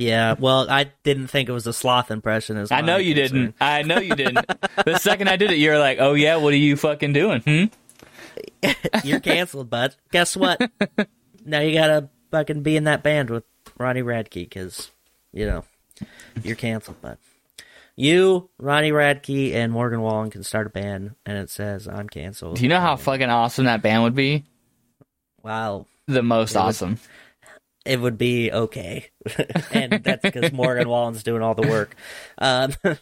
Yeah. 0.00 0.34
Well, 0.38 0.68
I 0.70 0.90
didn't 1.04 1.28
think 1.28 1.48
it 1.48 1.52
was 1.52 1.66
a 1.66 1.72
sloth 1.72 2.10
impression. 2.10 2.56
As 2.56 2.72
I 2.72 2.80
know 2.80 2.96
you 2.96 3.14
didn't. 3.14 3.54
I 3.60 3.82
know 3.82 3.98
you 4.00 4.14
didn't. 4.14 4.46
the 4.84 4.98
second 4.98 5.28
I 5.28 5.36
did 5.36 5.50
it, 5.50 5.58
you 5.58 5.70
were 5.70 5.78
like, 5.78 5.98
"Oh 6.00 6.14
yeah, 6.14 6.36
what 6.36 6.52
are 6.52 6.56
you 6.56 6.76
fucking 6.76 7.12
doing?" 7.12 7.40
Hmm? 7.42 7.64
You're 9.04 9.20
canceled, 9.20 9.68
bud. 9.70 9.94
Guess 10.12 10.36
what? 10.36 10.60
now 11.44 11.60
you 11.60 11.74
gotta 11.74 12.08
fucking 12.30 12.62
be 12.62 12.76
in 12.76 12.84
that 12.84 13.02
band 13.02 13.28
with 13.30 13.44
Ronnie 13.78 14.02
Radke 14.02 14.34
because 14.34 14.90
you 15.32 15.46
know 15.46 15.64
you're 16.42 16.56
canceled, 16.56 17.00
bud. 17.02 17.18
You, 17.96 18.48
Ronnie 18.58 18.92
Radke, 18.92 19.52
and 19.54 19.72
Morgan 19.72 20.00
Wallen 20.00 20.30
can 20.30 20.42
start 20.42 20.66
a 20.66 20.70
band, 20.70 21.16
and 21.26 21.36
it 21.36 21.50
says 21.50 21.86
I'm 21.86 22.08
canceled. 22.08 22.56
Do 22.56 22.62
you 22.62 22.68
know 22.70 22.80
how 22.80 22.96
fucking 22.96 23.28
awesome 23.28 23.66
that 23.66 23.82
band 23.82 24.04
would 24.04 24.14
be? 24.14 24.44
Wow, 25.42 25.86
The 26.06 26.22
most 26.22 26.54
would- 26.54 26.60
awesome. 26.60 26.98
It 27.84 28.00
would 28.00 28.18
be 28.18 28.52
okay, 28.52 29.10
and 29.72 29.92
that's 30.04 30.22
because 30.22 30.52
Morgan 30.52 30.88
Wallen's 30.88 31.22
doing 31.22 31.42
all 31.42 31.54
the 31.54 31.68
work. 31.68 31.94
Um, 32.38 32.72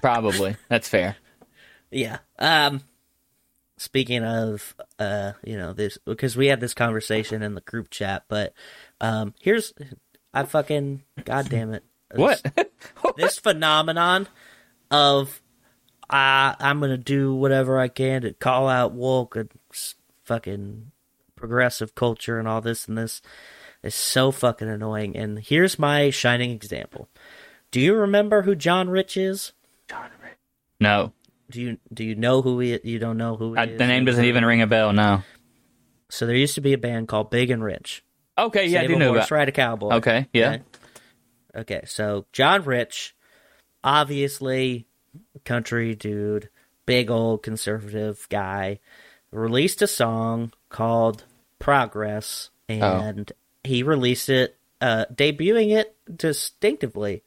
Probably. 0.00 0.56
That's 0.68 0.88
fair. 0.88 1.16
Yeah. 1.90 2.18
Um 2.38 2.82
speaking 3.76 4.22
of 4.22 4.74
uh 4.98 5.32
you 5.42 5.56
know 5.56 5.72
this 5.72 5.98
because 6.04 6.36
we 6.36 6.46
had 6.46 6.60
this 6.60 6.74
conversation 6.74 7.42
in 7.42 7.54
the 7.54 7.60
group 7.60 7.90
chat 7.90 8.22
but 8.28 8.52
um 9.00 9.34
here's 9.40 9.72
I 10.32 10.44
fucking 10.44 11.02
god 11.24 11.48
damn 11.48 11.72
it. 11.72 11.84
What? 12.14 12.42
This 13.16 13.38
phenomenon 13.38 14.28
of 14.90 15.40
I 16.08 16.54
I'm 16.60 16.78
going 16.78 16.90
to 16.90 16.98
do 16.98 17.34
whatever 17.34 17.78
I 17.78 17.88
can 17.88 18.22
to 18.22 18.34
call 18.34 18.68
out 18.68 18.92
woke 18.92 19.36
and 19.36 19.50
fucking 20.24 20.92
progressive 21.48 21.94
culture 21.94 22.38
and 22.38 22.48
all 22.48 22.62
this 22.62 22.88
and 22.88 22.96
this 22.96 23.20
is 23.82 23.94
so 23.94 24.30
fucking 24.30 24.68
annoying 24.68 25.14
and 25.14 25.38
here's 25.40 25.78
my 25.78 26.08
shining 26.08 26.50
example. 26.50 27.08
Do 27.70 27.80
you 27.80 27.94
remember 27.94 28.42
who 28.42 28.54
John 28.54 28.88
Rich 28.88 29.16
is? 29.18 29.52
John 29.88 30.08
Rich. 30.22 30.38
No. 30.80 31.12
Do 31.50 31.60
you 31.60 31.78
do 31.92 32.02
you 32.02 32.14
know 32.14 32.40
who 32.40 32.60
he? 32.60 32.80
You 32.82 32.98
don't 32.98 33.18
know 33.18 33.36
who 33.36 33.52
he 33.52 33.60
I, 33.60 33.64
is? 33.64 33.78
the 33.78 33.86
name 33.86 34.06
doesn't 34.06 34.24
even 34.24 34.44
ring 34.44 34.62
a 34.62 34.66
bell. 34.66 34.94
No. 34.94 35.22
So 36.08 36.24
there 36.26 36.34
used 36.34 36.54
to 36.54 36.62
be 36.62 36.72
a 36.72 36.78
band 36.78 37.08
called 37.08 37.28
Big 37.30 37.50
and 37.50 37.62
Rich. 37.62 38.02
Okay. 38.38 38.66
Yeah, 38.68 38.78
I 38.78 38.82
Save 38.82 38.88
do 38.88 38.96
a 38.96 38.98
know 38.98 39.08
horse, 39.12 39.26
about. 39.26 39.30
ride 39.30 39.48
a 39.50 39.52
cowboy. 39.52 39.90
Okay. 39.96 40.28
Yeah. 40.32 40.50
Okay. 40.52 40.62
Okay, 41.56 41.82
so 41.86 42.24
John 42.32 42.64
Rich, 42.64 43.14
obviously 43.84 44.86
country 45.44 45.94
dude, 45.94 46.48
big 46.86 47.10
old 47.10 47.42
conservative 47.42 48.26
guy, 48.28 48.80
released 49.30 49.82
a 49.82 49.86
song 49.86 50.52
called 50.68 51.24
Progress, 51.64 52.50
Oh. 52.68 52.72
and 52.74 53.32
he 53.62 53.82
released 53.82 54.28
it, 54.28 54.56
uh, 54.82 55.06
debuting 55.12 55.70
it 55.74 55.96
distinctively 56.14 57.22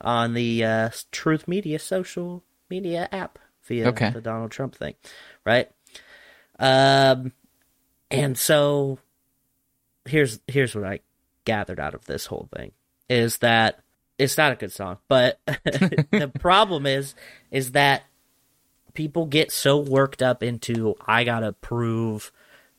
on 0.00 0.32
the 0.34 0.64
uh, 0.64 0.90
Truth 1.12 1.46
Media 1.46 1.78
social 1.78 2.42
media 2.70 3.08
app 3.12 3.38
via 3.64 3.88
Okay. 3.88 4.10
the 4.10 4.20
Donald 4.22 4.50
Trump 4.50 4.74
thing, 4.74 4.94
right? 5.44 5.70
Um, 6.58 7.32
and 8.10 8.38
so 8.38 8.98
here's 10.06 10.40
here's 10.46 10.74
what 10.74 10.84
I 10.84 11.00
gathered 11.44 11.78
out 11.80 11.94
of 11.94 12.06
this 12.06 12.26
whole 12.26 12.48
thing 12.56 12.72
is 13.10 13.38
that 13.38 13.80
it's 14.18 14.38
not 14.38 14.52
a 14.52 14.56
good 14.56 14.72
song, 14.72 14.96
but 15.08 15.38
the 15.46 16.30
problem 16.40 16.86
is 16.86 17.14
is 17.50 17.72
that 17.72 18.04
people 18.94 19.26
get 19.26 19.50
so 19.52 19.76
worked 19.78 20.22
up 20.22 20.42
into 20.42 20.94
I 21.06 21.24
gotta 21.24 21.52
prove 21.52 22.32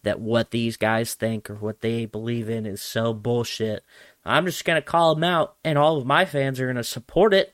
that 0.06 0.20
what 0.22 0.52
these 0.52 0.78
guys 0.78 1.14
think 1.14 1.50
or 1.50 1.56
what 1.56 1.82
they 1.82 2.06
believe 2.06 2.50
in 2.50 2.66
is 2.66 2.82
so 2.82 3.14
bullshit. 3.14 3.84
I'm 4.24 4.46
just 4.46 4.64
gonna 4.66 4.82
call 4.82 5.14
them 5.14 5.24
out, 5.26 5.58
and 5.64 5.78
all 5.78 5.98
of 5.98 6.06
my 6.08 6.26
fans 6.26 6.60
are 6.60 6.68
gonna 6.68 6.84
support 6.84 7.34
it, 7.34 7.54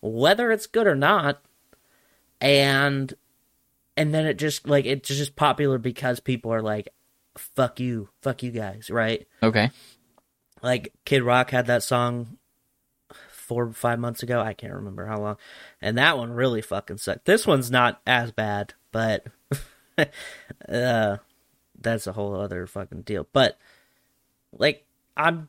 whether 0.00 0.52
it's 0.52 0.66
good 0.66 0.86
or 0.86 0.94
not. 0.94 1.42
And 2.40 3.14
and 3.96 4.12
then 4.14 4.26
it 4.26 4.34
just 4.34 4.68
like 4.68 4.84
it's 4.84 5.08
just 5.08 5.34
popular 5.36 5.78
because 5.78 6.20
people 6.20 6.52
are 6.52 6.62
like, 6.62 6.88
"Fuck 7.36 7.80
you, 7.80 8.10
fuck 8.22 8.42
you 8.42 8.50
guys," 8.50 8.90
right? 8.90 9.26
Okay. 9.42 9.70
like 10.62 10.92
Kid 11.04 11.22
Rock 11.22 11.50
had 11.50 11.66
that 11.66 11.82
song 11.82 12.38
four 13.30 13.72
five 13.72 13.98
months 13.98 14.22
ago. 14.22 14.40
I 14.40 14.52
can't 14.54 14.72
remember 14.74 15.06
how 15.06 15.20
long, 15.20 15.36
and 15.80 15.96
that 15.98 16.16
one 16.18 16.32
really 16.32 16.62
fucking 16.62 16.98
sucked. 16.98 17.24
This 17.24 17.46
one's 17.46 17.70
not 17.70 18.00
as 18.06 18.30
bad, 18.32 18.74
but 18.92 19.26
uh, 20.68 21.16
that's 21.80 22.06
a 22.06 22.12
whole 22.12 22.34
other 22.34 22.66
fucking 22.66 23.02
deal. 23.02 23.26
But 23.32 23.58
like, 24.52 24.84
I'm 25.16 25.48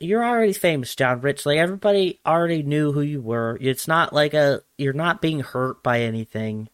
you're 0.00 0.24
already 0.24 0.52
famous, 0.52 0.94
John 0.94 1.20
Rich. 1.20 1.46
Like 1.46 1.58
everybody 1.58 2.20
already 2.26 2.62
knew 2.62 2.92
who 2.92 3.00
you 3.00 3.20
were. 3.20 3.58
It's 3.60 3.86
not 3.88 4.12
like 4.12 4.34
a 4.34 4.62
you're 4.76 4.92
not 4.92 5.22
being 5.22 5.40
hurt 5.40 5.82
by 5.82 6.00
anything, 6.00 6.68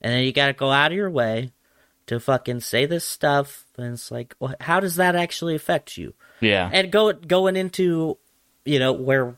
and 0.00 0.12
then 0.12 0.24
you 0.24 0.32
got 0.32 0.46
to 0.46 0.52
go 0.52 0.70
out 0.70 0.92
of 0.92 0.96
your 0.96 1.10
way 1.10 1.52
to 2.06 2.20
fucking 2.20 2.60
say 2.60 2.86
this 2.86 3.04
stuff. 3.04 3.64
And 3.76 3.94
it's 3.94 4.10
like, 4.10 4.34
well, 4.38 4.54
how 4.60 4.80
does 4.80 4.96
that 4.96 5.16
actually 5.16 5.54
affect 5.54 5.96
you? 5.96 6.14
Yeah. 6.40 6.68
and 6.72 6.90
go 6.90 7.12
going 7.12 7.54
into 7.56 8.18
you 8.64 8.78
know 8.78 8.92
where 8.92 9.36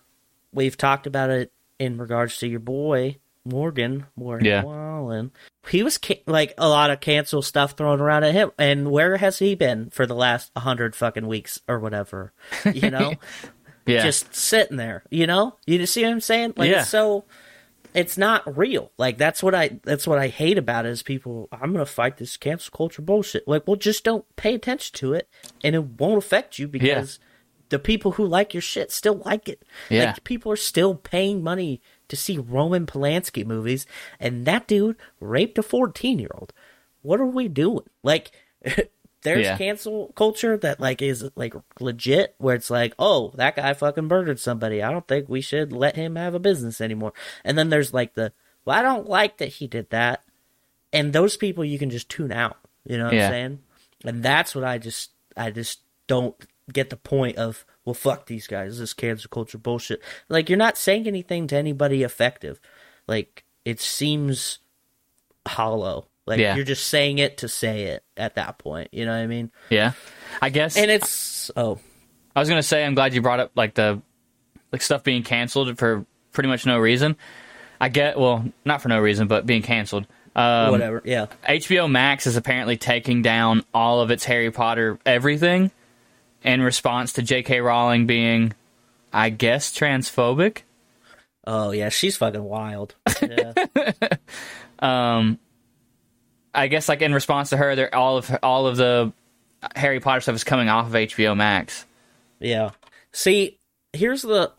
we've 0.52 0.76
talked 0.76 1.06
about 1.06 1.30
it 1.30 1.52
in 1.78 1.98
regards 1.98 2.38
to 2.38 2.48
your 2.48 2.60
boy 2.60 3.18
Morgan 3.44 4.06
Morgan 4.16 4.46
Yeah. 4.46 4.62
Wallen. 4.64 5.30
He 5.68 5.82
was 5.82 5.98
ca- 5.98 6.22
like 6.26 6.54
a 6.58 6.68
lot 6.68 6.90
of 6.90 7.00
cancel 7.00 7.42
stuff 7.42 7.72
thrown 7.72 8.00
around 8.00 8.24
at 8.24 8.32
him, 8.34 8.50
and 8.58 8.90
where 8.90 9.16
has 9.16 9.38
he 9.38 9.54
been 9.54 9.90
for 9.90 10.06
the 10.06 10.14
last 10.14 10.50
hundred 10.56 10.94
fucking 10.96 11.26
weeks 11.26 11.60
or 11.68 11.78
whatever? 11.78 12.32
You 12.72 12.90
know, 12.90 13.14
Yeah. 13.86 14.02
just 14.02 14.34
sitting 14.34 14.76
there. 14.78 15.04
You 15.10 15.26
know, 15.26 15.56
you 15.66 15.78
just 15.78 15.92
see 15.92 16.02
what 16.04 16.10
I'm 16.12 16.20
saying? 16.20 16.54
Like, 16.56 16.70
Yeah. 16.70 16.80
it's 16.82 16.90
so 16.90 17.24
it's 17.94 18.18
not 18.18 18.56
real. 18.58 18.90
Like 18.98 19.18
that's 19.18 19.42
what 19.42 19.54
I 19.54 19.78
that's 19.84 20.06
what 20.06 20.18
I 20.18 20.28
hate 20.28 20.58
about 20.58 20.84
it 20.86 20.90
is 20.90 21.02
people. 21.02 21.48
I'm 21.52 21.72
gonna 21.72 21.86
fight 21.86 22.16
this 22.16 22.36
cancel 22.36 22.72
culture 22.76 23.02
bullshit. 23.02 23.46
Like, 23.46 23.66
well, 23.66 23.76
just 23.76 24.04
don't 24.04 24.24
pay 24.36 24.54
attention 24.54 24.94
to 24.96 25.12
it, 25.14 25.28
and 25.62 25.74
it 25.74 25.84
won't 26.00 26.18
affect 26.18 26.58
you 26.58 26.66
because 26.68 27.18
the 27.70 27.78
people 27.78 28.12
who 28.12 28.26
like 28.26 28.52
your 28.52 28.60
shit 28.60 28.90
still 28.92 29.22
like 29.24 29.48
it. 29.48 29.62
Yeah. 29.88 30.06
Like 30.06 30.24
people 30.24 30.52
are 30.52 30.56
still 30.56 30.94
paying 30.94 31.42
money 31.42 31.80
to 32.14 32.20
see 32.20 32.38
Roman 32.38 32.86
Polanski 32.86 33.44
movies, 33.44 33.86
and 34.20 34.46
that 34.46 34.66
dude 34.66 34.96
raped 35.20 35.58
a 35.58 35.62
14 35.62 36.18
year 36.18 36.30
old. 36.34 36.52
What 37.02 37.20
are 37.20 37.26
we 37.26 37.48
doing? 37.48 37.84
Like, 38.02 38.30
there's 39.22 39.44
Yeah. 39.46 39.56
cancel 39.58 40.12
culture 40.16 40.56
that 40.58 40.80
like 40.80 41.02
is 41.02 41.28
like 41.34 41.54
legit, 41.80 42.34
where 42.38 42.54
it's 42.54 42.70
like, 42.70 42.94
oh, 42.98 43.32
that 43.36 43.56
guy 43.56 43.72
fucking 43.74 44.06
murdered 44.06 44.40
somebody. 44.40 44.82
I 44.82 44.90
don't 44.90 45.06
think 45.08 45.28
we 45.28 45.40
should 45.40 45.72
let 45.72 45.96
him 45.96 46.16
have 46.16 46.34
a 46.34 46.38
business 46.38 46.80
anymore. 46.80 47.12
And 47.44 47.56
then 47.58 47.68
there's 47.70 47.92
like 47.94 48.14
the, 48.14 48.32
well, 48.64 48.78
I 48.78 48.82
don't 48.82 49.08
like 49.08 49.38
that 49.38 49.48
he 49.54 49.66
did 49.66 49.90
that, 49.90 50.22
and 50.92 51.12
those 51.12 51.36
people 51.36 51.64
you 51.64 51.78
can 51.78 51.90
just 51.90 52.08
tune 52.08 52.32
out. 52.32 52.56
You 52.84 52.98
know 52.98 53.06
what 53.06 53.14
Yeah. 53.14 53.26
I'm 53.26 53.32
saying? 53.32 53.58
And 54.04 54.22
that's 54.22 54.54
what 54.54 54.64
I 54.64 54.78
just, 54.78 55.10
I 55.36 55.50
just 55.50 55.80
don't 56.06 56.34
get 56.72 56.90
the 56.90 56.96
point 56.96 57.36
of 57.36 57.64
well 57.84 57.94
fuck 57.94 58.26
these 58.26 58.46
guys 58.46 58.78
this 58.78 58.92
cancel 58.94 59.28
culture 59.28 59.58
bullshit 59.58 60.00
like 60.28 60.48
you're 60.48 60.58
not 60.58 60.76
saying 60.78 61.06
anything 61.06 61.46
to 61.46 61.56
anybody 61.56 62.02
effective 62.02 62.60
like 63.06 63.44
it 63.64 63.80
seems 63.80 64.58
hollow 65.46 66.06
like 66.26 66.40
Yeah. 66.40 66.54
you're 66.56 66.64
just 66.64 66.86
saying 66.86 67.18
it 67.18 67.38
to 67.38 67.48
say 67.48 67.84
it 67.84 68.04
at 68.16 68.36
that 68.36 68.58
point 68.58 68.88
you 68.92 69.04
know 69.04 69.12
what 69.12 69.18
i 69.18 69.26
mean 69.26 69.50
yeah. 69.70 69.92
I 70.42 70.48
guess. 70.50 70.76
and 70.76 70.90
it's 70.90 71.50
oh 71.56 71.78
I 72.34 72.40
was 72.40 72.48
gonna 72.48 72.62
say 72.64 72.84
I'm 72.84 72.94
glad 72.94 73.14
you 73.14 73.22
brought 73.22 73.38
up 73.40 73.52
like 73.54 73.74
the 73.74 74.02
like 74.72 74.82
stuff 74.82 75.04
being 75.04 75.22
canceled 75.22 75.78
for 75.78 76.04
pretty 76.32 76.48
much 76.48 76.66
no 76.66 76.80
reason. 76.80 77.16
I 77.80 77.88
get 77.88 78.18
well, 78.18 78.44
not 78.64 78.82
for 78.82 78.88
no 78.88 78.98
reason, 78.98 79.28
but 79.28 79.46
being 79.46 79.62
canceled. 79.62 80.08
Um, 80.34 80.72
whatever 80.72 81.00
yeah 81.04 81.26
HBO 81.48 81.88
Max 81.88 82.26
is 82.26 82.36
apparently 82.36 82.76
taking 82.76 83.22
down 83.22 83.62
all 83.72 84.00
of 84.00 84.10
its 84.10 84.24
Harry 84.24 84.50
Potter 84.50 84.98
everything 85.06 85.70
in 86.44 86.60
response 86.62 87.14
to 87.14 87.22
J.K. 87.22 87.60
Rowling 87.60 88.06
being, 88.06 88.52
I 89.12 89.30
guess, 89.30 89.72
transphobic. 89.76 90.62
oh 91.46 91.70
yeah 91.72 91.88
she's 91.88 92.16
fucking 92.16 92.44
wild 92.44 92.94
yeah 93.22 93.52
Um, 94.78 95.38
I 96.54 96.66
guess 96.68 96.88
like 96.88 97.02
in 97.02 97.14
response 97.14 97.50
to 97.50 97.56
her, 97.56 97.74
they're 97.74 97.94
all 97.94 98.18
of 98.18 98.30
all 98.42 98.66
of 98.66 98.76
the 98.76 99.12
Harry 99.74 100.00
Potter 100.00 100.20
stuff 100.20 100.34
is 100.34 100.44
coming 100.44 100.68
off 100.68 100.86
of 100.86 100.92
HBO 100.92 101.36
Max. 101.36 101.86
yeah 102.40 102.70
see 103.12 103.58
here's 103.92 104.22
the 104.22 104.52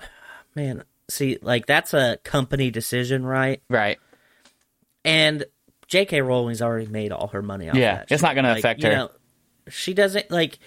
man 0.55 0.83
see 1.09 1.37
like 1.41 1.65
that's 1.67 1.93
a 1.93 2.17
company 2.23 2.71
decision 2.71 3.25
right 3.25 3.61
Right. 3.69 3.99
And 5.03 5.45
J.K. 5.87 6.21
Rowling's 6.21 6.61
already 6.63 6.87
made 6.87 7.11
all 7.11 7.27
her 7.27 7.43
money 7.43 7.69
off 7.69 7.75
Yeah, 7.75 7.97
that. 7.97 8.11
it's 8.11 8.23
not 8.23 8.33
gonna 8.35 8.49
Like, 8.49 8.59
affect 8.59 8.81
you 8.81 8.89
her. 8.89 8.95
know, 8.95 9.11
she 9.69 9.93
doesn't 9.93 10.31
like 10.31 10.57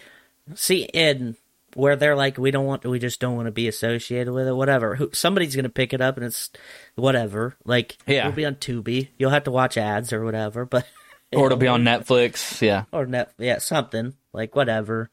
see 0.54 0.82
in 0.84 1.36
where 1.74 1.96
they're 1.96 2.16
like, 2.16 2.38
we 2.38 2.50
don't 2.50 2.64
want, 2.66 2.84
we 2.86 2.98
just 2.98 3.20
don't 3.20 3.36
want 3.36 3.46
to 3.46 3.52
be 3.52 3.68
associated 3.68 4.32
with 4.32 4.48
it. 4.48 4.52
Whatever. 4.54 4.96
Who, 4.96 5.10
somebody's 5.12 5.54
gonna 5.54 5.68
pick 5.68 5.92
it 5.92 6.00
up, 6.00 6.16
and 6.16 6.26
it's 6.26 6.50
whatever. 6.94 7.56
Like, 7.64 7.98
Yeah. 8.06 8.20
it'll 8.20 8.32
be 8.32 8.46
on 8.46 8.56
Tubi. 8.56 9.08
You'll 9.18 9.30
have 9.30 9.44
to 9.44 9.50
watch 9.50 9.76
ads 9.76 10.12
or 10.12 10.24
whatever, 10.24 10.64
but 10.64 10.86
Or 11.32 11.46
it'll 11.46 11.58
be 11.58 11.66
on 11.68 11.82
Netflix. 11.84 12.62
Yeah. 12.62 12.84
or 12.90 13.04
net, 13.06 13.32
yeah, 13.38 13.58
something 13.58 14.14
like 14.32 14.56
whatever. 14.56 15.10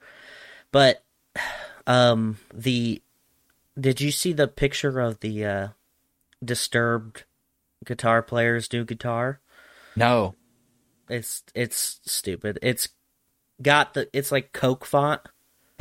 But 0.72 1.04
um, 1.88 2.38
the 2.54 3.02
did 3.80 4.00
you 4.00 4.12
see 4.12 4.32
the 4.32 4.48
picture 4.48 5.00
of 5.02 5.20
the 5.20 5.46
uh 5.46 5.68
disturbed 6.44 7.24
guitar 7.86 8.22
player's 8.22 8.72
new 8.72 8.86
guitar? 8.86 9.40
No. 9.96 10.36
It's 11.10 11.44
it's 11.54 12.00
stupid. 12.06 12.60
It's 12.62 12.88
got 13.62 13.94
the 13.94 14.10
it's 14.14 14.32
like 14.32 14.52
Coke 14.54 14.86
font, 14.86 15.22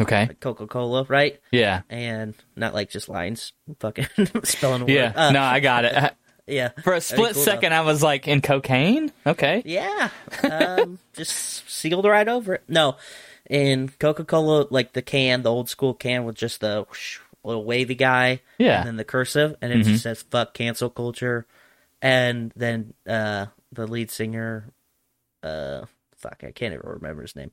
Okay. 0.01 0.27
like 0.27 0.41
Coca 0.41 0.67
Cola, 0.67 1.05
right? 1.05 1.41
Yeah. 1.53 1.83
And 1.89 2.35
not 2.57 2.75
like 2.75 2.91
just 2.91 3.09
lines, 3.09 3.53
fucking 3.81 4.07
spelling 4.45 4.83
a 4.83 4.85
word. 4.85 4.91
Yeah. 4.93 5.13
Uh, 5.15 5.31
no, 5.33 5.43
I 5.43 5.61
got 5.61 5.85
it. 5.85 6.15
yeah. 6.47 6.71
For 6.83 6.95
a 6.95 7.01
split 7.01 7.35
cool, 7.35 7.43
though. 7.45 7.51
second, 7.51 7.73
I 7.75 7.83
was 7.83 8.03
like, 8.03 8.27
in 8.29 8.41
cocaine? 8.43 9.13
Okay. 9.27 9.63
Yeah. 9.65 10.11
Um, 10.43 10.99
just 11.15 11.69
sealed 11.71 12.05
right 12.05 12.27
over 12.29 12.55
it. 12.55 12.65
No, 12.69 12.97
in 13.49 13.89
Coca 13.99 14.25
Cola, 14.25 14.67
like 14.71 14.93
the 14.93 15.03
can, 15.03 15.43
the 15.43 15.51
old 15.51 15.69
school 15.71 15.95
can 15.95 16.25
with 16.25 16.37
just 16.37 16.61
the 16.61 16.85
whoosh, 16.89 17.19
little 17.45 17.65
wavy 17.65 17.95
guy, 17.95 18.41
Yeah. 18.59 18.79
and 18.81 18.87
then 18.89 18.97
the 18.97 19.05
cursive, 19.05 19.55
and 19.63 19.73
it 19.73 19.85
just 19.85 20.03
says 20.03 20.23
"fuck 20.23 20.55
cancel 20.55 20.91
culture," 20.91 21.47
and 22.03 22.53
then 22.57 22.95
uh, 23.09 23.47
the 23.73 23.87
lead 23.87 24.11
singer, 24.11 24.71
uh, 25.43 25.83
fuck, 26.29 26.43
I 26.43 26.53
can't 26.53 26.75
even 26.75 26.87
remember 26.87 27.23
his 27.23 27.37
name, 27.37 27.53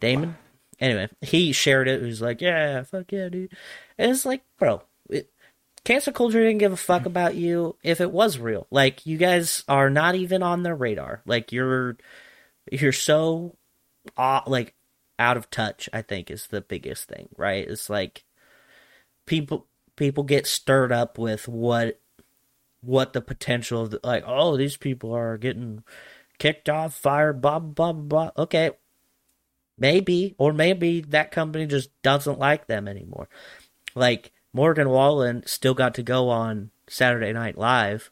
Damon. 0.00 0.36
Anyway, 0.80 1.08
he 1.20 1.52
shared 1.52 1.86
it. 1.88 2.00
He 2.00 2.06
was 2.06 2.22
like, 2.22 2.40
"Yeah, 2.40 2.82
fuck 2.82 3.12
yeah, 3.12 3.28
dude," 3.28 3.52
and 3.98 4.10
it's 4.10 4.26
like, 4.26 4.42
bro. 4.58 4.82
It, 5.08 5.30
Cancel 5.84 6.12
culture 6.12 6.40
didn't 6.40 6.58
give 6.58 6.72
a 6.72 6.76
fuck 6.76 7.06
about 7.06 7.34
you 7.34 7.76
if 7.82 8.00
it 8.00 8.12
was 8.12 8.38
real. 8.38 8.68
Like 8.70 9.04
you 9.04 9.18
guys 9.18 9.64
are 9.68 9.90
not 9.90 10.14
even 10.14 10.40
on 10.40 10.62
their 10.62 10.76
radar. 10.76 11.22
Like 11.26 11.50
you're 11.50 11.96
you're 12.70 12.92
so 12.92 13.56
uh, 14.16 14.40
like 14.46 14.74
out 15.18 15.36
of 15.36 15.50
touch 15.50 15.88
i 15.92 16.02
think 16.02 16.30
is 16.30 16.48
the 16.48 16.60
biggest 16.60 17.08
thing 17.08 17.28
right 17.36 17.68
it's 17.68 17.88
like 17.88 18.24
people 19.26 19.66
people 19.94 20.24
get 20.24 20.46
stirred 20.46 20.90
up 20.90 21.18
with 21.18 21.46
what 21.46 22.00
what 22.80 23.12
the 23.12 23.20
potential 23.20 23.82
of 23.82 23.90
the, 23.90 24.00
like 24.02 24.24
oh 24.26 24.56
these 24.56 24.76
people 24.76 25.14
are 25.14 25.38
getting 25.38 25.84
kicked 26.42 26.68
off 26.68 26.94
fired 26.94 27.40
blah 27.40 27.58
blah 27.60 27.92
blah 27.92 28.30
okay 28.36 28.70
maybe 29.78 30.34
or 30.38 30.52
maybe 30.52 31.00
that 31.00 31.30
company 31.30 31.66
just 31.66 31.88
doesn't 32.02 32.38
like 32.38 32.66
them 32.66 32.88
anymore 32.88 33.28
like 33.94 34.32
morgan 34.52 34.88
wallen 34.88 35.42
still 35.46 35.74
got 35.74 35.94
to 35.94 36.02
go 36.02 36.28
on 36.28 36.70
saturday 36.88 37.32
night 37.32 37.56
live 37.56 38.10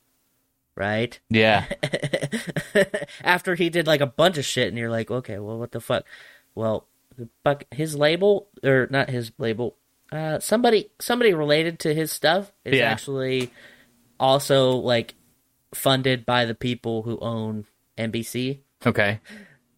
right 0.76 1.18
Yeah. 1.28 1.66
after 3.22 3.54
he 3.54 3.68
did 3.70 3.86
like 3.86 4.00
a 4.00 4.06
bunch 4.06 4.38
of 4.38 4.44
shit, 4.44 4.68
and 4.68 4.78
you're 4.78 4.88
like, 4.90 5.10
okay, 5.10 5.38
well, 5.38 5.58
what 5.58 5.72
the 5.72 5.80
fuck? 5.80 6.04
Well, 6.54 6.86
his 7.70 7.96
label 7.96 8.48
or 8.64 8.86
not 8.90 9.10
his 9.10 9.32
label, 9.36 9.76
uh, 10.10 10.38
somebody 10.38 10.90
somebody 10.98 11.34
related 11.34 11.80
to 11.80 11.92
his 11.94 12.10
stuff 12.12 12.52
is 12.64 12.78
Yeah. 12.78 12.90
actually 12.90 13.50
also 14.18 14.70
like 14.76 15.14
funded 15.74 16.24
by 16.24 16.46
the 16.46 16.54
people 16.54 17.02
who 17.02 17.18
own 17.20 17.66
NBC. 18.00 18.60
Okay. 18.86 19.20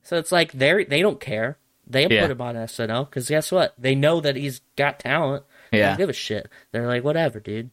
So 0.03 0.17
it's 0.17 0.33
like 0.33 0.53
they 0.53 0.85
they 0.85 1.01
don't 1.03 1.21
care. 1.21 1.59
They 1.87 2.07
Yeah. 2.07 2.23
put 2.23 2.31
him 2.31 2.41
on 2.41 2.55
SNL 2.57 3.05
because 3.09 3.29
guess 3.29 3.51
what? 3.53 3.75
They 3.79 3.95
know 3.95 4.21
that 4.21 4.37
he's 4.37 4.61
got 4.77 4.99
talent. 5.01 5.45
They 5.71 5.79
Yeah. 5.79 5.89
don't 5.91 5.99
give 5.99 6.09
a 6.11 6.13
shit. 6.15 6.49
They're 6.71 6.87
like, 6.87 7.03
whatever, 7.05 7.41
dude. 7.41 7.71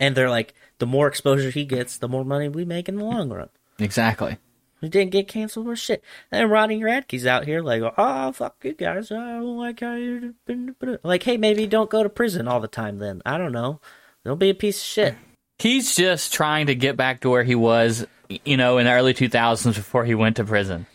And 0.00 0.16
they're 0.16 0.30
like, 0.30 0.54
the 0.78 0.86
more 0.86 1.08
exposure 1.08 1.50
he 1.50 1.64
gets, 1.64 1.98
the 1.98 2.08
more 2.08 2.24
money 2.24 2.48
we 2.48 2.64
make 2.64 2.88
in 2.88 2.96
the 2.96 3.04
long 3.04 3.30
run. 3.30 3.48
Exactly. 3.80 4.38
We 4.80 4.88
didn't 4.88 5.10
get 5.10 5.26
canceled 5.26 5.66
or 5.66 5.74
shit. 5.74 6.04
And 6.30 6.48
Ronnie 6.50 6.82
Radke's 6.84 7.26
out 7.26 7.46
here 7.46 7.60
like, 7.62 7.82
oh, 7.98 8.30
fuck 8.32 8.56
you 8.62 8.74
guys. 8.74 9.10
I 9.10 9.16
don't 9.16 9.56
like 9.58 9.80
how 9.80 9.94
you've 9.96 10.34
been. 10.46 10.76
Like, 11.02 11.24
hey, 11.24 11.36
maybe 11.36 11.66
don't 11.66 11.90
go 11.90 12.04
to 12.04 12.08
prison 12.08 12.46
all 12.46 12.60
the 12.60 12.68
time 12.68 12.98
then. 12.98 13.20
I 13.26 13.38
don't 13.38 13.50
know. 13.52 13.80
Don't 14.24 14.38
be 14.38 14.50
a 14.50 14.54
piece 14.54 14.78
of 14.78 14.84
shit. 14.86 15.14
He's 15.58 15.96
just 15.96 16.32
trying 16.32 16.68
to 16.68 16.76
get 16.76 16.96
back 16.96 17.22
to 17.22 17.30
where 17.30 17.42
he 17.42 17.56
was, 17.56 18.06
you 18.44 18.56
know, 18.56 18.78
in 18.78 18.86
the 18.86 18.92
early 18.92 19.14
2000s 19.14 19.74
before 19.74 20.04
he 20.04 20.14
went 20.14 20.36
to 20.36 20.44
prison. 20.44 20.86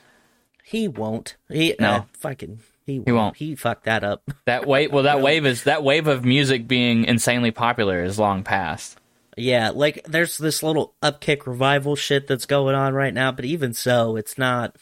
He 0.63 0.87
won't. 0.87 1.35
He, 1.49 1.75
No. 1.79 1.89
uh, 1.91 2.01
fucking, 2.19 2.59
he 2.85 2.99
won't. 2.99 3.15
won't. 3.15 3.37
He 3.37 3.55
fucked 3.55 3.85
that 3.85 4.03
up. 4.03 4.23
That 4.45 4.65
wave, 4.67 4.91
well, 4.91 5.03
that 5.03 5.21
wave 5.21 5.45
is 5.45 5.63
that 5.63 5.83
wave 5.83 6.07
of 6.07 6.25
music 6.25 6.67
being 6.67 7.05
insanely 7.05 7.51
popular 7.51 8.03
is 8.03 8.19
long 8.19 8.43
past. 8.43 8.97
yeah, 9.37 9.69
like, 9.71 10.03
there's 10.05 10.37
this 10.37 10.61
little 10.63 10.93
upkick 11.01 11.45
revival 11.47 11.95
shit 11.95 12.27
that's 12.27 12.45
going 12.45 12.75
on 12.75 12.93
right 12.93 13.13
now, 13.13 13.31
but 13.31 13.45
even 13.45 13.73
so, 13.73 14.15
it's 14.15 14.37
not, 14.37 14.75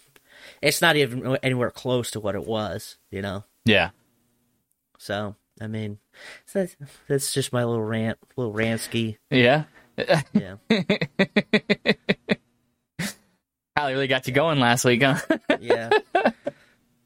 it's 0.61 0.81
not 0.81 0.95
even 0.95 1.37
anywhere 1.43 1.71
close 1.71 2.11
to 2.11 2.19
what 2.19 2.35
it 2.35 2.45
was, 2.45 2.97
you 3.11 3.21
know? 3.21 3.43
Yeah. 3.65 3.89
So, 4.97 5.35
I 5.59 5.67
mean, 5.67 5.99
that's, 6.53 6.75
that's 7.07 7.33
just 7.33 7.53
my 7.53 7.63
little 7.63 7.83
rant, 7.83 8.17
little 8.35 8.53
rantsky. 8.53 9.17
Yeah. 9.29 9.63
Yeah. 10.33 10.55
Hallie 13.81 13.93
really 13.93 14.07
got 14.07 14.27
you 14.27 14.33
going 14.33 14.59
last 14.59 14.85
week, 14.85 15.03
huh? 15.03 15.17
Yeah. 15.59 15.89
it 16.15 16.33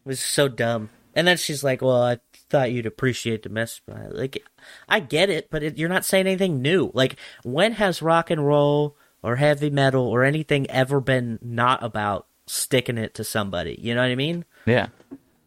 was 0.05 0.19
so 0.19 0.47
dumb. 0.47 0.89
And 1.13 1.25
then 1.27 1.37
she's 1.37 1.63
like, 1.63 1.81
"Well, 1.81 2.01
I 2.01 2.19
thought 2.49 2.71
you'd 2.71 2.85
appreciate 2.85 3.43
the 3.43 3.49
message. 3.49 3.81
Like, 3.87 4.43
I 4.87 4.99
get 4.99 5.29
it, 5.29 5.49
but 5.49 5.63
it, 5.63 5.77
you're 5.77 5.89
not 5.89 6.05
saying 6.05 6.27
anything 6.27 6.61
new. 6.61 6.91
Like, 6.93 7.15
when 7.43 7.73
has 7.73 8.01
rock 8.01 8.29
and 8.29 8.45
roll 8.45 8.97
or 9.23 9.37
heavy 9.37 9.69
metal 9.69 10.05
or 10.07 10.23
anything 10.23 10.69
ever 10.69 10.99
been 10.99 11.39
not 11.41 11.83
about 11.83 12.27
sticking 12.47 12.97
it 12.97 13.13
to 13.15 13.23
somebody? 13.23 13.77
You 13.81 13.95
know 13.95 14.01
what 14.01 14.11
I 14.11 14.15
mean? 14.15 14.45
Yeah. 14.65 14.87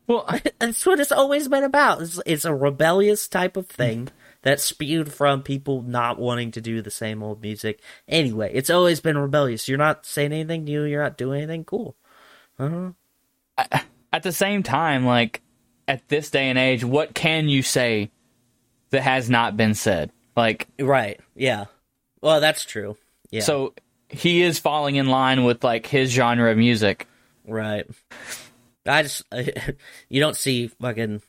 Well, 0.07 0.25
I, 0.27 0.41
That's 0.59 0.85
what 0.87 1.01
it's 1.01 1.13
always 1.13 1.49
been 1.49 1.65
about. 1.65 2.01
It's, 2.03 2.21
it's 2.25 2.45
a 2.45 2.55
rebellious 2.55 3.29
type 3.29 3.57
of 3.57 3.69
thing 3.69 4.09
that 4.43 4.61
spewed 4.61 5.13
from 5.13 5.43
people 5.43 5.83
not 5.83 6.19
wanting 6.19 6.51
to 6.53 6.61
do 6.61 6.81
the 6.81 6.91
same 6.91 7.23
old 7.23 7.41
music. 7.43 7.81
Anyway, 8.07 8.51
it's 8.55 8.71
always 8.71 9.01
been 9.01 9.19
rebellious. 9.19 9.69
You're 9.69 9.79
not 9.79 10.07
saying 10.07 10.33
anything 10.33 10.65
new. 10.65 10.85
You're 10.85 11.03
not 11.03 11.19
doing 11.19 11.43
anything 11.43 11.65
cool. 11.65 11.97
Uh-huh. 12.59 12.91
at 14.13 14.23
the 14.23 14.33
same 14.33 14.63
time, 14.63 15.05
like 15.05 15.43
at 15.87 16.09
this 16.09 16.31
day 16.31 16.49
and 16.49 16.59
age, 16.59 16.85
what 16.85 17.15
can 17.15 17.49
you 17.49 17.63
say 17.63 18.11
that 18.91 19.03
has 19.03 19.29
not 19.31 19.57
been 19.57 19.75
said? 19.75 20.11
Like, 20.37 20.69
Right. 20.79 21.21
Yeah. 21.35 21.67
Well, 22.21 22.41
that's 22.41 22.65
true. 22.65 22.97
Yeah. 23.31 23.43
so 23.43 23.75
he 24.09 24.43
is 24.43 24.59
falling 24.59 24.97
in 24.97 25.07
line 25.07 25.45
with 25.45 25.63
like 25.63 25.87
his 25.87 26.11
genre 26.11 26.51
of 26.51 26.57
music. 26.59 27.07
Right. 27.47 27.87
I 28.87 29.03
just 29.03 29.23
you 30.09 30.21
don't 30.21 30.37
see 30.37 30.69
fucking 30.69 31.23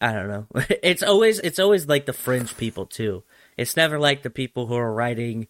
I 0.00 0.12
don't 0.12 0.28
know. 0.28 0.46
It's 0.82 1.02
always 1.02 1.38
it's 1.40 1.58
always 1.58 1.86
like 1.88 2.06
the 2.06 2.12
fringe 2.12 2.56
people 2.56 2.86
too. 2.86 3.22
It's 3.56 3.76
never 3.76 3.98
like 3.98 4.22
the 4.22 4.30
people 4.30 4.66
who 4.66 4.74
are 4.76 4.92
writing 4.92 5.46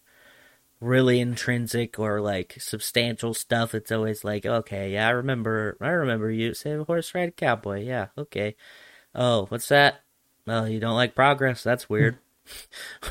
really 0.79 1.19
intrinsic 1.19 1.99
or 1.99 2.19
like 2.21 2.55
substantial 2.59 3.33
stuff. 3.33 3.73
It's 3.75 3.91
always 3.91 4.23
like, 4.23 4.45
okay, 4.45 4.91
yeah, 4.93 5.07
I 5.07 5.11
remember 5.11 5.77
I 5.79 5.89
remember 5.89 6.29
you 6.31 6.53
say 6.53 6.71
a 6.71 6.83
horse 6.83 7.13
ride 7.15 7.37
cowboy. 7.37 7.83
Yeah, 7.85 8.07
okay. 8.17 8.55
Oh, 9.15 9.45
what's 9.47 9.67
that? 9.69 10.01
Oh, 10.47 10.65
you 10.65 10.79
don't 10.79 10.95
like 10.95 11.15
progress. 11.15 11.63
That's 11.63 11.89
weird. 11.89 12.17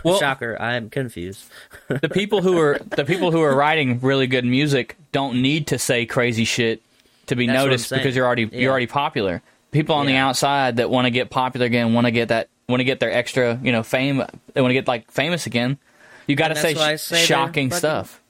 Well- 0.04 0.18
Shocker, 0.18 0.60
I'm 0.60 0.90
confused. 0.90 1.46
The 1.88 2.08
people 2.10 2.42
who 2.42 2.58
are 2.58 2.78
the 2.84 3.04
people 3.04 3.30
who 3.30 3.40
are 3.40 3.54
writing 3.54 3.98
really 4.00 4.26
good 4.26 4.44
music 4.44 4.96
don't 5.12 5.40
need 5.40 5.68
to 5.68 5.78
say 5.78 6.04
crazy 6.04 6.44
shit 6.44 6.82
to 7.26 7.36
be 7.36 7.46
That's 7.46 7.56
noticed 7.58 7.90
because 7.90 8.14
you're 8.16 8.26
already 8.26 8.50
Yeah. 8.52 8.58
you're 8.58 8.70
already 8.70 8.88
popular. 8.88 9.40
People 9.70 9.94
on 9.94 10.06
the 10.06 10.16
outside 10.16 10.76
that 10.78 10.90
want 10.90 11.06
to 11.06 11.10
get 11.10 11.30
popular 11.30 11.66
again, 11.66 11.94
want 11.94 12.06
to 12.06 12.10
get 12.10 12.28
that 12.28 12.48
want 12.68 12.80
to 12.80 12.84
get 12.84 13.00
their 13.00 13.12
extra, 13.12 13.58
you 13.62 13.72
know, 13.72 13.82
fame. 13.82 14.22
They 14.52 14.60
want 14.60 14.70
to 14.70 14.74
get 14.74 14.88
like 14.88 15.10
famous 15.10 15.46
again. 15.46 15.78
You 16.26 16.36
got 16.36 16.48
to 16.48 16.56
say, 16.56 16.74
that's 16.74 16.78
why 16.80 16.92
I 16.92 16.96
sh- 16.96 17.00
say 17.00 17.24
shocking 17.24 17.70
stuff. 17.72 18.20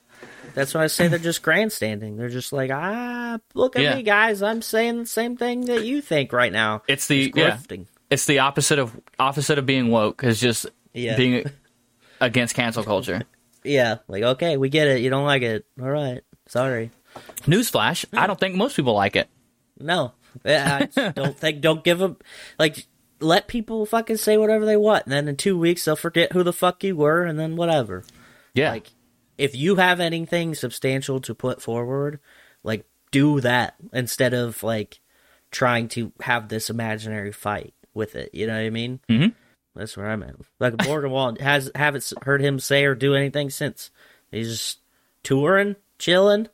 That's 0.55 0.75
why 0.75 0.85
I 0.85 0.87
say 0.89 1.07
they're 1.09 1.19
just 1.19 1.43
grandstanding. 1.43 2.17
They're 2.17 2.29
just 2.29 2.53
like, 2.53 2.71
ah, 2.73 3.39
look 3.55 3.77
at 3.77 3.83
Yeah. 3.83 3.95
me, 3.97 4.03
guys. 4.03 4.43
I'm 4.43 4.63
saying 4.63 4.99
the 4.99 5.07
same 5.07 5.37
thing 5.37 5.67
that 5.67 5.85
you 5.85 6.01
think 6.01 6.33
right 6.33 6.53
now. 6.53 6.83
It's 6.89 7.07
the 7.07 7.27
It's 7.29 7.37
yeah, 7.37 7.59
it's 8.11 8.27
the 8.27 8.41
opposite 8.41 8.79
of 8.79 8.99
opposite 9.19 9.59
of 9.59 9.67
being 9.67 9.89
woke 9.91 10.25
is 10.25 10.41
just 10.41 10.67
Yeah. 10.93 11.17
being 11.17 11.45
against 12.21 12.55
cancel 12.55 12.83
culture. 12.83 13.23
Yeah, 13.63 13.99
like 14.09 14.23
okay, 14.23 14.57
we 14.57 14.69
get 14.71 14.89
it. 14.89 15.01
You 15.03 15.11
don't 15.11 15.25
like 15.27 15.43
it. 15.43 15.65
All 15.81 15.89
right, 15.91 16.23
sorry. 16.49 16.91
Newsflash: 17.43 18.05
I 18.17 18.27
don't 18.27 18.41
think 18.41 18.55
most 18.55 18.75
people 18.77 18.95
like 18.95 19.17
it. 19.17 19.29
No, 19.79 20.13
I 20.45 20.89
don't 21.15 21.37
think. 21.37 21.61
Don't 21.61 21.85
give 21.85 21.99
them 21.99 22.17
like. 22.59 22.87
Let 23.23 23.49
people 23.49 23.85
fucking 23.85 24.17
say 24.17 24.39
whatever 24.39 24.65
they 24.65 24.79
want, 24.79 25.05
and 25.05 25.13
then 25.13 25.29
in 25.29 25.37
two 25.37 25.59
weeks 25.59 25.85
they'll 25.85 25.95
forget 25.95 26.33
who 26.33 26.43
the 26.43 26.55
fuck 26.55 26.83
you 26.83 26.97
were, 26.97 27.25
and 27.25 27.39
then 27.39 27.55
whatever. 27.55 28.03
Yeah, 28.55 28.71
Like, 28.71 28.87
if 29.37 29.55
you 29.55 29.77
have 29.77 30.01
anything 30.01 30.55
substantial 30.55 31.21
to 31.21 31.35
put 31.35 31.61
forward, 31.61 32.19
like 32.63 32.87
do 33.11 33.41
that 33.41 33.75
instead 33.93 34.33
of 34.33 34.63
like 34.63 35.01
trying 35.51 35.89
to 35.89 36.13
have 36.23 36.49
this 36.49 36.71
imaginary 36.71 37.31
fight 37.33 37.75
with 37.93 38.17
it. 38.17 38.31
You 38.33 38.47
know 38.47 38.55
what 38.55 38.61
I 38.65 38.71
mean? 38.71 39.01
Mhm. 39.11 39.35
That's 39.77 39.97
where 39.99 40.09
I'm 40.11 40.23
at. 40.23 40.37
Like 40.59 40.83
Morgan 40.87 41.11
Wallen 41.11 41.37
has 41.37 41.71
haven't 41.75 42.11
heard 42.23 42.41
him 42.41 42.59
say 42.59 42.85
or 42.87 42.95
do 42.95 43.15
anything 43.15 43.51
since. 43.51 43.91
He's 44.31 44.49
just 44.49 44.79
touring, 45.23 45.77
chilling, 45.99 46.49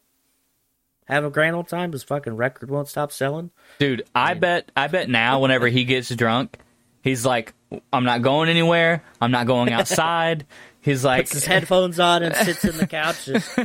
having 1.06 1.26
a 1.26 1.30
grand 1.30 1.56
old 1.56 1.68
time. 1.68 1.92
His 1.92 2.02
fucking 2.02 2.36
record 2.36 2.70
won't 2.70 2.88
stop 2.88 3.10
selling. 3.10 3.50
dude. 3.78 4.04
I 4.14 4.34
bet. 4.34 4.70
I 4.76 4.86
bet 4.88 5.08
now, 5.08 5.40
whenever 5.40 5.66
he 5.68 5.84
gets 5.84 6.08
drunk, 6.14 6.56
he's 7.02 7.24
like, 7.26 7.54
"I'm 7.92 8.04
not 8.04 8.22
going 8.22 8.48
anywhere. 8.48 9.02
I'm 9.20 9.30
not 9.30 9.46
going 9.46 9.72
outside." 9.72 10.46
He's 10.80 11.04
like, 11.04 11.22
Puts 11.24 11.32
his 11.32 11.44
headphones 11.44 11.98
on 11.98 12.22
and 12.22 12.32
sits 12.36 12.64
in 12.64 12.76
the 12.76 12.86
couch. 12.86 13.24
Just, 13.26 13.58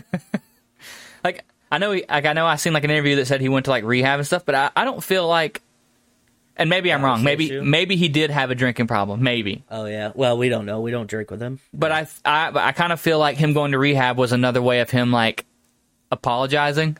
like 1.24 1.44
I 1.72 1.78
know. 1.78 1.92
He, 1.92 2.04
like 2.10 2.26
I 2.26 2.34
know. 2.34 2.48
I 2.48 2.56
seen 2.56 2.74
like 2.74 2.84
an 2.84 2.90
interview 2.90 3.18
that 3.18 3.28
said 3.28 3.42
he 3.42 3.50
went 3.50 3.66
to 3.66 3.72
like 3.72 3.84
rehab 3.84 4.20
and 4.20 4.26
stuff, 4.26 4.44
but 4.46 4.56
I, 4.56 4.72
I 4.76 4.86
don't 4.86 5.04
feel 5.04 5.28
like. 5.28 5.62
And 6.58 6.70
maybe 6.70 6.92
I'm 6.92 7.04
wrong. 7.04 7.24
Maybe 7.24 7.46
issue. 7.46 7.62
maybe 7.64 7.96
he 7.96 8.08
did 8.10 8.30
have 8.30 8.52
a 8.52 8.56
drinking 8.56 8.88
problem. 8.88 9.24
Maybe, 9.24 9.64
oh 9.72 9.86
yeah. 9.86 10.12
Well, 10.14 10.38
we 10.38 10.50
don't 10.50 10.66
know. 10.66 10.82
We 10.82 10.92
don't 10.92 11.08
drink 11.10 11.32
with 11.32 11.42
him. 11.42 11.60
but 11.74 11.92
I 11.92 12.08
I, 12.26 12.52
I 12.54 12.72
kind 12.74 12.92
of 12.92 13.00
feel 13.00 13.20
like 13.20 13.38
him 13.38 13.54
going 13.54 13.72
to 13.72 13.80
rehab 13.80 14.18
was 14.18 14.32
another 14.32 14.62
way 14.62 14.82
of 14.82 14.90
him 14.90 15.12
like 15.12 15.46
apologizing. 16.12 16.98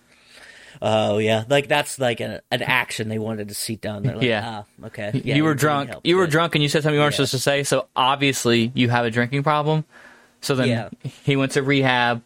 Oh 0.84 1.20
yeah, 1.20 1.44
like 1.48 1.68
that's 1.68 2.00
like 2.00 2.20
an 2.22 2.40
an 2.50 2.64
action 2.64 3.08
they 3.08 3.20
wanted 3.20 3.50
to 3.50 3.54
see 3.54 3.76
done. 3.76 4.02
They're 4.04 4.16
like, 4.16 4.26
Yeah. 4.26 4.64
ah, 4.82 4.86
okay. 4.88 5.12
Yeah, 5.24 5.36
you 5.36 5.44
were 5.44 5.54
drunk. 5.54 5.90
helped, 5.90 6.08
You 6.08 6.18
were 6.18 6.26
drunk, 6.26 6.56
and 6.56 6.64
you 6.64 6.70
said 6.70 6.82
something 6.82 6.96
you 6.96 7.02
weren't 7.02 7.14
supposed 7.14 7.32
to 7.32 7.40
say. 7.40 7.64
So 7.64 7.88
obviously, 7.96 8.72
you 8.74 8.90
have 8.90 9.06
a 9.06 9.12
drinking 9.12 9.44
problem. 9.44 9.86
So 10.42 10.56
then 10.56 10.90
he 11.24 11.36
went 11.36 11.52
to 11.52 11.62
rehab. 11.62 12.24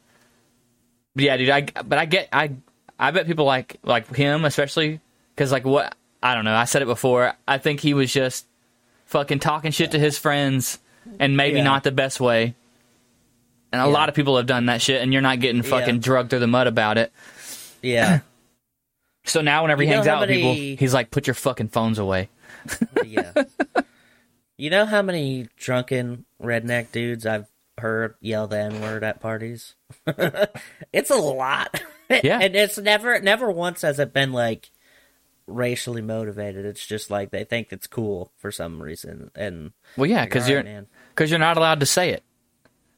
But 1.15 1.23
yeah, 1.25 1.37
dude. 1.37 1.49
I 1.49 1.61
but 1.83 1.97
I 1.97 2.05
get 2.05 2.29
I 2.31 2.51
I 2.97 3.11
bet 3.11 3.27
people 3.27 3.43
like 3.45 3.75
like 3.83 4.13
him 4.15 4.45
especially 4.45 5.01
because 5.35 5.51
like 5.51 5.65
what 5.65 5.93
I 6.23 6.33
don't 6.33 6.45
know. 6.45 6.55
I 6.55 6.63
said 6.63 6.81
it 6.81 6.85
before. 6.85 7.33
I 7.47 7.57
think 7.57 7.81
he 7.81 7.93
was 7.93 8.11
just 8.13 8.45
fucking 9.07 9.39
talking 9.39 9.71
shit 9.71 9.91
to 9.91 9.99
his 9.99 10.17
friends, 10.17 10.79
and 11.19 11.35
maybe 11.35 11.57
Yeah. 11.57 11.63
not 11.65 11.83
the 11.83 11.91
best 11.91 12.21
way. 12.21 12.55
And 13.73 13.81
a 13.81 13.85
Yeah. 13.85 13.91
lot 13.91 14.07
of 14.07 14.15
people 14.15 14.37
have 14.37 14.45
done 14.45 14.67
that 14.67 14.81
shit, 14.81 15.01
and 15.01 15.11
you're 15.11 15.21
not 15.21 15.41
getting 15.41 15.61
fucking 15.61 15.95
Yeah. 15.95 16.01
drugged 16.01 16.29
through 16.29 16.39
the 16.39 16.47
mud 16.47 16.67
about 16.67 16.97
it. 16.97 17.11
Yeah, 17.81 18.19
So 19.25 19.41
now, 19.41 19.63
whenever 19.63 19.81
he 19.81 19.87
You 19.87 19.91
know 19.91 19.97
hangs 19.97 20.07
out 20.07 20.19
with 20.21 20.29
many- 20.29 20.41
people, 20.41 20.79
he's 20.79 20.93
like, 20.93 21.11
"Put 21.11 21.27
your 21.27 21.33
fucking 21.33 21.69
phones 21.69 21.99
away." 21.99 22.29
yeah. 23.05 23.31
You 24.57 24.69
know 24.69 24.85
how 24.85 25.01
many 25.01 25.49
drunken 25.57 26.25
redneck 26.41 26.91
dudes 26.91 27.25
I've 27.25 27.47
heard 27.77 28.15
yell 28.21 28.47
the 28.47 28.57
N 28.59 28.81
word 28.81 29.03
at 29.03 29.19
parties? 29.19 29.75
it's 30.93 31.09
a 31.09 31.15
lot. 31.15 31.81
Yeah. 32.07 32.37
and 32.39 32.55
it's 32.55 32.77
never, 32.77 33.19
never 33.19 33.49
once 33.49 33.81
has 33.81 33.97
it 33.97 34.13
been 34.13 34.31
like 34.31 34.69
racially 35.47 36.03
motivated. 36.03 36.63
It's 36.63 36.85
just 36.85 37.09
like 37.09 37.31
they 37.31 37.43
think 37.45 37.69
it's 37.71 37.87
cool 37.87 38.31
for 38.37 38.51
some 38.51 38.79
reason, 38.79 39.31
and 39.33 39.71
Well, 39.97 40.05
yeah, 40.07 40.19
Like, 40.19 40.29
because 40.29 40.43
right, 40.43 40.63
you're 40.67 40.85
because 41.15 41.31
you're 41.31 41.39
not 41.39 41.57
allowed 41.57 41.79
to 41.79 41.87
say 41.87 42.11
it. 42.11 42.21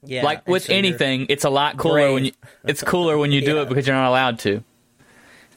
yeah, 0.03 0.23
like 0.25 0.45
with 0.45 0.63
so 0.65 0.73
anything, 0.73 1.27
it's 1.29 1.45
a 1.45 1.49
lot 1.49 1.77
cooler 1.77 1.93
brave. 2.01 2.13
when 2.15 2.25
you 2.25 2.31
it's 2.65 2.83
cooler 2.83 3.17
when 3.17 3.31
you 3.31 3.39
do 3.39 3.55
Yeah. 3.55 3.61
it 3.61 3.69
because 3.69 3.87
you're 3.87 3.95
not 3.95 4.09
allowed 4.09 4.39
to. 4.39 4.61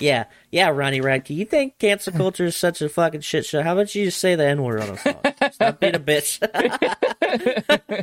Yeah, 0.01 0.25
yeah, 0.51 0.69
Ronnie 0.71 1.01
Radke. 1.01 1.31
You 1.37 1.45
think 1.45 1.79
cancel 1.79 2.13
culture 2.13 2.47
is 2.47 2.57
such 2.57 2.83
a 2.83 2.89
fucking 2.89 3.21
shit 3.21 3.47
show? 3.47 3.63
How 3.63 3.75
about 3.75 3.95
you 3.95 4.07
just 4.07 4.19
say 4.19 4.35
the 4.35 4.47
N 4.47 4.63
word 4.63 4.81
on 4.81 4.91
a 4.91 4.97
song? 4.99 5.17
Stop 5.53 5.81
being 5.81 5.95
a 5.95 6.01
bitch. 6.01 6.41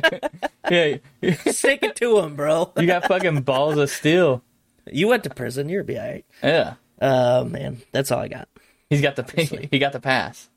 Yeah, 0.70 0.98
Stick 1.52 1.82
it 1.82 1.96
to 1.96 2.18
him, 2.18 2.36
bro. 2.36 2.72
you 2.76 2.86
got 2.86 3.06
fucking 3.06 3.40
balls 3.42 3.78
of 3.78 3.88
steel. 3.88 4.42
You 4.90 5.08
went 5.08 5.24
to 5.24 5.30
prison. 5.30 5.68
You're 5.70 5.82
be 5.82 5.96
alright. 5.98 6.26
Yeah, 6.42 6.74
Oh 7.00 7.44
man, 7.44 7.80
that's 7.92 8.10
all 8.12 8.18
I 8.20 8.28
got. 8.28 8.48
he's 8.90 9.00
got 9.00 9.16
the 9.16 9.22
he 9.70 9.78
got 9.78 9.92
the 9.92 10.00
pass. 10.00 10.50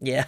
Yeah, 0.00 0.24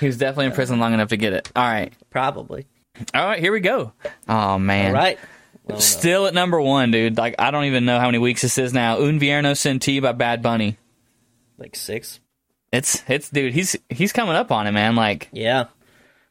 He 0.00 0.06
was 0.06 0.16
definitely 0.16 0.46
in 0.46 0.52
prison 0.52 0.78
long 0.80 0.94
enough 0.94 1.08
to 1.10 1.16
get 1.18 1.34
it. 1.34 1.50
All 1.54 1.62
right, 1.64 1.92
probably. 2.10 2.66
all 3.12 3.26
right, 3.26 3.40
here 3.40 3.52
we 3.52 3.60
go. 3.60 3.92
Oh 4.28 4.58
man, 4.58 4.86
All 4.88 4.92
right. 4.94 5.18
Well, 5.66 5.76
no. 5.76 5.80
still 5.80 6.26
at 6.26 6.34
number 6.34 6.60
one, 6.60 6.90
dude. 6.90 7.16
Like 7.16 7.36
I 7.38 7.50
don't 7.50 7.64
even 7.64 7.84
know 7.84 7.98
how 7.98 8.06
many 8.06 8.18
weeks 8.18 8.42
this 8.42 8.58
is 8.58 8.72
now. 8.72 9.00
Un 9.02 9.18
Verano 9.18 9.54
Sin 9.54 9.78
Ti 9.78 10.00
by 10.00 10.12
Bad 10.12 10.42
Bunny. 10.42 10.76
Like 11.58 11.74
six. 11.76 12.20
It's 12.72 13.02
it's 13.08 13.30
dude. 13.30 13.54
He's 13.54 13.76
he's 13.88 14.12
coming 14.12 14.34
up 14.34 14.50
on 14.52 14.66
it, 14.66 14.72
man. 14.72 14.94
Like 14.96 15.28
Yeah. 15.32 15.66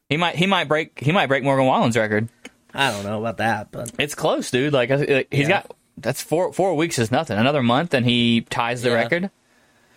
he 0.09 0.17
might 0.17 0.35
he 0.35 0.45
might 0.45 0.67
break 0.67 0.99
he 0.99 1.11
might 1.11 1.27
break 1.27 1.43
Morgan 1.43 1.65
Wallen's 1.65 1.97
record. 1.97 2.29
I 2.73 2.91
don't 2.91 3.05
know 3.05 3.19
about 3.19 3.37
that, 3.37 3.71
but 3.71 3.91
It's 3.97 4.13
close, 4.15 4.51
dude. 4.51 4.73
Like 4.73 4.91
I- 4.91 5.25
he's 5.31 5.47
Yeah. 5.47 5.63
got 5.63 5.75
that's 5.97 6.21
four 6.21 6.51
four 6.53 6.75
weeks 6.75 6.99
is 6.99 7.11
nothing. 7.11 7.37
Another 7.37 7.63
month 7.63 7.93
and 7.93 8.05
he 8.05 8.41
ties 8.41 8.81
the 8.83 8.89
Yeah. 8.89 8.95
record. 8.95 9.31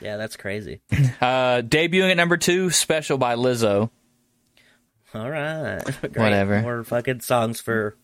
yeah, 0.01 0.17
that's 0.17 0.37
crazy. 0.37 0.81
Uh, 1.21 1.63
debuting 1.63 2.11
at 2.11 2.17
number 2.17 2.37
two, 2.37 2.71
"Special" 2.71 3.17
by 3.19 3.35
Lizzo. 3.37 3.91
All 5.15 5.31
right. 5.31 5.83
Great. 6.01 6.17
Whatever. 6.17 6.61
More 6.63 6.85
fucking 6.85 7.21
songs 7.21 7.61
for 7.61 7.97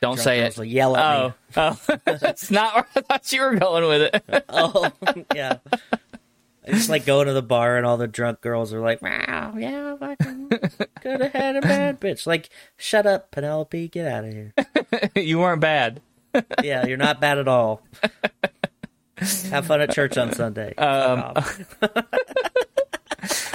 Don't 0.00 0.14
drunk 0.16 0.20
say 0.20 0.40
it. 0.40 0.56
yell 0.66 0.96
at 0.96 1.04
Oh, 1.04 1.28
me. 1.28 1.34
oh, 1.56 1.96
that's 2.18 2.50
not 2.50 2.74
where 2.74 2.86
I 2.96 3.00
thought 3.00 3.32
you 3.32 3.40
were 3.42 3.56
going 3.56 3.88
with 3.88 4.14
it. 4.14 4.44
Oh, 4.48 4.90
yeah. 5.34 5.58
It's 6.64 6.88
like 6.90 7.06
going 7.06 7.26
to 7.28 7.32
the 7.32 7.42
bar 7.42 7.76
and 7.78 7.86
all 7.86 7.96
the 7.96 8.06
drunk 8.06 8.42
girls 8.42 8.74
are 8.74 8.80
like, 8.80 9.00
"Wow, 9.00 9.54
yeah, 9.56 9.96
fucking 9.96 10.48
could 11.00 11.20
have 11.22 11.32
had 11.32 11.56
a 11.56 11.62
bad 11.62 11.98
bitch." 12.02 12.26
Like, 12.26 12.50
shut 12.76 13.06
up, 13.06 13.30
Penelope, 13.30 13.88
get 13.88 14.06
out 14.06 14.24
of 14.24 14.32
here. 14.32 14.52
you 15.14 15.38
weren't 15.38 15.62
bad. 15.62 16.02
Yeah, 16.62 16.86
you're 16.86 16.98
not 16.98 17.20
bad 17.22 17.38
at 17.38 17.48
all. 17.48 17.82
Have 19.50 19.66
fun 19.66 19.80
at 19.80 19.92
church 19.94 20.18
on 20.18 20.32
Sunday. 20.34 20.74
Um, 20.76 21.32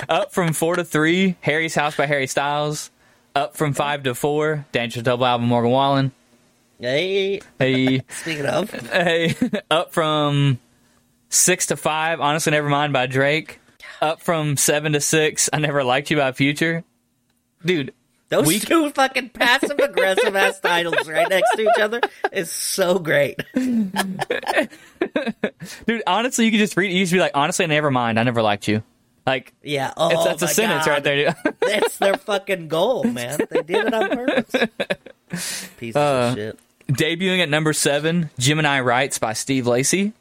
Up 0.09 0.33
from 0.33 0.53
four 0.53 0.75
to 0.75 0.83
three, 0.83 1.35
Harry's 1.41 1.75
House 1.75 1.95
by 1.95 2.05
Harry 2.07 2.27
Styles. 2.27 2.91
Up 3.35 3.55
from 3.55 3.73
five 3.73 4.03
to 4.03 4.13
four, 4.15 4.65
Dangerous 4.71 5.03
Double 5.03 5.25
album 5.25 5.47
Morgan 5.47 5.71
Wallen. 5.71 6.11
Hey, 6.79 7.39
Hey, 7.59 8.01
speaking 8.09 8.45
of, 8.45 8.69
hey. 8.71 9.35
Up 9.71 9.93
from 9.93 10.59
six 11.29 11.67
to 11.67 11.77
five, 11.77 12.19
Honestly 12.19 12.51
never 12.51 12.69
mind 12.69 12.93
by 12.93 13.05
Drake. 13.05 13.59
Up 14.01 14.21
from 14.21 14.57
seven 14.57 14.93
to 14.93 14.99
six, 14.99 15.49
I 15.53 15.59
Never 15.59 15.83
Liked 15.83 16.11
You 16.11 16.17
by 16.17 16.31
Future. 16.33 16.83
Dude, 17.65 17.93
those 18.29 18.47
We- 18.47 18.59
two 18.59 18.89
fucking 18.89 19.29
passive 19.29 19.79
aggressive 19.79 20.35
ass 20.35 20.59
titles 20.59 21.07
right 21.07 21.29
next 21.29 21.55
to 21.55 21.61
each 21.61 21.79
other 21.79 22.01
is 22.33 22.51
so 22.51 22.99
great. 22.99 23.39
dude, 23.53 23.93
honestly, 26.05 26.45
you 26.45 26.51
could 26.51 26.59
just 26.59 26.75
read 26.75 26.91
it. 26.91 26.95
You 26.95 27.03
just 27.03 27.13
be 27.13 27.19
like, 27.19 27.31
honestly, 27.35 27.65
never 27.67 27.91
mind. 27.91 28.19
I 28.19 28.23
never 28.23 28.41
liked 28.41 28.67
you. 28.67 28.83
Like, 29.25 29.53
Yeah, 29.63 29.93
oh 29.95 30.09
it's, 30.09 30.23
that's 30.25 30.41
a 30.41 30.45
my 30.45 30.51
sentence 30.51 30.85
God. 30.85 30.91
right 30.91 31.03
there. 31.03 31.35
That's 31.61 31.97
their 31.97 32.17
fucking 32.17 32.67
goal, 32.67 33.03
man. 33.05 33.39
They 33.49 33.61
did 33.61 33.87
it 33.87 33.93
on 33.93 34.09
purpose. 34.09 35.69
Pieces 35.77 35.95
Uh, 35.95 36.29
of 36.31 36.35
shit. 36.35 36.59
Debuting 36.89 37.39
at 37.41 37.47
number 37.49 37.71
seven, 37.71 38.29
Gemini 38.37 38.81
Rights 38.81 39.19
by 39.19 39.31
Steve 39.33 39.65
Lacy. 39.65 40.11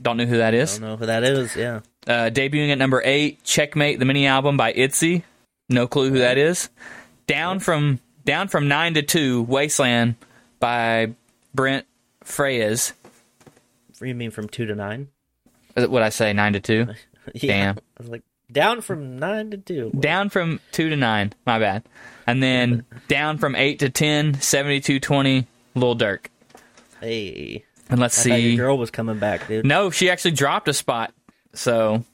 Don't 0.00 0.16
know 0.16 0.24
who 0.24 0.38
that 0.38 0.54
is. 0.54 0.78
I 0.78 0.80
don't 0.80 0.90
know 0.90 0.96
who 0.96 1.06
that 1.06 1.24
is. 1.24 1.54
Yeah. 1.56 1.80
Uh, 2.06 2.30
debuting 2.30 2.70
at 2.70 2.78
number 2.78 3.02
eight, 3.04 3.44
Checkmate, 3.44 3.98
the 3.98 4.06
mini 4.06 4.26
album 4.26 4.56
by 4.56 4.72
Itzy. 4.72 5.24
No 5.68 5.86
clue 5.86 6.08
who 6.10 6.18
that 6.20 6.38
is. 6.38 6.70
Down 7.26 7.60
from 7.60 8.00
down 8.24 8.48
from 8.48 8.66
nine 8.68 8.94
to 8.94 9.02
two, 9.02 9.42
Wasteland 9.42 10.14
by 10.60 11.12
Brent 11.54 11.84
Faiyaz. 12.24 12.94
You 14.00 14.14
mean 14.14 14.30
from 14.30 14.48
two 14.48 14.64
to 14.64 14.74
nine? 14.74 15.08
What 15.76 16.02
I 16.02 16.08
say, 16.08 16.32
nine 16.32 16.54
to 16.54 16.60
two? 16.60 16.86
Yeah. 17.34 17.52
Damn. 17.52 17.76
I 17.76 17.80
was 18.02 18.08
like, 18.08 18.22
down 18.50 18.80
from 18.80 19.18
nine 19.18 19.50
to 19.50 19.56
two. 19.58 19.90
Down 19.98 20.28
from 20.30 20.60
two 20.72 20.88
to 20.90 20.96
nine. 20.96 21.32
My 21.46 21.58
bad. 21.58 21.84
And 22.26 22.42
then 22.42 22.84
down 23.08 23.38
from 23.38 23.54
eight 23.56 23.78
to 23.80 23.90
10, 23.90 24.40
72 24.40 25.00
20, 25.00 25.46
Lil 25.74 25.96
Durk. 25.96 26.26
Hey. 27.00 27.64
And 27.90 27.98
let's 28.00 28.18
I 28.18 28.22
see. 28.22 28.48
your 28.50 28.66
girl 28.66 28.78
was 28.78 28.90
coming 28.90 29.18
back, 29.18 29.48
dude. 29.48 29.64
No, 29.64 29.90
she 29.90 30.10
actually 30.10 30.32
dropped 30.32 30.68
a 30.68 30.74
spot. 30.74 31.12
So 31.54 32.04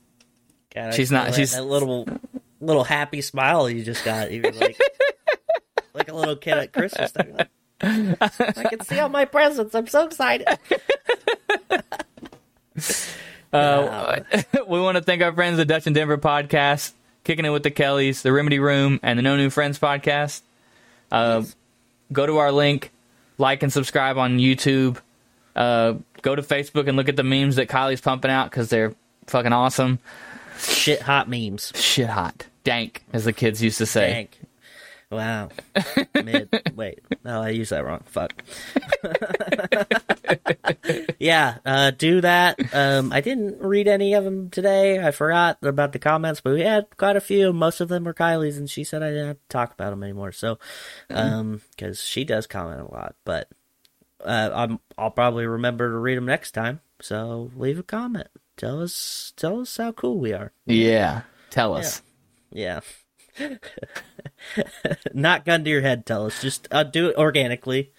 God, 0.74 0.94
she's 0.94 1.10
not- 1.10 1.34
she's- 1.34 1.54
that 1.54 1.64
little, 1.64 2.06
little 2.60 2.84
happy 2.84 3.20
smile 3.22 3.68
you 3.68 3.82
just 3.82 4.04
got. 4.04 4.30
You 4.30 4.42
like, 4.42 4.78
like 5.94 6.08
a 6.08 6.14
little 6.14 6.36
kid 6.36 6.58
at 6.58 6.72
Christmas. 6.72 7.10
time. 7.12 7.34
Like, 7.36 7.48
I 8.58 8.64
can 8.70 8.80
see 8.80 8.98
all 9.00 9.08
my 9.08 9.24
presents. 9.24 9.74
I'm 9.74 9.86
so 9.88 10.06
excited. 10.06 10.46
Uh, 13.54 14.20
we 14.68 14.80
want 14.80 14.96
to 14.96 15.02
thank 15.02 15.22
our 15.22 15.32
friends, 15.32 15.56
the 15.56 15.64
Dutch 15.64 15.86
and 15.86 15.94
Denver 15.94 16.18
podcast, 16.18 16.92
Kicking 17.24 17.44
It 17.44 17.50
with 17.50 17.62
the 17.62 17.70
Kellys, 17.70 18.22
the 18.22 18.32
Remedy 18.32 18.58
Room, 18.58 19.00
and 19.02 19.18
the 19.18 19.22
No 19.22 19.36
New 19.36 19.50
Friends 19.50 19.78
podcast. 19.78 20.42
Uh, 21.12 21.44
Go 22.12 22.26
to 22.26 22.36
our 22.38 22.52
link, 22.52 22.92
like 23.38 23.62
and 23.62 23.72
subscribe 23.72 24.18
on 24.18 24.38
YouTube. 24.38 24.98
Uh, 25.56 25.94
go 26.22 26.34
to 26.34 26.42
Facebook 26.42 26.86
and 26.86 26.96
look 26.96 27.08
at 27.08 27.16
the 27.16 27.22
memes 27.22 27.56
that 27.56 27.68
Kylie's 27.68 28.00
pumping 28.00 28.30
out 28.30 28.50
because 28.50 28.68
they're 28.68 28.94
fucking 29.26 29.52
awesome. 29.52 29.98
Shit 30.58 31.00
hot 31.02 31.28
memes. 31.28 31.72
Shit 31.74 32.08
hot. 32.08 32.46
Dank, 32.62 33.04
as 33.12 33.24
the 33.24 33.32
kids 33.32 33.62
used 33.62 33.78
to 33.78 33.86
say. 33.86 34.10
Dank. 34.12 34.40
Wow. 35.14 35.48
Mid. 36.14 36.72
Wait. 36.74 37.00
No, 37.24 37.42
I 37.42 37.50
used 37.50 37.72
that 37.72 37.84
wrong. 37.84 38.02
Fuck. 38.06 38.42
yeah, 41.18 41.58
uh, 41.64 41.90
do 41.92 42.20
that. 42.20 42.58
Um, 42.74 43.12
I 43.12 43.20
didn't 43.20 43.60
read 43.60 43.88
any 43.88 44.14
of 44.14 44.24
them 44.24 44.50
today. 44.50 45.04
I 45.04 45.10
forgot 45.10 45.58
about 45.62 45.92
the 45.92 45.98
comments, 45.98 46.40
but 46.40 46.54
we 46.54 46.62
had 46.62 46.96
quite 46.96 47.16
a 47.16 47.20
few. 47.20 47.52
Most 47.52 47.80
of 47.80 47.88
them 47.88 48.04
were 48.04 48.14
Kylie's, 48.14 48.58
and 48.58 48.68
she 48.68 48.84
said 48.84 49.02
I 49.02 49.10
didn't 49.10 49.26
have 49.28 49.36
to 49.36 49.48
talk 49.48 49.72
about 49.72 49.90
them 49.90 50.02
anymore. 50.02 50.32
So, 50.32 50.58
um, 51.10 51.60
because 51.70 52.02
she 52.02 52.24
does 52.24 52.46
comment 52.46 52.80
a 52.80 52.92
lot, 52.92 53.14
but 53.24 53.48
uh, 54.24 54.50
I'm, 54.52 54.80
I'll 54.98 55.10
probably 55.10 55.46
remember 55.46 55.90
to 55.90 55.98
read 55.98 56.16
them 56.16 56.26
next 56.26 56.52
time. 56.52 56.80
So 57.00 57.50
leave 57.56 57.78
a 57.78 57.82
comment. 57.82 58.28
Tell 58.56 58.80
us, 58.80 59.32
tell 59.36 59.60
us 59.60 59.76
how 59.76 59.92
cool 59.92 60.18
we 60.18 60.32
are. 60.32 60.52
Yeah. 60.66 61.22
Tell 61.50 61.74
us. 61.74 62.02
Yeah. 62.50 62.80
Not 65.14 65.44
gun 65.44 65.64
to 65.64 65.70
your 65.70 65.80
head, 65.82 66.06
tell 66.06 66.26
us. 66.26 66.40
Just 66.40 66.68
uh, 66.70 66.82
do 66.84 67.08
it 67.08 67.16
organically. 67.16 67.92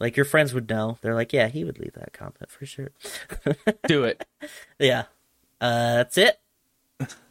Like 0.00 0.16
your 0.16 0.26
friends 0.26 0.52
would 0.52 0.68
know. 0.68 0.98
They're 1.00 1.14
like, 1.14 1.32
yeah, 1.32 1.48
he 1.48 1.64
would 1.64 1.78
leave 1.78 1.94
that 1.94 2.12
comment 2.12 2.50
for 2.50 2.66
sure. 2.66 2.90
Do 3.86 4.04
it. 4.04 4.26
Yeah. 4.78 5.04
Uh, 5.60 5.96
that's 5.96 6.18
it. 6.18 6.40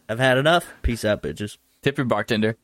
I've 0.08 0.20
had 0.20 0.38
enough. 0.38 0.74
Peace 0.82 1.04
out, 1.04 1.22
bitches. 1.22 1.58
Tip 1.82 1.98
your 1.98 2.06
bartender. 2.06 2.58